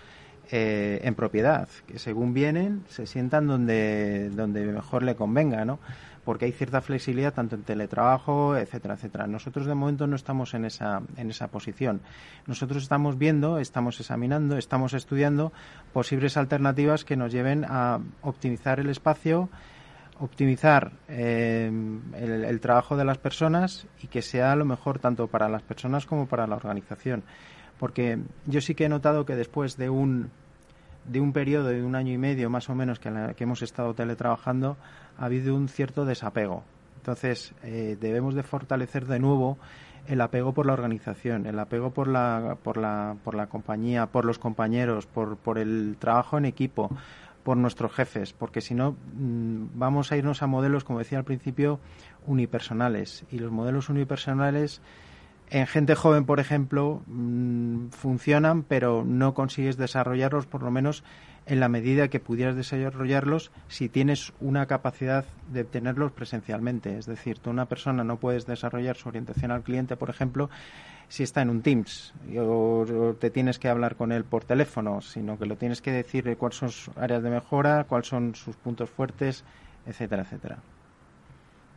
eh, 0.51 1.01
en 1.03 1.15
propiedad, 1.15 1.69
que 1.87 1.99
según 1.99 2.35
vienen 2.35 2.85
se 2.89 3.07
sientan 3.07 3.47
donde, 3.47 4.31
donde 4.31 4.65
mejor 4.67 5.03
le 5.03 5.15
convenga, 5.15 5.65
¿no? 5.65 5.79
Porque 6.25 6.47
hay 6.47 6.53
cierta 6.53 6.81
flexibilidad 6.81 7.35
tanto 7.35 7.55
en 7.55 7.63
teletrabajo, 7.63 8.57
etcétera, 8.57 8.95
etcétera. 8.95 9.27
Nosotros 9.27 9.67
de 9.67 9.75
momento 9.75 10.07
no 10.07 10.17
estamos 10.17 10.55
en 10.55 10.65
esa, 10.65 11.03
en 11.17 11.31
esa 11.31 11.49
posición. 11.49 12.01
Nosotros 12.47 12.83
estamos 12.83 13.19
viendo, 13.19 13.59
estamos 13.59 14.01
examinando, 14.01 14.57
estamos 14.57 14.95
estudiando 14.95 15.53
posibles 15.93 16.37
alternativas 16.37 17.05
que 17.05 17.17
nos 17.17 17.33
lleven 17.33 17.65
a 17.69 18.01
optimizar 18.23 18.81
el 18.81 18.89
espacio, 18.89 19.51
optimizar 20.19 20.93
eh, 21.09 21.71
el, 22.17 22.61
trabajo 22.61 22.97
de 22.97 23.05
las 23.05 23.19
personas 23.19 23.87
y 24.03 24.07
que 24.07 24.23
sea 24.23 24.57
lo 24.57 24.65
mejor 24.65 24.99
tanto 24.99 25.27
para 25.27 25.49
las 25.49 25.63
personas 25.63 26.07
como 26.07 26.27
para 26.27 26.47
la 26.47 26.57
organización. 26.57 27.23
Porque 27.79 28.19
yo 28.47 28.61
sí 28.61 28.75
que 28.75 28.85
he 28.85 28.89
notado 28.89 29.27
que 29.27 29.37
después 29.37 29.77
de 29.77 29.91
un 29.91 30.31
de 31.05 31.21
un 31.21 31.35
periodo 31.35 31.69
de 31.69 31.83
un 31.83 31.97
año 31.97 32.15
y 32.15 32.17
medio 32.17 32.49
más 32.49 32.71
o 32.71 32.75
menos 32.75 32.99
que, 32.99 33.11
que 33.37 33.45
hemos 33.45 33.61
estado 33.61 33.93
teletrabajando, 33.93 34.79
ha 35.19 35.25
habido 35.25 35.55
un 35.55 35.69
cierto 35.69 36.05
desapego. 36.05 36.65
Entonces, 36.97 37.53
eh, 37.63 37.97
debemos 38.01 38.35
de 38.35 38.43
fortalecer 38.43 39.07
de 39.07 39.19
nuevo 39.19 39.59
el 40.07 40.21
apego 40.21 40.53
por 40.53 40.67
la 40.67 40.73
organización, 40.73 41.47
el 41.47 41.59
apego 41.59 41.91
por 41.91 42.09
la, 42.09 42.57
por 42.63 42.77
la, 42.77 43.17
por 43.25 43.35
la 43.35 43.47
compañía, 43.47 44.07
por 44.07 44.25
los 44.25 44.39
compañeros, 44.39 45.07
por, 45.07 45.37
por 45.37 45.59
el 45.59 45.97
trabajo 45.99 46.39
en 46.39 46.45
equipo, 46.45 46.91
por 47.43 47.57
nuestros 47.57 47.93
jefes, 47.93 48.33
porque 48.33 48.61
si 48.61 48.75
no 48.75 48.93
mm, 48.93 49.67
vamos 49.75 50.13
a 50.13 50.17
irnos 50.17 50.43
a 50.43 50.47
modelos, 50.47 50.85
como 50.85 50.99
decía 50.99 51.19
al 51.19 51.25
principio, 51.25 51.79
unipersonales. 52.27 53.25
Y 53.31 53.39
los 53.39 53.53
modelos 53.53 53.89
unipersonales 53.89 54.81
en 55.51 55.67
gente 55.67 55.95
joven, 55.95 56.25
por 56.25 56.41
ejemplo, 56.41 57.03
mm, 57.07 57.89
funcionan, 57.91 58.63
pero 58.63 59.05
no 59.05 59.35
consigues 59.35 59.77
desarrollarlos, 59.77 60.47
por 60.47 60.63
lo 60.63 60.71
menos 60.71 61.05
en 61.47 61.61
la 61.61 61.69
medida 61.69 62.09
que 62.09 62.21
pudieras 62.21 62.57
desarrollarlos 62.57 63.51
si 63.69 63.89
tienes 63.89 64.33
una 64.41 64.67
capacidad 64.67 65.25
de 65.53 65.65
tenerlos 65.65 66.13
presencialmente. 66.13 66.97
Es 66.97 67.07
decir, 67.07 67.39
tú 67.39 67.51
una 67.51 67.67
persona 67.67 68.05
no 68.05 68.17
puedes 68.17 68.47
desarrollar 68.47 68.97
su 68.97 69.09
orientación 69.09 69.51
al 69.51 69.63
cliente, 69.63 69.97
por 69.97 70.11
ejemplo, 70.11 70.49
si 71.09 71.23
está 71.23 71.43
en 71.43 71.51
un 71.51 71.63
Teams 71.63 72.15
o, 72.39 73.15
te 73.21 73.31
tienes 73.31 73.59
que 73.59 73.69
hablar 73.69 73.97
con 73.97 74.11
él 74.11 74.25
por 74.25 74.45
teléfono, 74.45 75.01
sino 75.01 75.39
que 75.39 75.47
lo 75.47 75.57
tienes 75.57 75.83
que 75.83 75.93
decir 75.93 76.37
cuáles 76.37 76.57
son 76.57 76.71
sus 76.71 76.97
áreas 76.97 77.23
de 77.23 77.31
mejora, 77.31 77.85
cuáles 77.85 78.09
son 78.09 78.35
sus 78.35 78.57
puntos 78.57 78.91
fuertes, 78.91 79.45
etcétera, 79.87 80.23
etcétera. 80.23 80.59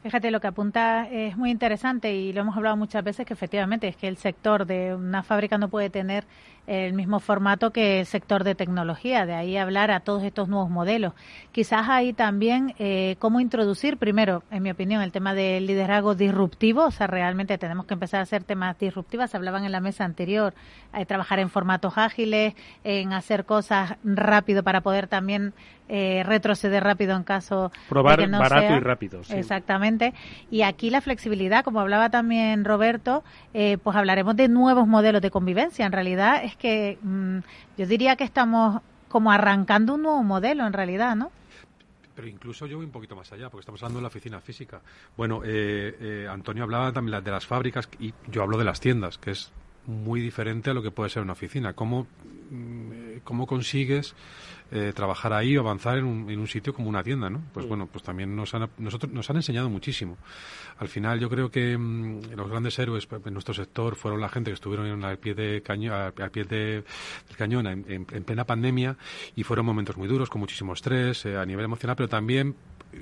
Fíjate, 0.04 0.32
lo 0.32 0.40
que 0.40 0.48
apunta 0.48 1.10
es 1.10 1.36
muy 1.36 1.52
interesante 1.52 2.14
y 2.14 2.32
lo 2.32 2.42
hemos 2.42 2.56
hablado 2.56 2.78
muchas 2.78 3.04
veces 3.04 3.26
que 3.26 3.34
efectivamente 3.34 3.88
es 3.88 3.98
que 3.98 4.08
el 4.08 4.18
sector 4.18 4.66
de 4.66 4.96
una 4.96 5.24
fábrica 5.24 5.58
no 5.58 5.70
puede 5.70 5.90
tener 5.90 6.24
el 6.68 6.94
mismo 6.94 7.20
formato 7.20 7.72
que 7.72 8.02
el 8.02 8.06
sector 8.06 8.44
de 8.44 8.54
tecnología, 8.54 9.26
de 9.26 9.34
ahí 9.34 9.58
hablar 9.58 9.90
a 9.90 10.02
todos 10.02 10.24
estos 10.24 10.50
nuevos 10.50 10.70
modelos. 10.70 11.14
Quizás 11.54 11.88
ahí 11.88 12.12
también 12.12 12.76
eh, 12.78 13.16
cómo 13.20 13.40
introducir, 13.40 13.98
primero, 13.98 14.44
en 14.52 14.64
mi 14.64 14.70
opinión, 14.70 15.02
el 15.02 15.14
tema 15.14 15.34
del 15.34 15.66
liderazgo 15.66 16.14
disruptivo, 16.14 16.86
o 16.86 16.92
sea, 16.92 17.08
realmente 17.08 17.58
tenemos 17.58 17.86
que 17.86 17.94
empezar 17.94 18.20
a 18.20 18.24
hacer 18.24 18.44
temas 18.44 18.78
disruptivos, 18.78 19.32
se 19.32 19.38
hablaban 19.38 19.64
en 19.64 19.72
la 19.72 19.80
mesa 19.80 20.04
anterior, 20.04 20.54
eh, 20.94 21.06
trabajar 21.06 21.40
en 21.40 21.50
formatos 21.50 21.98
ágiles, 21.98 22.54
en 22.84 23.14
hacer 23.14 23.46
cosas 23.46 23.96
rápido 24.04 24.62
para 24.62 24.82
poder 24.82 25.08
también 25.08 25.54
eh, 25.90 26.24
retroceder 26.26 26.84
rápido 26.84 27.16
en 27.16 27.24
caso 27.24 27.72
Probar 27.88 28.18
de 28.18 28.26
que 28.26 28.30
no 28.30 28.40
barato 28.40 28.68
sea. 28.68 28.76
y 28.76 28.80
rápido. 28.82 29.24
Sí. 29.24 29.36
Exactamente. 29.36 30.14
Y 30.52 30.64
aquí 30.64 30.90
la 30.90 31.00
flexibilidad, 31.00 31.64
como 31.64 31.80
hablaba 31.80 32.10
también 32.10 32.66
Roberto, 32.66 33.24
eh, 33.54 33.78
pues 33.82 33.96
hablaremos 33.96 34.36
de 34.36 34.50
nuevos 34.50 34.86
modelos 34.86 35.22
de 35.22 35.32
convivencia. 35.32 35.86
En 35.86 35.94
realidad 35.94 36.44
es 36.44 36.57
que 36.60 36.98
mm, 37.02 37.40
yo 37.78 37.86
diría 37.86 38.16
que 38.16 38.24
estamos 38.24 38.82
como 39.08 39.32
arrancando 39.32 39.94
un 39.96 40.04
nuevo 40.04 40.24
modelo 40.24 40.66
en 40.68 40.74
realidad, 40.74 41.16
¿no? 41.16 41.32
Pero 42.16 42.28
incluso 42.28 42.66
yo 42.66 42.78
voy 42.78 42.86
un 42.86 42.92
poquito 42.92 43.16
más 43.16 43.32
allá, 43.32 43.50
porque 43.50 43.62
estamos 43.62 43.82
hablando 43.84 44.00
de 44.00 44.02
la 44.02 44.08
oficina 44.08 44.42
física. 44.42 44.82
Bueno, 45.16 45.42
eh, 45.44 45.96
eh, 46.00 46.28
Antonio 46.28 46.64
hablaba 46.64 46.92
también 46.92 47.24
de 47.24 47.32
las 47.32 47.46
fábricas 47.46 47.88
y 48.00 48.12
yo 48.28 48.42
hablo 48.42 48.58
de 48.58 48.64
las 48.64 48.80
tiendas, 48.80 49.20
que 49.20 49.32
es 49.32 49.52
muy 49.88 50.22
diferente 50.22 50.70
a 50.70 50.74
lo 50.74 50.84
que 50.84 50.92
puede 50.92 51.10
ser 51.10 51.24
una 51.24 51.34
oficina. 51.34 51.74
¿Cómo, 51.74 52.08
mm, 52.52 53.20
cómo 53.24 53.48
consigues 53.48 54.14
eh, 54.70 54.92
trabajar 54.94 55.32
ahí 55.32 55.56
o 55.56 55.62
avanzar 55.62 55.98
en 55.98 56.04
un, 56.04 56.30
en 56.30 56.40
un, 56.40 56.48
sitio 56.48 56.74
como 56.74 56.90
una 56.90 57.02
tienda, 57.02 57.30
¿no? 57.30 57.42
Pues 57.54 57.66
bueno, 57.66 57.88
pues 57.88 58.04
también 58.04 58.36
nos 58.36 58.54
han, 58.54 58.70
nosotros, 58.78 59.12
nos 59.14 59.30
han 59.30 59.38
enseñado 59.38 59.70
muchísimo. 59.70 60.18
Al 60.80 60.90
final 60.90 61.22
yo 61.22 61.30
creo 61.30 61.50
que 61.50 61.78
mmm, 61.78 62.20
los 62.36 62.50
grandes 62.50 62.78
héroes 62.78 63.08
en 63.26 63.34
nuestro 63.34 63.54
sector 63.54 63.96
fueron 63.96 64.20
la 64.20 64.28
gente 64.28 64.52
que 64.52 64.56
estuvieron 64.56 65.06
al 65.06 65.20
pie, 65.20 65.36
de 65.36 65.62
caño, 65.62 65.94
al 65.96 66.32
pie 66.32 66.44
de, 66.44 66.84
del 67.28 67.38
cañón 67.38 67.66
en, 67.66 67.86
en, 67.88 68.08
en, 68.12 68.24
plena 68.26 68.44
pandemia 68.44 68.98
y 69.38 69.44
fueron 69.44 69.66
momentos 69.66 69.96
muy 69.96 70.10
duros, 70.10 70.30
con 70.30 70.42
muchísimo 70.42 70.74
estrés 70.74 71.26
eh, 71.26 71.38
a 71.38 71.46
nivel 71.46 71.64
emocional, 71.64 71.96
pero 71.96 72.10
también 72.10 72.54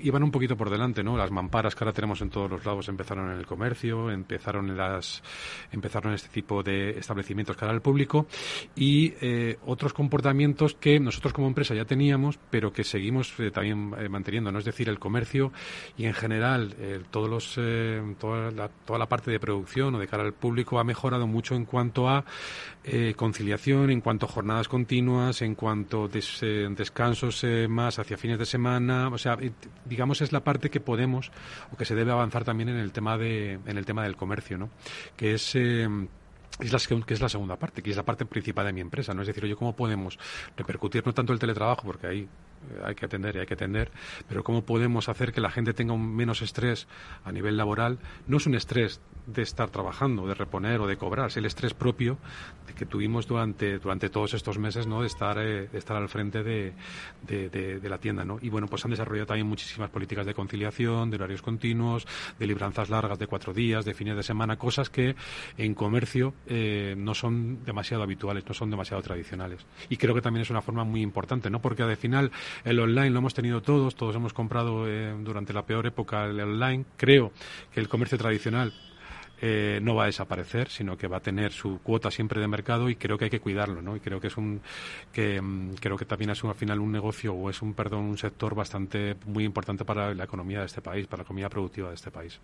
iban 0.01 0.23
un 0.23 0.31
poquito 0.31 0.57
por 0.57 0.69
delante, 0.69 1.03
¿no? 1.03 1.17
Las 1.17 1.31
mamparas 1.31 1.75
que 1.75 1.83
ahora 1.83 1.93
tenemos 1.93 2.21
en 2.21 2.29
todos 2.29 2.49
los 2.49 2.65
lados 2.65 2.89
empezaron 2.89 3.31
en 3.31 3.37
el 3.37 3.45
comercio, 3.45 4.11
empezaron 4.11 4.69
en 4.69 4.77
las, 4.77 5.23
empezaron 5.71 6.13
este 6.13 6.29
tipo 6.29 6.63
de 6.63 6.91
establecimientos 6.91 7.57
cara 7.57 7.71
al 7.71 7.81
público 7.81 8.27
y 8.75 9.13
eh, 9.21 9.57
otros 9.65 9.93
comportamientos 9.93 10.75
que 10.75 10.99
nosotros 10.99 11.33
como 11.33 11.47
empresa 11.47 11.75
ya 11.75 11.85
teníamos, 11.85 12.39
pero 12.49 12.71
que 12.71 12.83
seguimos 12.83 13.33
eh, 13.39 13.51
también 13.51 13.93
eh, 13.97 14.09
manteniendo, 14.09 14.51
¿no? 14.51 14.59
Es 14.59 14.65
decir, 14.65 14.89
el 14.89 14.99
comercio 14.99 15.51
y 15.97 16.05
en 16.05 16.13
general 16.13 16.75
todos 17.11 17.29
los, 17.29 17.59
toda 18.19 18.51
la, 18.51 18.69
toda 18.69 18.99
la 18.99 19.07
parte 19.07 19.31
de 19.31 19.39
producción 19.39 19.95
o 19.95 19.99
de 19.99 20.07
cara 20.07 20.23
al 20.23 20.33
público 20.33 20.79
ha 20.79 20.83
mejorado 20.83 21.27
mucho 21.27 21.55
en 21.55 21.65
cuanto 21.65 22.09
a 22.09 22.25
conciliación, 23.15 23.89
en 23.89 24.01
cuanto 24.01 24.25
a 24.25 24.29
jornadas 24.29 24.67
continuas, 24.67 25.41
en 25.41 25.55
cuanto 25.55 26.05
a 26.05 26.07
descansos 26.07 27.45
más 27.67 27.99
hacia 27.99 28.17
fines 28.17 28.37
de 28.37 28.45
semana, 28.45 29.09
o 29.09 29.17
sea, 29.17 29.37
digamos, 29.85 30.21
es 30.21 30.31
la 30.31 30.43
parte 30.43 30.69
que 30.69 30.79
podemos 30.79 31.31
o 31.71 31.77
que 31.77 31.85
se 31.85 31.95
debe 31.95 32.11
avanzar 32.11 32.43
también 32.43 32.69
en 32.69 32.77
el 32.77 32.91
tema, 32.91 33.17
de, 33.17 33.53
en 33.53 33.77
el 33.77 33.85
tema 33.85 34.03
del 34.03 34.15
comercio, 34.15 34.57
¿no? 34.57 34.69
Que 35.15 35.33
es... 35.33 35.55
Eh, 35.55 35.87
es 36.59 36.71
la, 36.71 36.79
que 37.05 37.13
es 37.13 37.21
la 37.21 37.27
segunda 37.27 37.57
parte, 37.57 37.81
que 37.81 37.89
es 37.89 37.97
la 37.97 38.03
parte 38.03 38.25
principal 38.25 38.65
de 38.65 38.73
mi 38.73 38.81
empresa, 38.81 39.13
¿no? 39.13 39.21
Es 39.21 39.27
decir, 39.27 39.43
oye, 39.43 39.55
¿cómo 39.55 39.75
podemos 39.75 40.17
repercutir 40.55 41.05
no 41.05 41.13
tanto 41.13 41.33
el 41.33 41.39
teletrabajo, 41.39 41.83
porque 41.83 42.07
ahí 42.07 42.19
eh, 42.19 42.27
hay 42.83 42.95
que 42.95 43.05
atender 43.05 43.35
y 43.35 43.39
hay 43.39 43.45
que 43.45 43.53
atender, 43.53 43.91
pero 44.27 44.43
cómo 44.43 44.65
podemos 44.65 45.09
hacer 45.09 45.31
que 45.31 45.41
la 45.41 45.51
gente 45.51 45.73
tenga 45.73 45.93
un 45.93 46.15
menos 46.15 46.41
estrés 46.41 46.87
a 47.23 47.31
nivel 47.31 47.57
laboral? 47.57 47.99
No 48.27 48.37
es 48.37 48.45
un 48.45 48.55
estrés 48.55 49.01
de 49.27 49.41
estar 49.41 49.69
trabajando, 49.69 50.27
de 50.27 50.35
reponer 50.35 50.79
o 50.79 50.87
de 50.87 50.97
cobrar, 50.97 51.27
es 51.27 51.37
el 51.37 51.45
estrés 51.45 51.73
propio 51.73 52.17
que 52.77 52.85
tuvimos 52.85 53.27
durante, 53.27 53.79
durante 53.79 54.09
todos 54.09 54.33
estos 54.33 54.57
meses, 54.57 54.85
¿no? 54.85 55.01
De 55.01 55.07
estar, 55.07 55.37
eh, 55.39 55.67
de 55.67 55.77
estar 55.77 55.95
al 55.95 56.09
frente 56.09 56.43
de, 56.43 56.73
de, 57.21 57.89
la 57.89 57.97
tienda, 57.97 58.25
¿no? 58.25 58.37
Y 58.41 58.49
bueno, 58.49 58.67
pues 58.67 58.83
han 58.85 58.91
desarrollado 58.91 59.27
también 59.27 59.47
muchísimas 59.47 59.89
políticas 59.89 60.25
de 60.25 60.33
conciliación, 60.33 61.09
de 61.09 61.15
horarios 61.15 61.41
continuos, 61.41 62.05
de 62.37 62.47
libranzas 62.47 62.89
largas 62.89 63.17
de 63.17 63.27
cuatro 63.27 63.53
días, 63.53 63.85
de 63.85 63.93
fines 63.93 64.15
de 64.15 64.23
semana, 64.23 64.57
cosas 64.57 64.89
que 64.89 65.15
en 65.57 65.73
comercio 65.73 66.33
eh, 66.47 66.95
no 66.97 67.13
son 67.13 67.63
demasiado 67.63 68.03
habituales, 68.03 68.45
no 68.47 68.53
son 68.53 68.69
demasiado 68.69 69.01
tradicionales. 69.01 69.65
Y 69.89 69.97
creo 69.97 70.13
que 70.13 70.21
también 70.21 70.41
es 70.41 70.49
una 70.49 70.61
forma 70.61 70.83
muy 70.83 71.01
importante, 71.01 71.49
¿no? 71.49 71.61
Porque 71.61 71.83
al 71.83 71.95
final 71.97 72.31
el 72.63 72.79
online 72.79 73.09
lo 73.09 73.19
hemos 73.19 73.33
tenido 73.33 73.61
todos, 73.61 73.95
todos 73.95 74.15
hemos 74.15 74.33
comprado 74.33 74.87
eh, 74.87 75.13
durante 75.21 75.53
la 75.53 75.65
peor 75.65 75.85
época 75.87 76.25
el 76.25 76.39
online. 76.39 76.85
Creo 76.97 77.31
que 77.73 77.79
el 77.79 77.87
comercio 77.87 78.17
tradicional 78.17 78.73
eh, 79.41 79.79
no 79.81 79.95
va 79.95 80.03
a 80.03 80.05
desaparecer, 80.05 80.69
sino 80.69 80.97
que 80.97 81.07
va 81.07 81.17
a 81.17 81.19
tener 81.19 81.51
su 81.51 81.79
cuota 81.83 82.09
siempre 82.09 82.39
de 82.39 82.47
mercado 82.47 82.89
y 82.89 82.95
creo 82.95 83.17
que 83.17 83.25
hay 83.25 83.29
que 83.29 83.41
cuidarlo, 83.41 83.81
¿no? 83.81 83.95
Y 83.95 83.99
creo 83.99 84.21
que 84.21 84.27
es 84.27 84.37
un 84.37 84.61
que 85.11 85.41
mm, 85.41 85.75
creo 85.81 85.97
que 85.97 86.05
también 86.05 86.31
es 86.31 86.43
un, 86.43 86.51
al 86.51 86.55
final 86.55 86.79
un 86.79 86.91
negocio 86.91 87.33
o 87.33 87.49
es 87.49 87.61
un 87.61 87.73
perdón 87.73 88.05
un 88.05 88.17
sector 88.17 88.55
bastante 88.55 89.15
muy 89.25 89.43
importante 89.43 89.83
para 89.83 90.13
la 90.13 90.23
economía 90.23 90.61
de 90.61 90.67
este 90.67 90.81
país, 90.81 91.07
para 91.07 91.21
la 91.21 91.23
economía 91.23 91.49
productiva 91.49 91.89
de 91.89 91.95
este 91.95 92.11
país. 92.11 92.39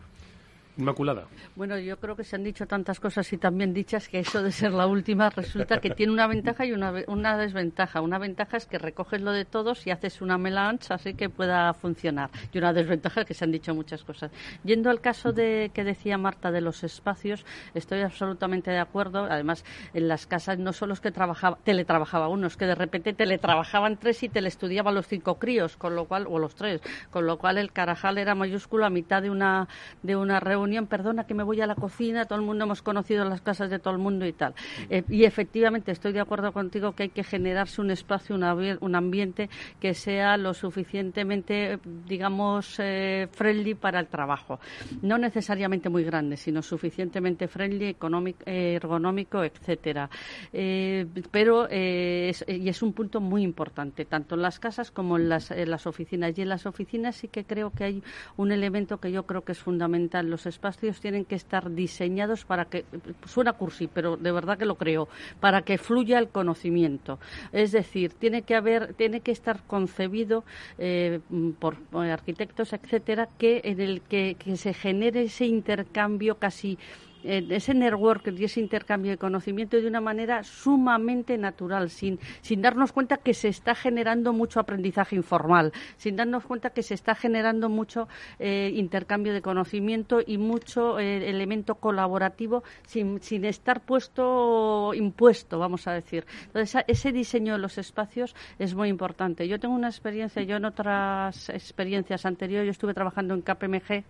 Inmaculada. 0.77 1.27
Bueno, 1.55 1.77
yo 1.77 1.99
creo 1.99 2.15
que 2.15 2.23
se 2.23 2.37
han 2.37 2.43
dicho 2.43 2.65
tantas 2.65 2.99
cosas 2.99 3.31
y 3.33 3.37
también 3.37 3.73
dichas 3.73 4.07
que 4.07 4.19
eso 4.19 4.41
de 4.41 4.51
ser 4.53 4.71
la 4.71 4.87
última 4.87 5.29
resulta 5.29 5.79
que 5.79 5.89
tiene 5.89 6.13
una 6.13 6.27
ventaja 6.27 6.65
y 6.65 6.71
una, 6.71 6.93
una 7.07 7.37
desventaja. 7.37 7.99
Una 7.99 8.17
ventaja 8.17 8.55
es 8.55 8.65
que 8.65 8.77
recoges 8.77 9.21
lo 9.21 9.31
de 9.31 9.43
todos 9.43 9.85
y 9.85 9.91
haces 9.91 10.21
una 10.21 10.37
melange 10.37 10.93
así 10.93 11.13
que 11.13 11.29
pueda 11.29 11.73
funcionar. 11.73 12.29
Y 12.53 12.57
una 12.57 12.71
desventaja 12.71 13.21
es 13.21 13.27
que 13.27 13.33
se 13.33 13.43
han 13.43 13.51
dicho 13.51 13.75
muchas 13.75 14.03
cosas. 14.03 14.31
Yendo 14.63 14.89
al 14.89 15.01
caso 15.01 15.33
de 15.33 15.71
que 15.73 15.83
decía 15.83 16.17
Marta 16.17 16.51
de 16.51 16.61
los 16.61 16.85
espacios, 16.85 17.45
estoy 17.73 17.99
absolutamente 18.01 18.71
de 18.71 18.79
acuerdo. 18.79 19.25
Además, 19.25 19.65
en 19.93 20.07
las 20.07 20.25
casas 20.25 20.57
no 20.57 20.71
solo 20.71 20.93
es 20.93 21.01
que 21.01 21.11
trabajaba, 21.11 21.57
teletrabajaba 21.65 22.29
uno, 22.29 22.47
es 22.47 22.55
que 22.55 22.65
de 22.65 22.75
repente 22.75 23.13
teletrabajaban 23.13 23.97
tres 23.97 24.23
y 24.23 24.29
telestudiaban 24.29 24.95
los 24.95 25.07
cinco 25.07 25.37
críos, 25.37 25.75
con 25.75 25.95
lo 25.95 26.05
cual, 26.05 26.27
o 26.29 26.39
los 26.39 26.55
tres, 26.55 26.81
con 27.09 27.25
lo 27.25 27.37
cual 27.37 27.57
el 27.57 27.73
carajal 27.73 28.17
era 28.17 28.35
mayúsculo 28.35 28.85
a 28.85 28.89
mitad 28.89 29.21
de 29.21 29.29
una, 29.29 29.67
de 30.01 30.15
una 30.15 30.39
reunión 30.39 30.60
perdona 30.87 31.25
que 31.25 31.33
me 31.33 31.43
voy 31.43 31.61
a 31.61 31.67
la 31.67 31.75
cocina, 31.75 32.25
todo 32.25 32.39
el 32.39 32.45
mundo 32.45 32.65
hemos 32.65 32.81
conocido 32.81 33.25
las 33.25 33.41
casas 33.41 33.69
de 33.69 33.79
todo 33.79 33.93
el 33.93 33.99
mundo 33.99 34.25
y 34.25 34.33
tal. 34.33 34.53
Eh, 34.89 35.03
y 35.09 35.25
efectivamente 35.25 35.91
estoy 35.91 36.13
de 36.13 36.19
acuerdo 36.19 36.51
contigo 36.51 36.93
que 36.93 37.03
hay 37.03 37.09
que 37.09 37.23
generarse 37.23 37.81
un 37.81 37.91
espacio, 37.91 38.35
un 38.35 38.95
ambiente 38.95 39.49
que 39.79 39.93
sea 39.93 40.37
lo 40.37 40.53
suficientemente, 40.53 41.79
digamos, 42.07 42.75
eh, 42.79 43.27
friendly 43.31 43.75
para 43.75 43.99
el 43.99 44.07
trabajo. 44.07 44.59
No 45.01 45.17
necesariamente 45.17 45.89
muy 45.89 46.03
grande, 46.03 46.37
sino 46.37 46.61
suficientemente 46.61 47.47
friendly, 47.47 47.87
económico, 47.87 48.43
ergonómico, 48.45 49.43
etcétera. 49.43 50.09
Eh, 50.53 51.05
pero 51.31 51.67
es, 51.69 52.43
y 52.47 52.69
es 52.69 52.81
un 52.81 52.93
punto 52.93 53.19
muy 53.21 53.43
importante, 53.43 54.05
tanto 54.05 54.35
en 54.35 54.41
las 54.41 54.59
casas 54.59 54.91
como 54.91 55.17
en 55.17 55.29
las, 55.29 55.51
en 55.51 55.69
las 55.69 55.87
oficinas. 55.87 56.37
Y 56.37 56.41
en 56.41 56.49
las 56.49 56.65
oficinas 56.65 57.15
sí 57.15 57.27
que 57.27 57.43
creo 57.45 57.71
que 57.71 57.83
hay 57.83 58.03
un 58.37 58.51
elemento 58.51 58.99
que 58.99 59.11
yo 59.11 59.23
creo 59.23 59.43
que 59.43 59.53
es 59.53 59.59
fundamental. 59.59 60.29
Los 60.29 60.45
espacios 60.55 60.99
tienen 60.99 61.25
que 61.25 61.35
estar 61.35 61.71
diseñados 61.71 62.45
para 62.45 62.65
que, 62.65 62.85
suena 63.25 63.53
cursi, 63.53 63.87
pero 63.87 64.17
de 64.17 64.31
verdad 64.31 64.57
que 64.57 64.65
lo 64.65 64.75
creo, 64.75 65.07
para 65.39 65.61
que 65.63 65.77
fluya 65.77 66.19
el 66.19 66.29
conocimiento. 66.29 67.19
Es 67.51 67.71
decir, 67.71 68.13
tiene 68.13 68.43
que 68.43 68.55
haber, 68.55 68.93
tiene 68.93 69.21
que 69.21 69.31
estar 69.31 69.63
concebido 69.63 70.43
eh, 70.77 71.19
por, 71.59 71.77
arquitectos, 71.93 72.73
etcétera, 72.73 73.29
que 73.37 73.61
en 73.63 73.79
el 73.79 74.01
que 74.01 74.35
se 74.55 74.73
genere 74.73 75.23
ese 75.23 75.45
intercambio 75.45 76.35
casi 76.35 76.77
ese 77.23 77.73
network 77.73 78.33
y 78.37 78.43
ese 78.43 78.59
intercambio 78.59 79.11
de 79.11 79.17
conocimiento 79.17 79.77
de 79.77 79.87
una 79.87 80.01
manera 80.01 80.43
sumamente 80.43 81.37
natural, 81.37 81.89
sin, 81.89 82.19
sin 82.41 82.61
darnos 82.61 82.91
cuenta 82.91 83.17
que 83.17 83.33
se 83.33 83.47
está 83.47 83.75
generando 83.75 84.33
mucho 84.33 84.59
aprendizaje 84.59 85.15
informal, 85.15 85.71
sin 85.97 86.15
darnos 86.15 86.45
cuenta 86.45 86.71
que 86.71 86.83
se 86.83 86.93
está 86.93 87.15
generando 87.15 87.69
mucho 87.69 88.07
eh, 88.39 88.71
intercambio 88.73 89.33
de 89.33 89.41
conocimiento 89.41 90.19
y 90.25 90.37
mucho 90.37 90.99
eh, 90.99 91.29
elemento 91.29 91.75
colaborativo 91.75 92.63
sin, 92.87 93.21
sin 93.21 93.45
estar 93.45 93.81
puesto 93.81 94.93
impuesto, 94.93 95.59
vamos 95.59 95.87
a 95.87 95.93
decir. 95.93 96.25
Entonces, 96.47 96.83
ese 96.87 97.11
diseño 97.11 97.53
de 97.53 97.59
los 97.59 97.77
espacios 97.77 98.35
es 98.59 98.73
muy 98.75 98.89
importante. 98.89 99.47
Yo 99.47 99.59
tengo 99.59 99.75
una 99.75 99.89
experiencia, 99.89 100.41
yo 100.43 100.57
en 100.57 100.65
otras 100.65 101.49
experiencias 101.49 102.25
anteriores, 102.25 102.65
yo 102.65 102.71
estuve 102.71 102.93
trabajando 102.93 103.33
en 103.33 103.41
KPMG 103.41 104.03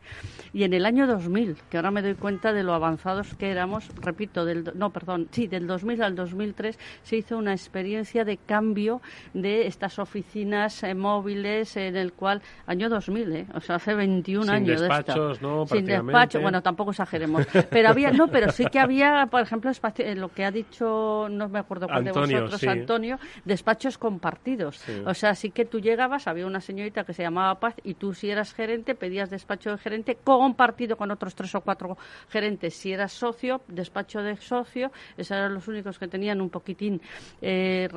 y 0.53 0.63
en 0.63 0.73
el 0.73 0.85
año 0.85 1.07
2000, 1.07 1.57
que 1.69 1.77
ahora 1.77 1.91
me 1.91 2.01
doy 2.01 2.15
cuenta 2.15 2.53
de 2.53 2.63
lo 2.63 2.73
avanzado 2.73 3.00
que 3.37 3.49
éramos, 3.49 3.89
repito, 4.01 4.45
del, 4.45 4.71
no, 4.75 4.91
perdón, 4.91 5.27
sí, 5.31 5.47
del 5.47 5.67
2000 5.67 6.03
al 6.03 6.15
2003 6.15 6.77
se 7.03 7.17
hizo 7.17 7.37
una 7.37 7.51
experiencia 7.51 8.23
de 8.23 8.37
cambio 8.37 9.01
de 9.33 9.67
estas 9.67 9.99
oficinas 9.99 10.83
eh, 10.83 10.93
móviles 10.93 11.75
en 11.77 11.95
el 11.95 12.13
cual, 12.13 12.41
año 12.67 12.89
2000, 12.89 13.35
¿eh? 13.35 13.45
o 13.53 13.59
sea, 13.59 13.77
hace 13.77 13.93
21 13.93 14.43
Sin 14.43 14.53
años 14.53 14.81
despachos, 14.81 15.39
de 15.39 15.47
¿no? 15.47 15.65
Sin 15.65 15.85
despacho, 15.85 16.39
bueno, 16.41 16.61
tampoco 16.61 16.91
exageremos. 16.91 17.45
Pero 17.69 17.89
había, 17.89 18.11
no, 18.11 18.27
pero 18.27 18.51
sí 18.51 18.65
que 18.65 18.79
había, 18.79 19.27
por 19.29 19.41
ejemplo, 19.41 19.69
espacio, 19.71 20.05
lo 20.15 20.29
que 20.29 20.45
ha 20.45 20.51
dicho, 20.51 21.27
no 21.29 21.49
me 21.49 21.59
acuerdo 21.59 21.87
cuál 21.87 22.03
de 22.03 22.11
vosotros, 22.11 22.63
Antonio, 22.63 23.17
despachos 23.45 23.97
compartidos. 23.97 24.83
O 25.05 25.13
sea, 25.13 25.35
sí 25.35 25.51
que 25.51 25.65
tú 25.65 25.79
llegabas, 25.79 26.27
había 26.27 26.45
una 26.45 26.61
señorita 26.61 27.03
que 27.03 27.13
se 27.13 27.23
llamaba 27.23 27.59
Paz 27.59 27.75
y 27.83 27.95
tú 27.95 28.13
si 28.13 28.29
eras 28.29 28.53
gerente 28.53 28.95
pedías 28.95 29.29
despacho 29.29 29.71
de 29.71 29.77
gerente 29.77 30.17
compartido 30.23 30.97
con 30.97 31.11
otros 31.11 31.35
tres 31.35 31.53
o 31.55 31.61
cuatro 31.61 31.97
gerentes. 32.29 32.75
Si 32.75 32.90
era 32.91 33.07
socio, 33.07 33.61
despacho 33.67 34.21
de 34.21 34.35
socio, 34.37 34.91
esos 35.17 35.37
eran 35.37 35.53
los 35.53 35.67
únicos 35.67 35.99
que 35.99 36.07
tenían 36.07 36.41
un 36.41 36.49
poquitín, 36.49 37.01
eh, 37.41 37.89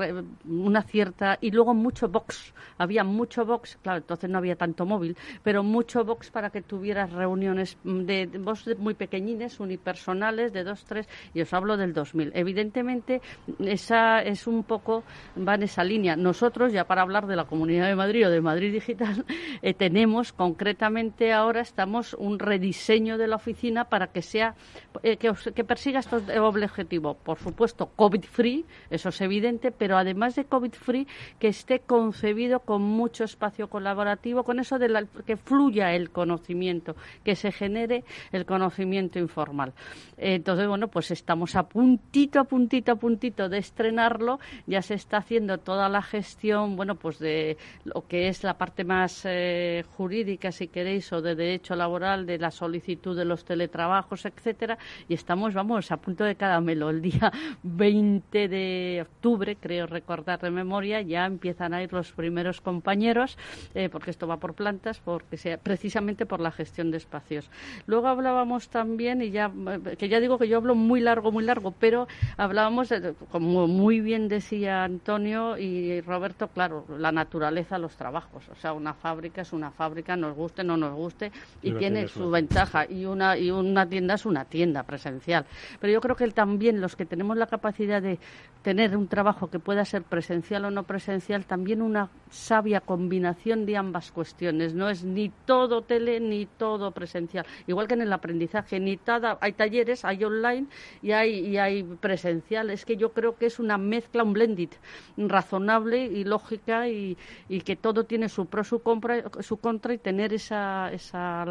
una 0.45 0.83
cierta, 0.83 1.39
y 1.41 1.51
luego 1.51 1.75
mucho 1.75 2.09
box, 2.09 2.55
había 2.79 3.05
mucho 3.05 3.45
box, 3.45 3.79
claro, 3.83 3.99
entonces 3.99 4.31
no 4.31 4.39
había 4.39 4.57
tanto 4.57 4.87
móvil, 4.87 5.17
pero 5.43 5.63
mucho 5.63 6.05
box 6.05 6.31
para 6.31 6.51
que 6.51 6.63
tuvieras 6.63 7.13
reuniones 7.13 7.77
de, 7.85 8.27
de 8.27 8.75
muy 8.79 8.95
pequeñines, 8.95 9.61
unipersonales, 9.61 10.53
de 10.53 10.65
dos, 10.65 10.85
tres, 10.85 11.09
y 11.33 11.41
os 11.41 11.53
hablo 11.53 11.77
del 11.77 11.93
2000. 11.93 12.33
Evidentemente, 12.35 13.21
esa 13.61 14.21
es 14.23 14.47
un 14.47 14.65
poco, 14.65 15.05
va 15.37 15.55
en 15.55 15.65
esa 15.65 15.85
línea. 15.85 16.17
Nosotros, 16.17 16.73
ya 16.73 16.85
para 16.85 17.03
hablar 17.03 17.27
de 17.27 17.37
la 17.37 17.45
Comunidad 17.45 17.89
de 17.89 17.97
Madrid 17.97 18.27
o 18.27 18.31
de 18.31 18.41
Madrid 18.41 18.73
Digital, 18.73 19.25
eh, 19.63 19.75
tenemos 19.75 20.33
concretamente 20.33 21.33
ahora, 21.33 21.61
estamos 21.61 22.15
un 22.15 22.39
rediseño 22.39 23.19
de 23.19 23.27
la 23.27 23.37
oficina 23.37 23.85
para 23.85 24.09
que 24.09 24.23
sea 24.23 24.55
eh, 25.03 25.17
que, 25.17 25.65
persiga 25.65 26.01
este 26.01 26.39
objetivo. 26.39 27.15
Por 27.15 27.39
supuesto, 27.39 27.91
COVID-free, 27.97 28.65
eso 28.91 29.09
es 29.09 29.21
evidente, 29.21 29.71
pero 29.71 29.97
además 29.97 30.35
de 30.37 30.45
COVID-free, 30.45 31.07
que 31.39 31.49
esté 31.49 31.81
concebido 31.81 32.61
con 32.61 32.83
mucho 32.83 33.25
espacio 33.25 33.69
colaborativo, 33.69 34.45
con 34.45 34.61
eso 34.61 34.79
de 34.79 35.07
que 35.27 35.37
fluya 35.37 35.93
el 35.93 36.11
conocimiento, 36.11 36.95
que 37.25 37.35
se 37.35 37.51
genere 37.51 38.05
el 38.33 38.47
conocimiento 38.47 39.19
informal. 39.19 39.73
Entonces, 40.17 40.69
bueno, 40.69 40.89
pues 40.89 41.11
estamos 41.11 41.57
a 41.57 41.65
puntito, 41.65 42.41
a 42.41 42.45
puntito, 42.45 42.93
a 42.93 42.97
puntito 42.97 43.49
de 43.49 43.59
estrenarlo. 43.59 44.39
Ya 44.67 44.83
se 44.83 44.95
está 44.95 45.19
haciendo 45.19 45.59
toda 45.59 45.89
la 45.89 46.03
gestión, 46.03 46.77
bueno, 46.77 46.95
pues 46.95 47.19
de 47.19 47.57
lo 47.85 48.07
que 48.07 48.29
es 48.29 48.45
la 48.45 48.55
parte 48.55 48.85
más 48.85 49.23
eh, 49.25 49.85
jurídica, 49.97 50.53
si 50.53 50.69
queréis, 50.69 51.13
o 51.13 51.21
de 51.21 51.35
derecho 51.35 51.75
laboral, 51.75 52.27
de 52.27 52.39
la 52.39 52.51
solicitud 52.51 53.17
de 53.17 53.25
los 53.25 53.45
teletrabajos, 53.45 54.25
etcétera 54.25 54.74
y 55.09 55.15
estamos, 55.15 55.55
vamos, 55.55 55.91
a 55.91 55.97
punto 55.97 56.25
de 56.25 56.35
caramelo. 56.35 56.91
El 56.91 57.03
día 57.03 57.33
20 57.63 58.49
de 58.49 59.01
octubre, 59.03 59.57
creo 59.57 59.87
recordar 59.87 60.41
de 60.41 60.51
memoria, 60.51 61.01
ya 61.03 61.27
empiezan 61.27 61.75
a 61.75 61.83
ir 61.83 61.93
los 61.93 62.13
primeros 62.13 62.61
compañeros, 62.61 63.39
eh, 63.75 63.89
porque 63.91 64.11
esto 64.11 64.27
va 64.27 64.39
por 64.39 64.55
plantas, 64.55 65.01
porque 65.05 65.37
sea, 65.37 65.59
precisamente 65.59 66.27
por 66.27 66.41
la 66.41 66.51
gestión 66.51 66.91
de 66.91 66.97
espacios. 66.97 67.51
Luego 67.87 68.09
hablábamos 68.09 68.69
también, 68.69 69.23
y 69.23 69.31
ya, 69.31 69.53
eh, 69.69 69.97
que 69.97 70.09
ya 70.09 70.21
digo 70.21 70.39
que 70.39 70.49
yo 70.49 70.57
hablo 70.57 70.75
muy 70.75 71.01
largo, 71.01 71.33
muy 71.33 71.45
largo, 71.45 71.73
pero 71.73 72.07
hablábamos, 72.37 72.93
como 73.31 73.67
muy 73.67 74.01
bien 74.01 74.29
decía 74.29 74.85
Antonio 74.85 75.57
y 75.59 76.01
Roberto, 76.01 76.49
claro, 76.49 76.85
la 76.99 77.13
naturaleza, 77.13 77.79
los 77.79 77.97
trabajos. 77.97 78.49
O 78.51 78.57
sea, 78.57 78.73
una 78.73 78.95
fábrica 78.95 79.43
es 79.43 79.53
una 79.53 79.71
fábrica, 79.71 80.17
nos 80.17 80.35
guste, 80.35 80.65
no 80.65 80.77
nos 80.77 80.95
guste, 80.95 81.33
y 81.63 81.73
tiene 81.73 82.09
su 82.09 82.31
ventaja. 82.31 82.87
Y 82.91 83.05
una, 83.05 83.37
y 83.37 83.51
una 83.51 83.89
tienda 83.89 84.15
es 84.15 84.27
una 84.27 84.45
tienda 84.45 84.64
presencial. 84.73 85.47
Pero 85.81 85.93
yo 85.93 86.01
creo 86.01 86.17
que 86.17 86.29
también 86.29 86.81
los 86.81 86.97
que 86.97 87.07
tenemos 87.07 87.37
la 87.37 87.47
capacidad 87.47 88.01
de 88.01 88.19
tener 88.63 88.97
un 88.97 89.09
trabajo 89.09 89.49
que 89.49 89.59
pueda 89.59 89.85
ser 89.85 90.03
presencial 90.03 90.65
o 90.65 90.71
no 90.71 90.85
presencial, 90.85 91.45
también 91.45 91.83
una 91.83 92.09
sabia 92.31 92.81
combinación 92.81 93.67
de 93.67 93.77
ambas 93.77 94.11
cuestiones. 94.11 94.75
No 94.75 94.89
es 94.89 95.05
ni 95.05 95.31
todo 95.45 95.83
tele 95.83 96.19
ni 96.21 96.47
todo 96.47 96.91
presencial. 96.93 97.45
Igual 97.67 97.87
que 97.87 97.95
en 97.95 98.03
el 98.03 98.13
aprendizaje, 98.13 98.81
ni 98.81 98.97
tada, 98.97 99.39
hay 99.41 99.53
talleres, 99.53 100.05
hay 100.05 100.25
online 100.25 100.67
y 101.03 101.13
hay, 101.13 101.47
y 101.47 101.59
hay 101.59 101.83
presencial. 101.83 102.71
Es 102.71 102.85
que 102.85 102.97
yo 102.97 103.13
creo 103.13 103.37
que 103.37 103.47
es 103.47 103.59
una 103.59 103.77
mezcla, 103.77 104.23
un 104.23 104.33
blended, 104.33 104.71
razonable 105.17 106.07
y 106.07 106.25
lógica 106.25 106.89
y, 106.89 107.17
que 107.65 107.77
todo 107.77 108.05
tiene 108.05 108.29
su 108.29 108.47
pro, 108.47 108.65
su, 108.65 108.81
compra, 108.81 109.25
su 109.41 109.57
contra 109.57 109.95
y 109.95 109.99
tener 109.99 110.33
esa, 110.35 110.93
esa 110.93 111.45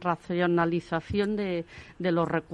racionalización 0.00 1.36
de, 1.36 1.64
de 1.98 2.12
los 2.12 2.28
recursos. 2.28 2.51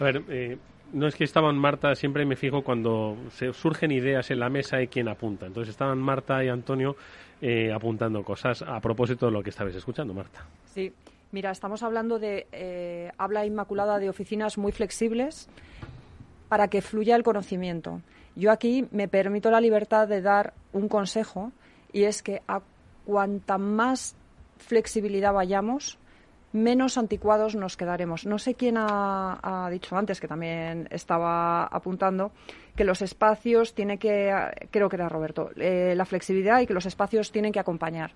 A 0.00 0.04
ver, 0.04 0.22
eh, 0.28 0.58
no 0.92 1.06
es 1.06 1.14
que 1.14 1.24
estaban 1.24 1.56
Marta, 1.56 1.94
siempre 1.94 2.24
me 2.24 2.36
fijo 2.36 2.62
cuando 2.62 3.16
se 3.30 3.52
surgen 3.52 3.90
ideas 3.90 4.30
en 4.30 4.40
la 4.40 4.48
mesa 4.48 4.80
y 4.80 4.88
quien 4.88 5.08
apunta. 5.08 5.46
Entonces 5.46 5.70
estaban 5.70 5.98
Marta 5.98 6.42
y 6.42 6.48
Antonio 6.48 6.96
eh, 7.40 7.72
apuntando 7.72 8.22
cosas 8.22 8.62
a 8.62 8.80
propósito 8.80 9.26
de 9.26 9.32
lo 9.32 9.42
que 9.42 9.50
estabais 9.50 9.76
escuchando, 9.76 10.14
Marta. 10.14 10.44
Sí, 10.66 10.92
mira, 11.32 11.50
estamos 11.50 11.82
hablando 11.82 12.18
de 12.18 12.46
eh, 12.52 13.10
habla 13.18 13.44
inmaculada 13.44 13.98
de 13.98 14.08
oficinas 14.08 14.58
muy 14.58 14.72
flexibles 14.72 15.48
para 16.48 16.68
que 16.68 16.80
fluya 16.80 17.16
el 17.16 17.22
conocimiento. 17.22 18.00
Yo 18.34 18.50
aquí 18.50 18.86
me 18.90 19.08
permito 19.08 19.50
la 19.50 19.60
libertad 19.60 20.08
de 20.08 20.22
dar 20.22 20.54
un 20.72 20.88
consejo 20.88 21.52
y 21.92 22.04
es 22.04 22.22
que 22.22 22.42
a 22.48 22.62
cuanta 23.04 23.58
más 23.58 24.14
flexibilidad 24.58 25.32
vayamos, 25.32 25.98
menos 26.52 26.98
anticuados 26.98 27.54
nos 27.54 27.76
quedaremos. 27.76 28.26
No 28.26 28.38
sé 28.38 28.54
quién 28.54 28.76
ha, 28.78 29.68
dicho 29.70 29.96
antes, 29.96 30.20
que 30.20 30.28
también 30.28 30.88
estaba 30.90 31.64
apuntando, 31.64 32.32
que 32.76 32.84
los 32.84 33.02
espacios 33.02 33.74
tienen 33.74 33.98
que, 33.98 34.32
creo 34.70 34.88
que 34.88 34.96
era 34.96 35.08
Roberto, 35.08 35.50
eh, 35.56 35.94
la 35.96 36.04
flexibilidad 36.04 36.60
y 36.60 36.66
que 36.66 36.74
los 36.74 36.86
espacios 36.86 37.32
tienen 37.32 37.52
que 37.52 37.60
acompañar. 37.60 38.12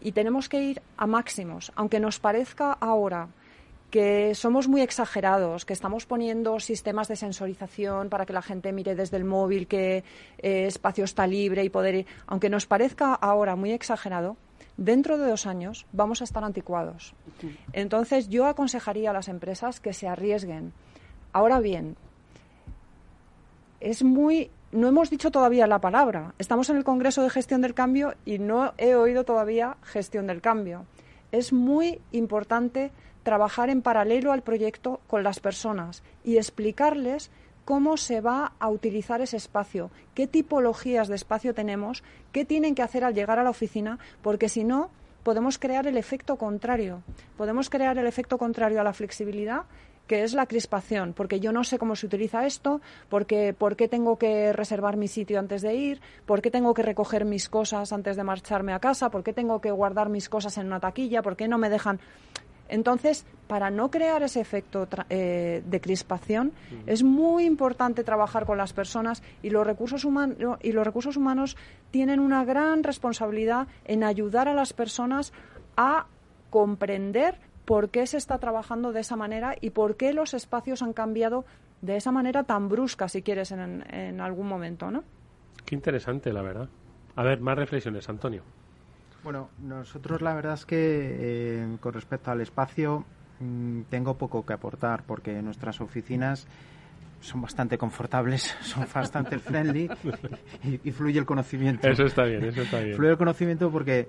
Y 0.00 0.12
tenemos 0.12 0.48
que 0.48 0.60
ir 0.62 0.82
a 0.96 1.06
máximos, 1.06 1.72
aunque 1.74 2.00
nos 2.00 2.20
parezca 2.20 2.72
ahora 2.72 3.28
que 3.90 4.34
somos 4.34 4.68
muy 4.68 4.82
exagerados, 4.82 5.64
que 5.64 5.72
estamos 5.72 6.04
poniendo 6.06 6.60
sistemas 6.60 7.08
de 7.08 7.16
sensorización 7.16 8.10
para 8.10 8.26
que 8.26 8.32
la 8.32 8.42
gente 8.42 8.72
mire 8.72 8.94
desde 8.94 9.16
el 9.16 9.24
móvil 9.24 9.66
que 9.66 10.04
eh, 10.38 10.66
espacio 10.66 11.04
está 11.04 11.26
libre 11.26 11.64
y 11.64 11.70
poder 11.70 11.94
ir, 11.94 12.06
aunque 12.26 12.50
nos 12.50 12.66
parezca 12.66 13.14
ahora 13.14 13.56
muy 13.56 13.72
exagerado, 13.72 14.36
dentro 14.76 15.18
de 15.18 15.28
dos 15.28 15.46
años 15.46 15.86
vamos 15.92 16.20
a 16.20 16.24
estar 16.24 16.44
anticuados. 16.44 17.14
Entonces, 17.72 18.28
yo 18.28 18.46
aconsejaría 18.46 19.10
a 19.10 19.14
las 19.14 19.28
empresas 19.28 19.80
que 19.80 19.92
se 19.92 20.06
arriesguen. 20.06 20.72
Ahora 21.32 21.60
bien, 21.60 21.96
es 23.80 24.02
muy. 24.02 24.50
No 24.70 24.86
hemos 24.86 25.08
dicho 25.08 25.30
todavía 25.30 25.66
la 25.66 25.80
palabra. 25.80 26.34
Estamos 26.38 26.68
en 26.68 26.76
el 26.76 26.84
Congreso 26.84 27.22
de 27.22 27.30
Gestión 27.30 27.62
del 27.62 27.74
Cambio 27.74 28.14
y 28.26 28.38
no 28.38 28.74
he 28.76 28.94
oído 28.96 29.24
todavía 29.24 29.78
gestión 29.82 30.26
del 30.26 30.42
cambio. 30.42 30.84
Es 31.32 31.52
muy 31.52 32.00
importante 32.12 32.90
trabajar 33.28 33.68
en 33.68 33.82
paralelo 33.82 34.32
al 34.32 34.40
proyecto 34.40 35.02
con 35.06 35.22
las 35.22 35.38
personas 35.38 36.02
y 36.24 36.38
explicarles 36.38 37.30
cómo 37.66 37.98
se 37.98 38.22
va 38.22 38.52
a 38.58 38.70
utilizar 38.70 39.20
ese 39.20 39.36
espacio, 39.36 39.90
qué 40.14 40.26
tipologías 40.26 41.08
de 41.08 41.16
espacio 41.16 41.52
tenemos, 41.52 42.02
qué 42.32 42.46
tienen 42.46 42.74
que 42.74 42.80
hacer 42.80 43.04
al 43.04 43.12
llegar 43.12 43.38
a 43.38 43.42
la 43.42 43.50
oficina, 43.50 43.98
porque 44.22 44.48
si 44.48 44.64
no, 44.64 44.88
podemos 45.24 45.58
crear 45.58 45.86
el 45.86 45.98
efecto 45.98 46.36
contrario. 46.36 47.02
Podemos 47.36 47.68
crear 47.68 47.98
el 47.98 48.06
efecto 48.06 48.38
contrario 48.38 48.80
a 48.80 48.84
la 48.84 48.94
flexibilidad 48.94 49.64
que 50.06 50.24
es 50.24 50.32
la 50.32 50.46
crispación, 50.46 51.12
porque 51.12 51.38
yo 51.38 51.52
no 51.52 51.62
sé 51.62 51.78
cómo 51.78 51.94
se 51.94 52.06
utiliza 52.06 52.46
esto, 52.46 52.80
porque 53.10 53.52
por 53.52 53.76
qué 53.76 53.88
tengo 53.88 54.16
que 54.16 54.52
reservar 54.54 54.96
mi 54.96 55.06
sitio 55.06 55.38
antes 55.38 55.62
de 55.62 55.74
ir, 55.74 56.00
por 56.24 56.40
qué 56.40 56.50
tengo 56.50 56.72
que 56.74 56.82
recoger 56.82 57.26
mis 57.26 57.48
cosas 57.48 57.92
antes 57.92 58.16
de 58.16 58.24
marcharme 58.24 58.72
a 58.72 58.80
casa, 58.80 59.10
por 59.10 59.22
qué 59.22 59.34
tengo 59.34 59.60
que 59.60 59.70
guardar 59.70 60.08
mis 60.08 60.30
cosas 60.30 60.56
en 60.56 60.66
una 60.66 60.80
taquilla, 60.80 61.20
por 61.20 61.36
qué 61.36 61.46
no 61.46 61.58
me 61.58 61.68
dejan 61.68 62.00
entonces, 62.68 63.24
para 63.46 63.70
no 63.70 63.90
crear 63.90 64.22
ese 64.22 64.40
efecto 64.40 64.86
eh, 65.08 65.62
de 65.64 65.80
crispación, 65.80 66.52
es 66.86 67.02
muy 67.02 67.44
importante 67.44 68.04
trabajar 68.04 68.44
con 68.44 68.58
las 68.58 68.72
personas 68.72 69.22
y 69.42 69.50
los, 69.50 69.66
recursos 69.66 70.06
y 70.62 70.72
los 70.72 70.86
recursos 70.86 71.16
humanos 71.16 71.56
tienen 71.90 72.20
una 72.20 72.44
gran 72.44 72.84
responsabilidad 72.84 73.66
en 73.84 74.04
ayudar 74.04 74.48
a 74.48 74.54
las 74.54 74.72
personas 74.72 75.32
a 75.76 76.06
comprender 76.50 77.38
por 77.64 77.90
qué 77.90 78.06
se 78.06 78.16
está 78.16 78.38
trabajando 78.38 78.92
de 78.92 79.00
esa 79.00 79.16
manera 79.16 79.54
y 79.60 79.70
por 79.70 79.96
qué 79.96 80.12
los 80.12 80.34
espacios 80.34 80.82
han 80.82 80.92
cambiado 80.92 81.44
de 81.80 81.96
esa 81.96 82.12
manera 82.12 82.44
tan 82.44 82.68
brusca, 82.68 83.08
si 83.08 83.22
quieres, 83.22 83.52
en, 83.52 83.84
en 83.94 84.20
algún 84.20 84.48
momento, 84.48 84.90
¿no? 84.90 85.04
Qué 85.64 85.74
interesante, 85.74 86.32
la 86.32 86.42
verdad. 86.42 86.68
A 87.14 87.22
ver, 87.22 87.40
más 87.40 87.56
reflexiones, 87.56 88.08
Antonio. 88.08 88.42
Bueno, 89.28 89.50
nosotros 89.62 90.22
la 90.22 90.32
verdad 90.32 90.54
es 90.54 90.64
que 90.64 90.78
eh, 90.80 91.76
con 91.80 91.92
respecto 91.92 92.30
al 92.30 92.40
espacio 92.40 93.04
mm, 93.40 93.82
tengo 93.90 94.16
poco 94.16 94.46
que 94.46 94.54
aportar 94.54 95.02
porque 95.02 95.42
nuestras 95.42 95.82
oficinas 95.82 96.46
son 97.20 97.42
bastante 97.42 97.76
confortables, 97.76 98.56
son 98.62 98.86
bastante 98.90 99.38
friendly 99.38 99.90
y, 100.82 100.90
fluye 100.92 101.18
el 101.18 101.26
conocimiento. 101.26 101.86
Eso 101.86 102.04
está 102.04 102.24
bien, 102.24 102.42
eso 102.42 102.62
está 102.62 102.80
bien. 102.80 102.96
Fluye 102.96 103.10
el 103.10 103.18
conocimiento 103.18 103.70
porque 103.70 104.08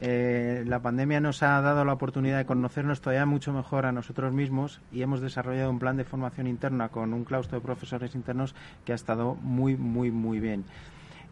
eh, 0.00 0.64
la 0.66 0.80
pandemia 0.80 1.20
nos 1.20 1.44
ha 1.44 1.60
dado 1.60 1.84
la 1.84 1.92
oportunidad 1.92 2.38
de 2.38 2.44
conocernos 2.44 3.00
todavía 3.00 3.26
mucho 3.26 3.52
mejor 3.52 3.86
a 3.86 3.92
nosotros 3.92 4.32
mismos 4.32 4.80
y 4.90 5.02
hemos 5.02 5.20
desarrollado 5.20 5.70
un 5.70 5.78
plan 5.78 5.96
de 5.96 6.02
formación 6.02 6.48
interna 6.48 6.88
con 6.88 7.14
un 7.14 7.22
claustro 7.22 7.60
de 7.60 7.64
profesores 7.64 8.16
internos 8.16 8.56
que 8.84 8.90
ha 8.90 8.96
estado 8.96 9.36
muy, 9.36 9.76
muy, 9.76 10.10
muy 10.10 10.40
bien. 10.40 10.64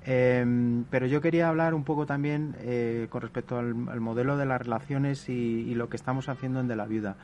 Em, 0.05 0.84
pero 0.90 1.07
yo 1.07 1.20
quería 1.20 1.49
hablar 1.49 1.74
un 1.74 1.84
poco 1.84 2.07
también 2.07 2.57
eh, 2.61 3.09
con 3.11 3.20
respecto 3.20 3.59
al, 3.59 3.74
modelo 3.74 4.36
de 4.36 4.46
las 4.46 4.61
relaciones 4.61 5.28
y, 5.28 5.74
lo 5.74 5.88
que 5.88 5.96
estamos 5.96 6.28
haciendo 6.28 6.61
en 6.61 6.68
De 6.68 6.76
la 6.76 6.86
Viuda. 6.86 7.16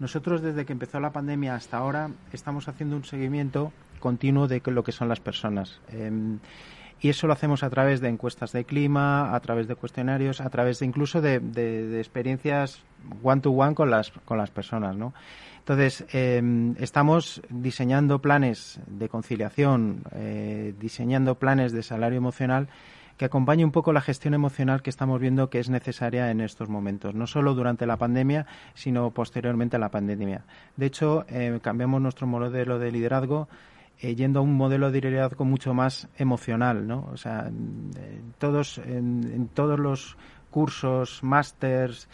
Nosotros 0.00 0.42
desde 0.42 0.64
que 0.64 0.72
empezó 0.72 0.98
la 0.98 1.12
pandemia 1.12 1.54
hasta 1.54 1.76
ahora 1.76 2.10
estamos 2.32 2.68
haciendo 2.68 2.96
un 2.96 3.04
seguimiento 3.04 3.72
continuo 4.00 4.48
de 4.48 4.60
lo 4.66 4.82
que 4.82 4.92
son 4.92 5.08
las 5.08 5.20
personas. 5.20 5.80
Em, 5.88 6.40
y 7.00 7.08
eso 7.08 7.26
lo 7.26 7.32
hacemos 7.32 7.62
a 7.62 7.70
través 7.70 8.00
de 8.00 8.08
encuestas 8.08 8.52
de 8.52 8.64
clima, 8.64 9.34
a 9.34 9.40
través 9.40 9.68
de 9.68 9.74
cuestionarios, 9.74 10.40
a 10.40 10.50
través 10.50 10.78
de 10.78 10.86
incluso 10.86 11.20
de, 11.20 11.40
de 11.40 11.98
experiencias 11.98 12.84
one 13.22 13.40
to 13.40 13.50
one 13.50 13.74
con 13.74 13.90
las, 13.90 14.10
con 14.24 14.38
las 14.38 14.50
personas, 14.50 14.96
¿no? 14.96 15.12
Entonces, 15.62 16.04
em, 16.12 16.74
estamos 16.80 17.40
diseñando 17.48 18.18
planes 18.18 18.80
de 18.88 19.08
conciliación, 19.08 20.02
eh, 20.10 20.74
diseñando 20.80 21.36
planes 21.36 21.70
de 21.70 21.84
salario 21.84 22.18
emocional 22.18 22.66
que 23.16 23.26
acompañe 23.26 23.64
un 23.64 23.70
poco 23.70 23.92
la 23.92 24.00
gestión 24.00 24.34
emocional 24.34 24.82
que 24.82 24.90
estamos 24.90 25.20
viendo 25.20 25.50
que 25.50 25.60
es 25.60 25.70
necesaria 25.70 26.32
en 26.32 26.40
estos 26.40 26.68
momentos, 26.68 27.14
no 27.14 27.28
solo 27.28 27.54
durante 27.54 27.86
la 27.86 27.96
pandemia, 27.96 28.44
sino 28.74 29.12
posteriormente 29.12 29.76
a 29.76 29.78
la 29.78 29.90
pandemia. 29.90 30.42
De 30.76 30.86
hecho, 30.86 31.24
eh, 31.28 31.60
cambiamos 31.62 32.02
nuestro 32.02 32.26
modelo 32.26 32.80
de 32.80 32.90
liderazgo 32.90 33.48
eh, 34.00 34.16
yendo 34.16 34.40
a 34.40 34.42
un 34.42 34.54
modelo 34.54 34.90
de 34.90 35.00
liderazgo 35.00 35.44
mucho 35.44 35.74
más 35.74 36.08
emocional, 36.16 36.88
¿no? 36.88 37.08
O 37.12 37.16
sea, 37.16 37.48
todos, 38.38 38.78
en 38.78 39.48
todos 39.54 39.78
los 39.78 40.16
cursos, 40.50 41.22
másters, 41.22 42.08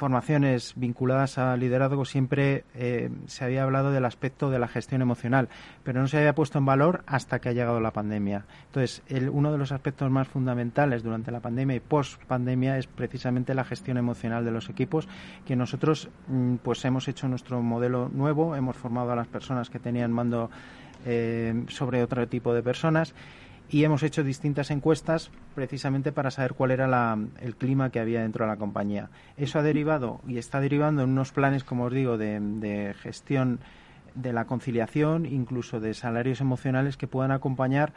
formaciones 0.00 0.72
vinculadas 0.76 1.36
al 1.36 1.60
liderazgo 1.60 2.06
siempre 2.06 2.64
eh, 2.74 3.10
se 3.26 3.44
había 3.44 3.64
hablado 3.64 3.92
del 3.92 4.06
aspecto 4.06 4.48
de 4.48 4.58
la 4.58 4.66
gestión 4.66 5.02
emocional, 5.02 5.50
pero 5.84 6.00
no 6.00 6.08
se 6.08 6.16
había 6.16 6.34
puesto 6.34 6.56
en 6.56 6.64
valor 6.64 7.04
hasta 7.06 7.38
que 7.38 7.50
ha 7.50 7.52
llegado 7.52 7.80
la 7.80 7.90
pandemia. 7.90 8.46
Entonces, 8.64 9.02
uno 9.30 9.52
de 9.52 9.58
los 9.58 9.72
aspectos 9.72 10.10
más 10.10 10.26
fundamentales 10.26 11.02
durante 11.02 11.30
la 11.30 11.40
pandemia 11.40 11.76
y 11.76 11.80
post 11.80 12.18
pandemia 12.24 12.78
es 12.78 12.86
precisamente 12.86 13.52
la 13.52 13.62
gestión 13.62 13.98
emocional 13.98 14.42
de 14.42 14.52
los 14.52 14.70
equipos, 14.70 15.06
que 15.44 15.54
nosotros 15.54 16.08
mm, 16.28 16.56
pues 16.56 16.82
hemos 16.86 17.06
hecho 17.06 17.28
nuestro 17.28 17.60
modelo 17.60 18.08
nuevo, 18.08 18.56
hemos 18.56 18.78
formado 18.78 19.12
a 19.12 19.16
las 19.16 19.28
personas 19.28 19.68
que 19.68 19.80
tenían 19.80 20.12
mando 20.12 20.50
eh, 21.04 21.64
sobre 21.68 22.02
otro 22.02 22.26
tipo 22.26 22.54
de 22.54 22.62
personas 22.62 23.14
y 23.70 23.84
hemos 23.84 24.02
hecho 24.02 24.24
distintas 24.24 24.70
encuestas 24.72 25.30
precisamente 25.54 26.10
para 26.10 26.32
saber 26.32 26.54
cuál 26.54 26.72
era 26.72 27.16
el 27.40 27.56
clima 27.56 27.90
que 27.90 28.00
había 28.00 28.22
dentro 28.22 28.44
de 28.44 28.50
la 28.50 28.56
compañía. 28.56 29.10
Eso 29.36 29.60
ha 29.60 29.62
derivado 29.62 30.20
y 30.26 30.38
está 30.38 30.60
derivando 30.60 31.02
en 31.02 31.10
unos 31.10 31.30
planes, 31.30 31.62
como 31.62 31.84
os 31.84 31.92
digo, 31.92 32.18
de, 32.18 32.94
gestión 33.00 33.60
de 34.16 34.32
la 34.32 34.46
conciliación, 34.46 35.24
incluso 35.24 35.78
de 35.78 35.94
salarios 35.94 36.40
emocionales 36.40 36.96
que 36.96 37.06
puedan 37.06 37.30
acompañar 37.30 37.92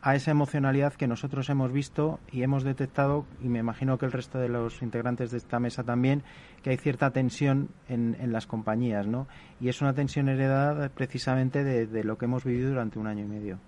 a 0.00 0.14
esa 0.14 0.30
emocionalidad 0.30 0.92
que 0.92 1.08
nosotros 1.08 1.50
hemos 1.50 1.72
visto 1.72 2.20
y 2.30 2.44
hemos 2.44 2.62
detectado, 2.62 3.26
y 3.42 3.48
me 3.48 3.58
imagino 3.58 3.98
que 3.98 4.06
el 4.06 4.12
resto 4.12 4.38
de 4.38 4.48
los 4.48 4.80
integrantes 4.82 5.32
de 5.32 5.38
esta 5.38 5.58
mesa 5.58 5.82
también, 5.82 6.22
que 6.62 6.70
hay 6.70 6.76
cierta 6.76 7.10
tensión 7.10 7.70
en, 7.88 8.16
en 8.20 8.32
las 8.32 8.46
compañías, 8.46 9.08
¿no? 9.08 9.26
Y 9.60 9.68
es 9.68 9.80
una 9.80 9.94
tensión 9.94 10.28
heredada 10.28 10.88
precisamente 10.90 11.64
de, 11.64 12.04
lo 12.04 12.16
que 12.16 12.26
hemos 12.26 12.44
vivido 12.44 12.68
durante 12.68 13.00
un 13.00 13.08
año 13.08 13.24
y 13.24 13.28
medio. 13.28 13.58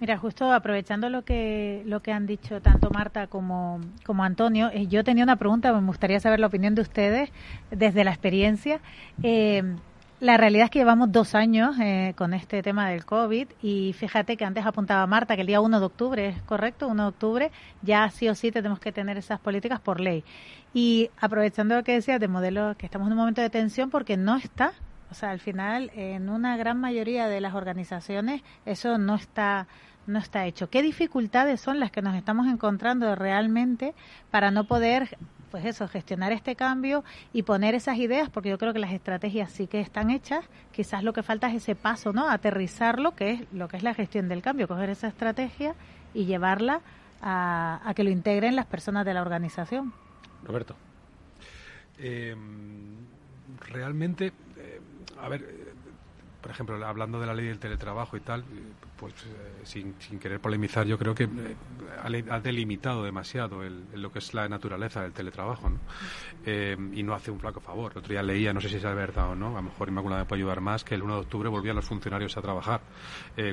Mira, 0.00 0.18
justo 0.18 0.52
aprovechando 0.52 1.08
lo 1.08 1.22
que 1.22 1.82
lo 1.86 2.00
que 2.00 2.12
han 2.12 2.26
dicho 2.26 2.60
tanto 2.60 2.90
Marta 2.90 3.28
como, 3.28 3.80
como 4.04 4.24
Antonio, 4.24 4.68
eh, 4.72 4.86
yo 4.88 5.04
tenía 5.04 5.24
una 5.24 5.36
pregunta, 5.36 5.72
me 5.72 5.86
gustaría 5.86 6.18
saber 6.18 6.40
la 6.40 6.48
opinión 6.48 6.74
de 6.74 6.82
ustedes 6.82 7.30
desde 7.70 8.04
la 8.04 8.10
experiencia. 8.10 8.80
Eh, 9.22 9.62
la 10.20 10.36
realidad 10.36 10.64
es 10.64 10.70
que 10.70 10.78
llevamos 10.78 11.12
dos 11.12 11.34
años 11.34 11.76
eh, 11.80 12.14
con 12.16 12.34
este 12.34 12.62
tema 12.62 12.88
del 12.88 13.04
COVID 13.04 13.48
y 13.62 13.92
fíjate 13.92 14.36
que 14.36 14.44
antes 14.44 14.64
apuntaba 14.64 15.06
Marta 15.06 15.34
que 15.34 15.42
el 15.42 15.46
día 15.46 15.60
1 15.60 15.80
de 15.80 15.86
octubre, 15.86 16.28
¿es 16.28 16.42
correcto? 16.42 16.88
1 16.88 17.02
de 17.02 17.08
octubre 17.08 17.50
ya 17.82 18.08
sí 18.10 18.28
o 18.28 18.34
sí 18.34 18.50
tenemos 18.50 18.80
que 18.80 18.90
tener 18.90 19.18
esas 19.18 19.38
políticas 19.38 19.80
por 19.80 20.00
ley. 20.00 20.24
Y 20.72 21.10
aprovechando 21.20 21.74
lo 21.74 21.84
que 21.84 21.92
decías 21.92 22.20
de 22.20 22.28
modelo, 22.28 22.74
que 22.78 22.86
estamos 22.86 23.06
en 23.08 23.12
un 23.12 23.18
momento 23.18 23.42
de 23.42 23.50
tensión 23.50 23.90
porque 23.90 24.16
no 24.16 24.36
está, 24.36 24.72
o 25.14 25.16
sea, 25.16 25.30
al 25.30 25.38
final 25.38 25.92
en 25.94 26.28
una 26.28 26.56
gran 26.56 26.80
mayoría 26.80 27.28
de 27.28 27.40
las 27.40 27.54
organizaciones 27.54 28.42
eso 28.66 28.98
no 28.98 29.14
está 29.14 29.68
no 30.08 30.18
está 30.18 30.44
hecho. 30.44 30.68
¿Qué 30.68 30.82
dificultades 30.82 31.60
son 31.60 31.78
las 31.78 31.92
que 31.92 32.02
nos 32.02 32.16
estamos 32.16 32.48
encontrando 32.48 33.14
realmente 33.14 33.94
para 34.32 34.50
no 34.50 34.64
poder 34.64 35.16
pues 35.52 35.66
eso, 35.66 35.86
gestionar 35.86 36.32
este 36.32 36.56
cambio 36.56 37.04
y 37.32 37.44
poner 37.44 37.76
esas 37.76 37.96
ideas, 37.98 38.28
porque 38.28 38.48
yo 38.48 38.58
creo 38.58 38.72
que 38.72 38.80
las 38.80 38.92
estrategias 38.92 39.52
sí 39.52 39.68
que 39.68 39.80
están 39.80 40.10
hechas, 40.10 40.44
quizás 40.72 41.04
lo 41.04 41.12
que 41.12 41.22
falta 41.22 41.48
es 41.48 41.54
ese 41.54 41.76
paso, 41.76 42.12
¿no? 42.12 42.28
Aterrizarlo, 42.28 43.14
que 43.14 43.30
es 43.30 43.40
lo 43.52 43.68
que 43.68 43.76
es 43.76 43.84
la 43.84 43.94
gestión 43.94 44.28
del 44.28 44.42
cambio, 44.42 44.66
coger 44.66 44.90
esa 44.90 45.06
estrategia 45.06 45.76
y 46.12 46.24
llevarla 46.24 46.80
a, 47.22 47.92
que 47.94 48.02
lo 48.02 48.10
integren 48.10 48.56
las 48.56 48.66
personas 48.66 49.06
de 49.06 49.14
la 49.14 49.22
organización. 49.22 49.92
Roberto. 50.42 50.74
Eh, 52.00 52.34
realmente, 53.60 54.32
a 55.20 55.28
ver, 55.28 55.74
por 56.44 56.50
ejemplo, 56.50 56.86
hablando 56.86 57.18
de 57.18 57.26
la 57.26 57.32
ley 57.32 57.46
del 57.46 57.58
teletrabajo 57.58 58.18
y 58.18 58.20
tal, 58.20 58.44
pues 58.98 59.14
eh, 59.14 59.62
sin, 59.62 59.94
sin, 59.98 60.18
querer 60.18 60.40
polemizar, 60.40 60.86
yo 60.86 60.98
creo 60.98 61.14
que 61.14 61.24
eh, 61.24 62.24
ha, 62.28 62.40
delimitado 62.40 63.02
demasiado 63.02 63.62
el, 63.62 63.86
lo 63.94 64.12
que 64.12 64.18
es 64.18 64.34
la 64.34 64.46
naturaleza 64.46 65.00
del 65.00 65.12
teletrabajo, 65.12 65.70
¿no? 65.70 65.78
Eh, 66.44 66.76
y 66.92 67.02
no 67.02 67.14
hace 67.14 67.30
un 67.30 67.40
flaco 67.40 67.60
favor. 67.60 67.92
El 67.92 67.98
otro 67.98 68.10
día 68.10 68.22
leía, 68.22 68.52
no 68.52 68.60
sé 68.60 68.68
si 68.68 68.76
es 68.76 68.82
verdad 68.82 69.30
o 69.30 69.34
no, 69.34 69.52
a 69.56 69.62
lo 69.62 69.62
mejor 69.62 69.88
Inmaculada 69.88 70.24
me 70.24 70.28
puede 70.28 70.42
ayudar 70.42 70.60
más, 70.60 70.84
que 70.84 70.94
el 70.94 71.02
1 71.02 71.14
de 71.14 71.20
octubre 71.20 71.48
volvían 71.48 71.76
los 71.76 71.86
funcionarios 71.86 72.36
a 72.36 72.42
trabajar 72.42 72.82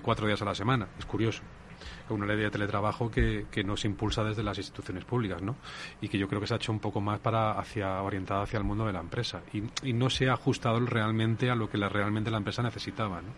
cuatro 0.01 0.28
días 0.28 0.41
a 0.41 0.45
la 0.45 0.55
semana. 0.55 0.89
Es 0.99 1.05
curioso 1.05 1.43
una 2.14 2.26
ley 2.26 2.38
de 2.38 2.49
teletrabajo 2.49 3.09
que, 3.09 3.45
que 3.51 3.64
nos 3.64 3.86
impulsa 3.86 4.24
desde 4.24 4.43
las 4.43 4.57
instituciones 4.57 5.05
públicas, 5.05 5.41
¿no? 5.41 5.55
Y 6.01 6.09
que 6.09 6.18
yo 6.18 6.28
creo 6.28 6.41
que 6.41 6.47
se 6.47 6.53
ha 6.53 6.57
hecho 6.57 6.72
un 6.72 6.80
poco 6.80 7.01
más 7.01 7.20
para 7.20 7.51
hacia 7.53 8.01
orientada 8.01 8.43
hacia 8.43 8.57
el 8.57 8.64
mundo 8.64 8.86
de 8.86 8.93
la 8.93 8.99
empresa 8.99 9.41
y, 9.53 9.62
no 9.93 10.09
se 10.09 10.30
ha 10.30 10.34
ajustado 10.34 10.80
realmente 10.80 11.51
a 11.51 11.55
lo 11.55 11.70
que 11.70 11.78
realmente 11.78 12.32
la 12.32 12.38
empresa 12.38 12.64
necesitaba, 12.64 13.22
¿no? 13.22 13.30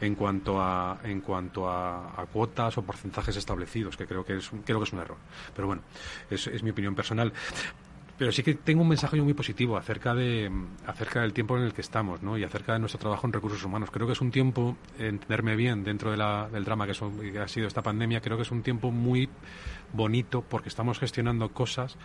En 0.00 0.14
cuanto 0.14 0.60
a 0.60 0.98
en 1.04 1.20
cuanto 1.20 1.68
a, 1.68 2.20
a, 2.20 2.26
cuotas 2.26 2.76
o 2.76 2.82
porcentajes 2.82 3.36
establecidos, 3.36 3.96
que 3.96 4.06
creo 4.06 4.24
que 4.24 4.36
es 4.36 4.50
creo 4.64 4.78
que 4.78 4.84
es 4.84 4.92
un 4.92 5.00
error. 5.00 5.16
Pero 5.54 5.68
bueno, 5.68 5.82
es, 6.30 6.46
es 6.46 6.62
mi 6.62 6.70
opinión 6.70 6.94
personal. 6.94 7.32
Pero 8.22 8.30
sí 8.30 8.44
que 8.44 8.54
tengo 8.54 8.82
un 8.82 8.88
mensaje 8.88 9.20
muy 9.20 9.34
positivo 9.34 9.76
acerca 9.76 10.14
de 10.14 10.48
acerca 10.86 11.22
del 11.22 11.32
tiempo 11.32 11.58
en 11.58 11.64
el 11.64 11.72
que 11.72 11.80
estamos, 11.80 12.22
¿no? 12.22 12.38
Y 12.38 12.44
acerca 12.44 12.72
de 12.72 12.78
nuestro 12.78 13.00
trabajo 13.00 13.26
en 13.26 13.32
recursos 13.32 13.64
humanos. 13.64 13.90
Creo 13.90 14.06
que 14.06 14.12
es 14.12 14.20
un 14.20 14.30
tiempo, 14.30 14.76
entenderme 14.96 15.56
bien, 15.56 15.82
dentro 15.82 16.12
de 16.12 16.16
la, 16.16 16.48
del 16.48 16.62
drama 16.62 16.86
que, 16.86 16.92
que 17.32 17.38
ha 17.40 17.48
sido 17.48 17.66
esta 17.66 17.82
pandemia, 17.82 18.20
creo 18.20 18.36
que 18.36 18.44
es 18.44 18.52
un 18.52 18.62
tiempo 18.62 18.92
muy 18.92 19.28
bonito 19.92 20.44
porque 20.48 20.68
estamos 20.68 21.00
gestionando 21.00 21.48
cosas 21.48 21.98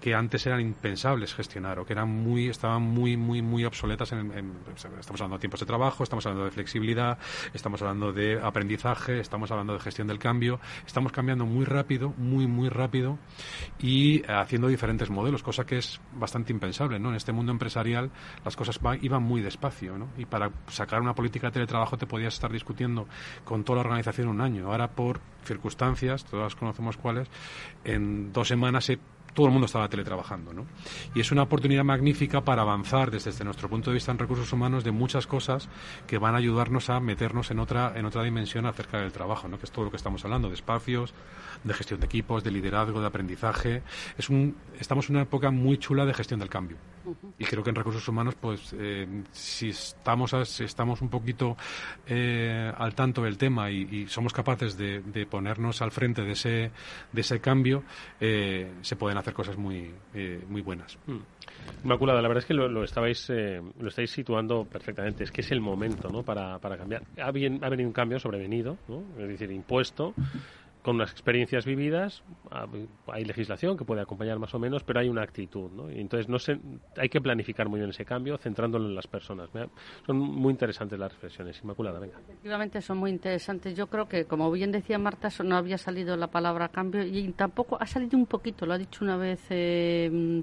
que 0.00 0.14
antes 0.14 0.46
eran 0.46 0.60
impensables 0.60 1.34
gestionar 1.34 1.78
o 1.78 1.84
que 1.84 1.92
eran 1.92 2.08
muy 2.08 2.48
estaban 2.48 2.82
muy 2.82 3.16
muy 3.16 3.42
muy 3.42 3.64
obsoletas 3.64 4.12
en, 4.12 4.32
en, 4.32 4.52
estamos 4.98 5.20
hablando 5.20 5.36
de 5.36 5.40
tiempos 5.40 5.60
de 5.60 5.66
trabajo 5.66 6.02
estamos 6.02 6.24
hablando 6.26 6.44
de 6.44 6.50
flexibilidad 6.50 7.18
estamos 7.52 7.80
hablando 7.82 8.12
de 8.12 8.40
aprendizaje 8.40 9.20
estamos 9.20 9.50
hablando 9.50 9.74
de 9.74 9.80
gestión 9.80 10.08
del 10.08 10.18
cambio. 10.18 10.60
Estamos 10.86 11.12
cambiando 11.12 11.46
muy 11.46 11.64
rápido 11.64 12.14
muy 12.16 12.46
muy 12.46 12.68
rápido 12.68 13.18
y 13.78 14.22
haciendo 14.26 14.68
diferentes 14.68 15.10
modelos 15.10 15.42
cosa 15.42 15.64
que 15.64 15.78
es 15.78 16.00
bastante 16.14 16.52
impensable 16.52 16.98
no 16.98 17.10
en 17.10 17.16
este 17.16 17.32
mundo 17.32 17.52
empresarial 17.52 18.10
las 18.44 18.56
cosas 18.56 18.80
van, 18.80 18.98
iban 19.02 19.22
muy 19.22 19.42
despacio 19.42 19.98
¿no? 19.98 20.08
y 20.16 20.24
para 20.24 20.50
sacar 20.68 21.00
una 21.00 21.14
política 21.14 21.48
de 21.48 21.52
teletrabajo 21.52 21.96
te 21.98 22.06
podías 22.06 22.34
estar 22.34 22.50
discutiendo 22.50 23.06
con 23.44 23.64
toda 23.64 23.76
la 23.76 23.80
organización 23.82 24.28
un 24.28 24.40
año. 24.40 24.70
Ahora 24.70 24.88
por 24.88 25.20
circunstancias 25.44 26.24
todas 26.24 26.54
conocemos 26.54 26.96
cuáles 26.96 27.28
en 27.84 28.32
dos 28.32 28.48
semanas 28.48 28.84
se 28.84 28.98
todo 29.34 29.46
el 29.46 29.52
mundo 29.52 29.66
estaba 29.66 29.88
teletrabajando, 29.88 30.52
¿no? 30.52 30.66
Y 31.14 31.20
es 31.20 31.32
una 31.32 31.42
oportunidad 31.42 31.84
magnífica 31.84 32.42
para 32.42 32.62
avanzar 32.62 33.10
desde, 33.10 33.44
nuestro 33.44 33.68
punto 33.68 33.90
de 33.90 33.94
vista 33.94 34.12
en 34.12 34.18
recursos 34.18 34.52
humanos 34.52 34.84
de 34.84 34.90
muchas 34.90 35.26
cosas 35.26 35.68
que 36.06 36.18
van 36.18 36.34
a 36.34 36.38
ayudarnos 36.38 36.90
a 36.90 37.00
meternos 37.00 37.50
en 37.50 37.58
otra 37.58 37.92
en 37.94 38.06
otra 38.06 38.22
dimensión 38.22 38.66
acerca 38.66 38.98
del 38.98 39.12
trabajo, 39.12 39.48
¿no? 39.48 39.58
Que 39.58 39.66
es 39.66 39.72
todo 39.72 39.84
lo 39.84 39.90
que 39.90 39.96
estamos 39.96 40.24
hablando 40.24 40.48
de 40.48 40.54
espacios, 40.54 41.14
de 41.64 41.74
gestión 41.74 42.00
de 42.00 42.06
equipos, 42.06 42.42
de 42.44 42.50
liderazgo, 42.50 43.00
de 43.00 43.06
aprendizaje. 43.06 43.82
Es 44.16 44.30
un 44.30 44.56
estamos 44.78 45.08
en 45.08 45.16
una 45.16 45.22
época 45.22 45.50
muy 45.50 45.78
chula 45.78 46.06
de 46.06 46.14
gestión 46.14 46.40
del 46.40 46.48
cambio. 46.48 46.76
Y 47.38 47.44
creo 47.44 47.62
que 47.62 47.70
en 47.70 47.76
recursos 47.76 48.06
humanos, 48.08 48.34
pues, 48.38 48.74
eh, 48.78 49.06
si 49.32 49.70
estamos 49.70 50.34
si 50.44 50.64
estamos 50.64 51.00
un 51.00 51.08
poquito 51.08 51.56
eh, 52.06 52.72
al 52.76 52.94
tanto 52.94 53.22
del 53.22 53.36
tema 53.38 53.70
y, 53.70 53.82
y 53.90 54.06
somos 54.06 54.32
capaces 54.32 54.76
de, 54.76 55.00
de, 55.00 55.26
ponernos 55.26 55.82
al 55.82 55.90
frente 55.90 56.22
de 56.22 56.32
ese 56.32 56.70
de 57.12 57.20
ese 57.20 57.40
cambio, 57.40 57.82
eh, 58.20 58.70
se 58.82 58.96
pueden 58.96 59.18
hacer 59.18 59.32
cosas 59.32 59.56
muy, 59.56 59.90
eh, 60.14 60.44
muy 60.48 60.60
buenas. 60.60 60.98
Mm. 61.06 61.18
Inmaculada, 61.84 62.20
la 62.20 62.28
verdad 62.28 62.42
es 62.42 62.46
que 62.46 62.54
lo, 62.54 62.68
lo 62.68 62.84
estabais 62.84 63.28
eh, 63.30 63.60
lo 63.80 63.88
estáis 63.88 64.10
situando 64.10 64.64
perfectamente. 64.64 65.24
Es 65.24 65.32
que 65.32 65.40
es 65.40 65.50
el 65.50 65.60
momento, 65.60 66.08
¿no? 66.10 66.22
Para, 66.22 66.58
para 66.58 66.76
cambiar. 66.76 67.02
Ha, 67.18 67.30
bien, 67.30 67.60
ha 67.62 67.68
venido 67.68 67.88
un 67.88 67.92
cambio 67.92 68.18
sobrevenido, 68.18 68.76
¿no? 68.88 69.02
Es 69.18 69.28
decir, 69.28 69.50
impuesto 69.50 70.14
con 70.82 70.96
unas 70.96 71.10
experiencias 71.10 71.66
vividas, 71.66 72.22
hay 73.08 73.24
legislación 73.24 73.76
que 73.76 73.84
puede 73.84 74.00
acompañar 74.00 74.38
más 74.38 74.54
o 74.54 74.58
menos, 74.58 74.82
pero 74.82 75.00
hay 75.00 75.08
una 75.08 75.22
actitud, 75.22 75.70
¿no? 75.70 75.90
Entonces 75.90 76.28
no 76.28 76.38
se, 76.38 76.58
hay 76.96 77.08
que 77.08 77.20
planificar 77.20 77.68
muy 77.68 77.80
bien 77.80 77.90
ese 77.90 78.04
cambio, 78.04 78.38
centrándolo 78.38 78.86
en 78.86 78.94
las 78.94 79.06
personas. 79.06 79.50
Son 80.06 80.18
muy 80.18 80.50
interesantes 80.52 80.98
las 80.98 81.12
reflexiones. 81.12 81.60
Inmaculada, 81.62 81.98
venga. 81.98 82.18
Efectivamente 82.20 82.80
son 82.80 82.98
muy 82.98 83.10
interesantes. 83.10 83.76
Yo 83.76 83.88
creo 83.88 84.08
que, 84.08 84.24
como 84.24 84.50
bien 84.50 84.72
decía 84.72 84.98
Marta, 84.98 85.28
no 85.44 85.56
había 85.56 85.78
salido 85.78 86.16
la 86.16 86.28
palabra 86.28 86.68
cambio 86.68 87.04
y 87.04 87.30
tampoco 87.32 87.76
ha 87.80 87.86
salido 87.86 88.16
un 88.16 88.26
poquito, 88.26 88.64
lo 88.64 88.74
ha 88.74 88.78
dicho 88.78 89.04
una 89.04 89.16
vez 89.16 89.40
eh, 89.50 90.42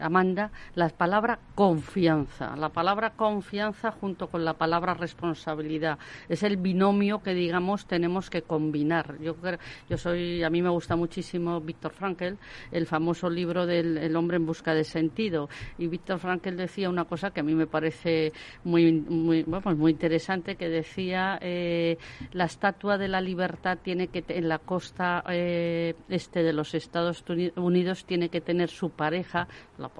Amanda, 0.00 0.50
la 0.74 0.88
palabra 0.88 1.38
confianza. 1.54 2.56
La 2.56 2.70
palabra 2.70 3.10
confianza 3.10 3.92
junto 3.92 4.28
con 4.28 4.44
la 4.44 4.54
palabra 4.54 4.94
responsabilidad. 4.94 5.98
Es 6.28 6.42
el 6.42 6.56
binomio 6.56 7.22
que, 7.22 7.34
digamos, 7.34 7.86
tenemos 7.86 8.30
que 8.30 8.42
combinar. 8.42 9.18
Yo 9.20 9.36
creo 9.36 9.58
yo 9.88 9.96
soy, 9.96 10.42
a 10.42 10.50
mí 10.50 10.62
me 10.62 10.70
gusta 10.70 10.96
muchísimo 10.96 11.60
Víctor 11.60 11.92
Frankl, 11.92 12.34
el 12.72 12.86
famoso 12.86 13.28
libro 13.30 13.66
del 13.66 13.98
el 13.98 14.16
hombre 14.16 14.36
en 14.36 14.46
busca 14.46 14.74
de 14.74 14.84
sentido. 14.84 15.48
Y 15.78 15.86
Víctor 15.86 16.18
Frankl 16.18 16.56
decía 16.56 16.88
una 16.88 17.04
cosa 17.04 17.30
que 17.30 17.40
a 17.40 17.42
mí 17.42 17.54
me 17.54 17.66
parece 17.66 18.32
muy, 18.64 18.92
muy, 18.92 19.44
muy 19.44 19.92
interesante, 19.92 20.56
que 20.56 20.68
decía 20.68 21.38
eh, 21.40 21.98
la 22.32 22.44
estatua 22.44 22.98
de 22.98 23.08
la 23.08 23.20
libertad 23.20 23.78
tiene 23.82 24.08
que 24.08 24.24
en 24.28 24.48
la 24.48 24.58
costa 24.58 25.22
eh, 25.28 25.94
este 26.08 26.42
de 26.42 26.52
los 26.52 26.74
Estados 26.74 27.24
Unidos 27.56 28.04
tiene 28.04 28.28
que 28.28 28.40
tener 28.40 28.70
su 28.70 28.90
pareja, 28.90 29.48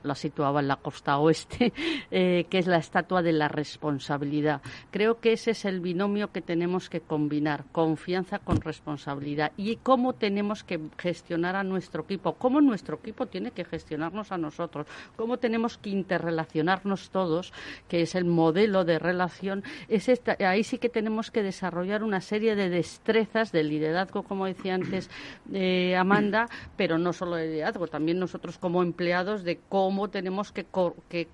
la, 0.03 0.14
situaba 0.14 0.61
en 0.61 0.68
la 0.68 0.77
costa 0.77 1.18
oeste, 1.18 1.72
eh, 2.11 2.47
que 2.49 2.59
es 2.59 2.66
la 2.66 2.79
estatua 2.79 3.22
de 3.22 3.33
la 3.33 3.49
responsabilidad. 3.49 4.62
Creo 4.91 5.20
que 5.20 5.33
ese 5.33 5.53
es 5.53 5.64
el 5.64 5.81
binomio 5.81 6.33
que 6.33 6.41
tenemos 6.41 6.89
que 6.89 7.01
combinar, 7.01 7.64
confianza 7.72 8.39
con 8.39 8.61
responsabilidad 8.61 9.53
cómo 9.74 10.12
tenemos 10.12 10.62
que 10.62 10.78
gestionar 10.96 11.56
a 11.56 11.64
nuestro 11.64 12.04
equipo, 12.04 12.34
cómo 12.34 12.60
nuestro 12.60 12.98
equipo 12.98 13.26
tiene 13.26 13.50
que 13.50 13.64
gestionarnos 13.64 14.30
a 14.30 14.38
nosotros, 14.38 14.86
cómo 15.16 15.38
tenemos 15.38 15.78
que 15.78 15.90
interrelacionarnos 15.90 17.10
todos, 17.10 17.52
que 17.88 18.02
es 18.02 18.14
el 18.14 18.24
modelo 18.24 18.84
de 18.84 19.00
relación. 19.00 19.64
Es 19.88 20.08
esta, 20.08 20.36
ahí 20.48 20.62
sí 20.62 20.78
que 20.78 20.88
tenemos 20.88 21.32
que 21.32 21.42
desarrollar 21.42 22.04
una 22.04 22.20
serie 22.20 22.54
de 22.54 22.68
destrezas 22.68 23.50
de 23.50 23.64
liderazgo, 23.64 24.22
como 24.22 24.46
decía 24.46 24.76
antes 24.76 25.10
eh, 25.52 25.96
Amanda, 25.96 26.48
pero 26.76 26.98
no 26.98 27.12
solo 27.12 27.34
de 27.34 27.48
liderazgo, 27.48 27.88
también 27.88 28.20
nosotros 28.20 28.58
como 28.58 28.84
empleados 28.84 29.42
de 29.42 29.58
cómo 29.68 30.08
tenemos 30.08 30.52
que, 30.52 30.66
que 31.08 31.26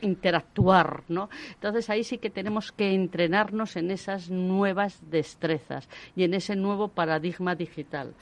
interactuar, 0.00 1.04
¿no? 1.08 1.28
Entonces 1.54 1.90
ahí 1.90 2.04
sí 2.04 2.18
que 2.18 2.30
tenemos 2.30 2.72
que 2.72 2.94
entrenarnos 2.94 3.76
en 3.76 3.90
esas 3.90 4.30
nuevas 4.30 4.98
destrezas 5.10 5.88
y 6.16 6.24
en 6.24 6.34
ese 6.34 6.56
nuevo 6.56 6.88
paradigma 6.88 7.54
digital. 7.54 8.14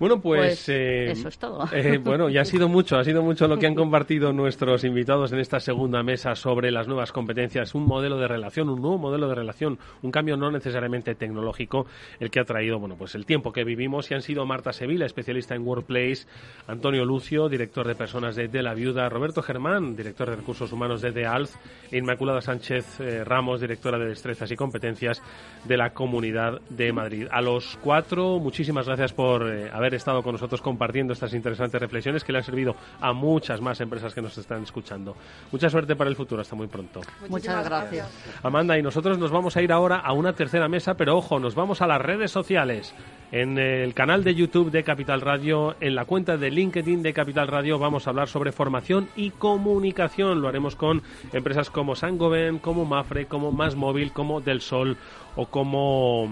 Bueno, 0.00 0.18
pues, 0.20 0.40
Pues, 0.40 0.68
eh, 0.70 1.10
eso 1.10 1.28
es 1.28 1.38
todo. 1.38 1.68
eh, 1.72 1.98
bueno, 1.98 2.30
ya 2.30 2.40
ha 2.40 2.44
sido 2.46 2.70
mucho, 2.70 2.96
ha 2.96 3.04
sido 3.04 3.22
mucho 3.22 3.46
lo 3.46 3.58
que 3.58 3.66
han 3.66 3.74
compartido 3.74 4.32
nuestros 4.32 4.82
invitados 4.82 5.30
en 5.32 5.40
esta 5.40 5.60
segunda 5.60 6.02
mesa 6.02 6.34
sobre 6.34 6.70
las 6.70 6.88
nuevas 6.88 7.12
competencias, 7.12 7.74
un 7.74 7.84
modelo 7.86 8.16
de 8.16 8.26
relación, 8.26 8.70
un 8.70 8.80
nuevo 8.80 8.96
modelo 8.96 9.28
de 9.28 9.34
relación, 9.34 9.78
un 10.00 10.10
cambio 10.10 10.38
no 10.38 10.50
necesariamente 10.50 11.14
tecnológico, 11.14 11.86
el 12.18 12.30
que 12.30 12.40
ha 12.40 12.44
traído, 12.44 12.78
bueno, 12.78 12.96
pues 12.96 13.14
el 13.14 13.26
tiempo 13.26 13.52
que 13.52 13.62
vivimos 13.62 14.10
y 14.10 14.14
han 14.14 14.22
sido 14.22 14.46
Marta 14.46 14.72
Sevilla, 14.72 15.04
especialista 15.04 15.54
en 15.54 15.66
Workplace, 15.66 16.26
Antonio 16.66 17.04
Lucio, 17.04 17.50
director 17.50 17.86
de 17.86 17.94
personas 17.94 18.36
de 18.36 18.48
De 18.48 18.62
la 18.62 18.72
Viuda, 18.72 19.06
Roberto 19.10 19.42
Germán, 19.42 19.96
director 19.96 20.30
de 20.30 20.36
recursos 20.36 20.72
humanos 20.72 21.02
de 21.02 21.12
De 21.12 21.26
Alf, 21.26 21.54
e 21.92 21.98
Inmaculada 21.98 22.40
Sánchez 22.40 23.00
eh, 23.00 23.22
Ramos, 23.22 23.60
directora 23.60 23.98
de 23.98 24.06
destrezas 24.06 24.50
y 24.50 24.56
competencias 24.56 25.20
de 25.66 25.76
la 25.76 25.90
Comunidad 25.90 26.62
de 26.70 26.90
Madrid. 26.90 27.26
A 27.30 27.42
los 27.42 27.78
cuatro, 27.82 28.38
muchísimas 28.38 28.86
gracias 28.86 29.12
por 29.12 29.46
eh, 29.46 29.68
haber 29.90 29.94
estado 29.96 30.22
con 30.22 30.32
nosotros 30.32 30.62
compartiendo 30.62 31.12
estas 31.12 31.34
interesantes 31.34 31.80
reflexiones 31.80 32.22
que 32.22 32.32
le 32.32 32.38
han 32.38 32.44
servido 32.44 32.76
a 33.00 33.12
muchas 33.12 33.60
más 33.60 33.80
empresas 33.80 34.14
que 34.14 34.22
nos 34.22 34.38
están 34.38 34.62
escuchando. 34.62 35.16
Mucha 35.50 35.68
suerte 35.68 35.96
para 35.96 36.08
el 36.08 36.16
futuro, 36.16 36.40
hasta 36.40 36.54
muy 36.54 36.68
pronto. 36.68 37.00
Muchas 37.28 37.64
gracias. 37.64 38.08
Amanda, 38.42 38.78
y 38.78 38.82
nosotros 38.82 39.18
nos 39.18 39.32
vamos 39.32 39.56
a 39.56 39.62
ir 39.62 39.72
ahora 39.72 39.98
a 39.98 40.12
una 40.12 40.32
tercera 40.32 40.68
mesa, 40.68 40.94
pero 40.94 41.16
ojo, 41.16 41.40
nos 41.40 41.54
vamos 41.56 41.82
a 41.82 41.88
las 41.88 42.00
redes 42.00 42.30
sociales. 42.30 42.94
En 43.32 43.58
el 43.58 43.94
canal 43.94 44.24
de 44.24 44.34
YouTube 44.34 44.72
de 44.72 44.82
Capital 44.82 45.20
Radio, 45.20 45.76
en 45.80 45.94
la 45.94 46.04
cuenta 46.04 46.36
de 46.36 46.50
LinkedIn 46.50 47.00
de 47.00 47.12
Capital 47.12 47.46
Radio, 47.46 47.78
vamos 47.78 48.06
a 48.06 48.10
hablar 48.10 48.26
sobre 48.26 48.50
formación 48.50 49.08
y 49.14 49.30
comunicación. 49.30 50.42
Lo 50.42 50.48
haremos 50.48 50.74
con 50.74 51.02
empresas 51.32 51.70
como 51.70 51.94
Sangoven, 51.94 52.58
como 52.58 52.84
Mafre, 52.84 53.26
como 53.26 53.52
Más 53.52 53.76
Móvil, 53.76 54.12
como 54.12 54.40
Del 54.40 54.60
Sol 54.60 54.96
o 55.36 55.46
como 55.46 56.24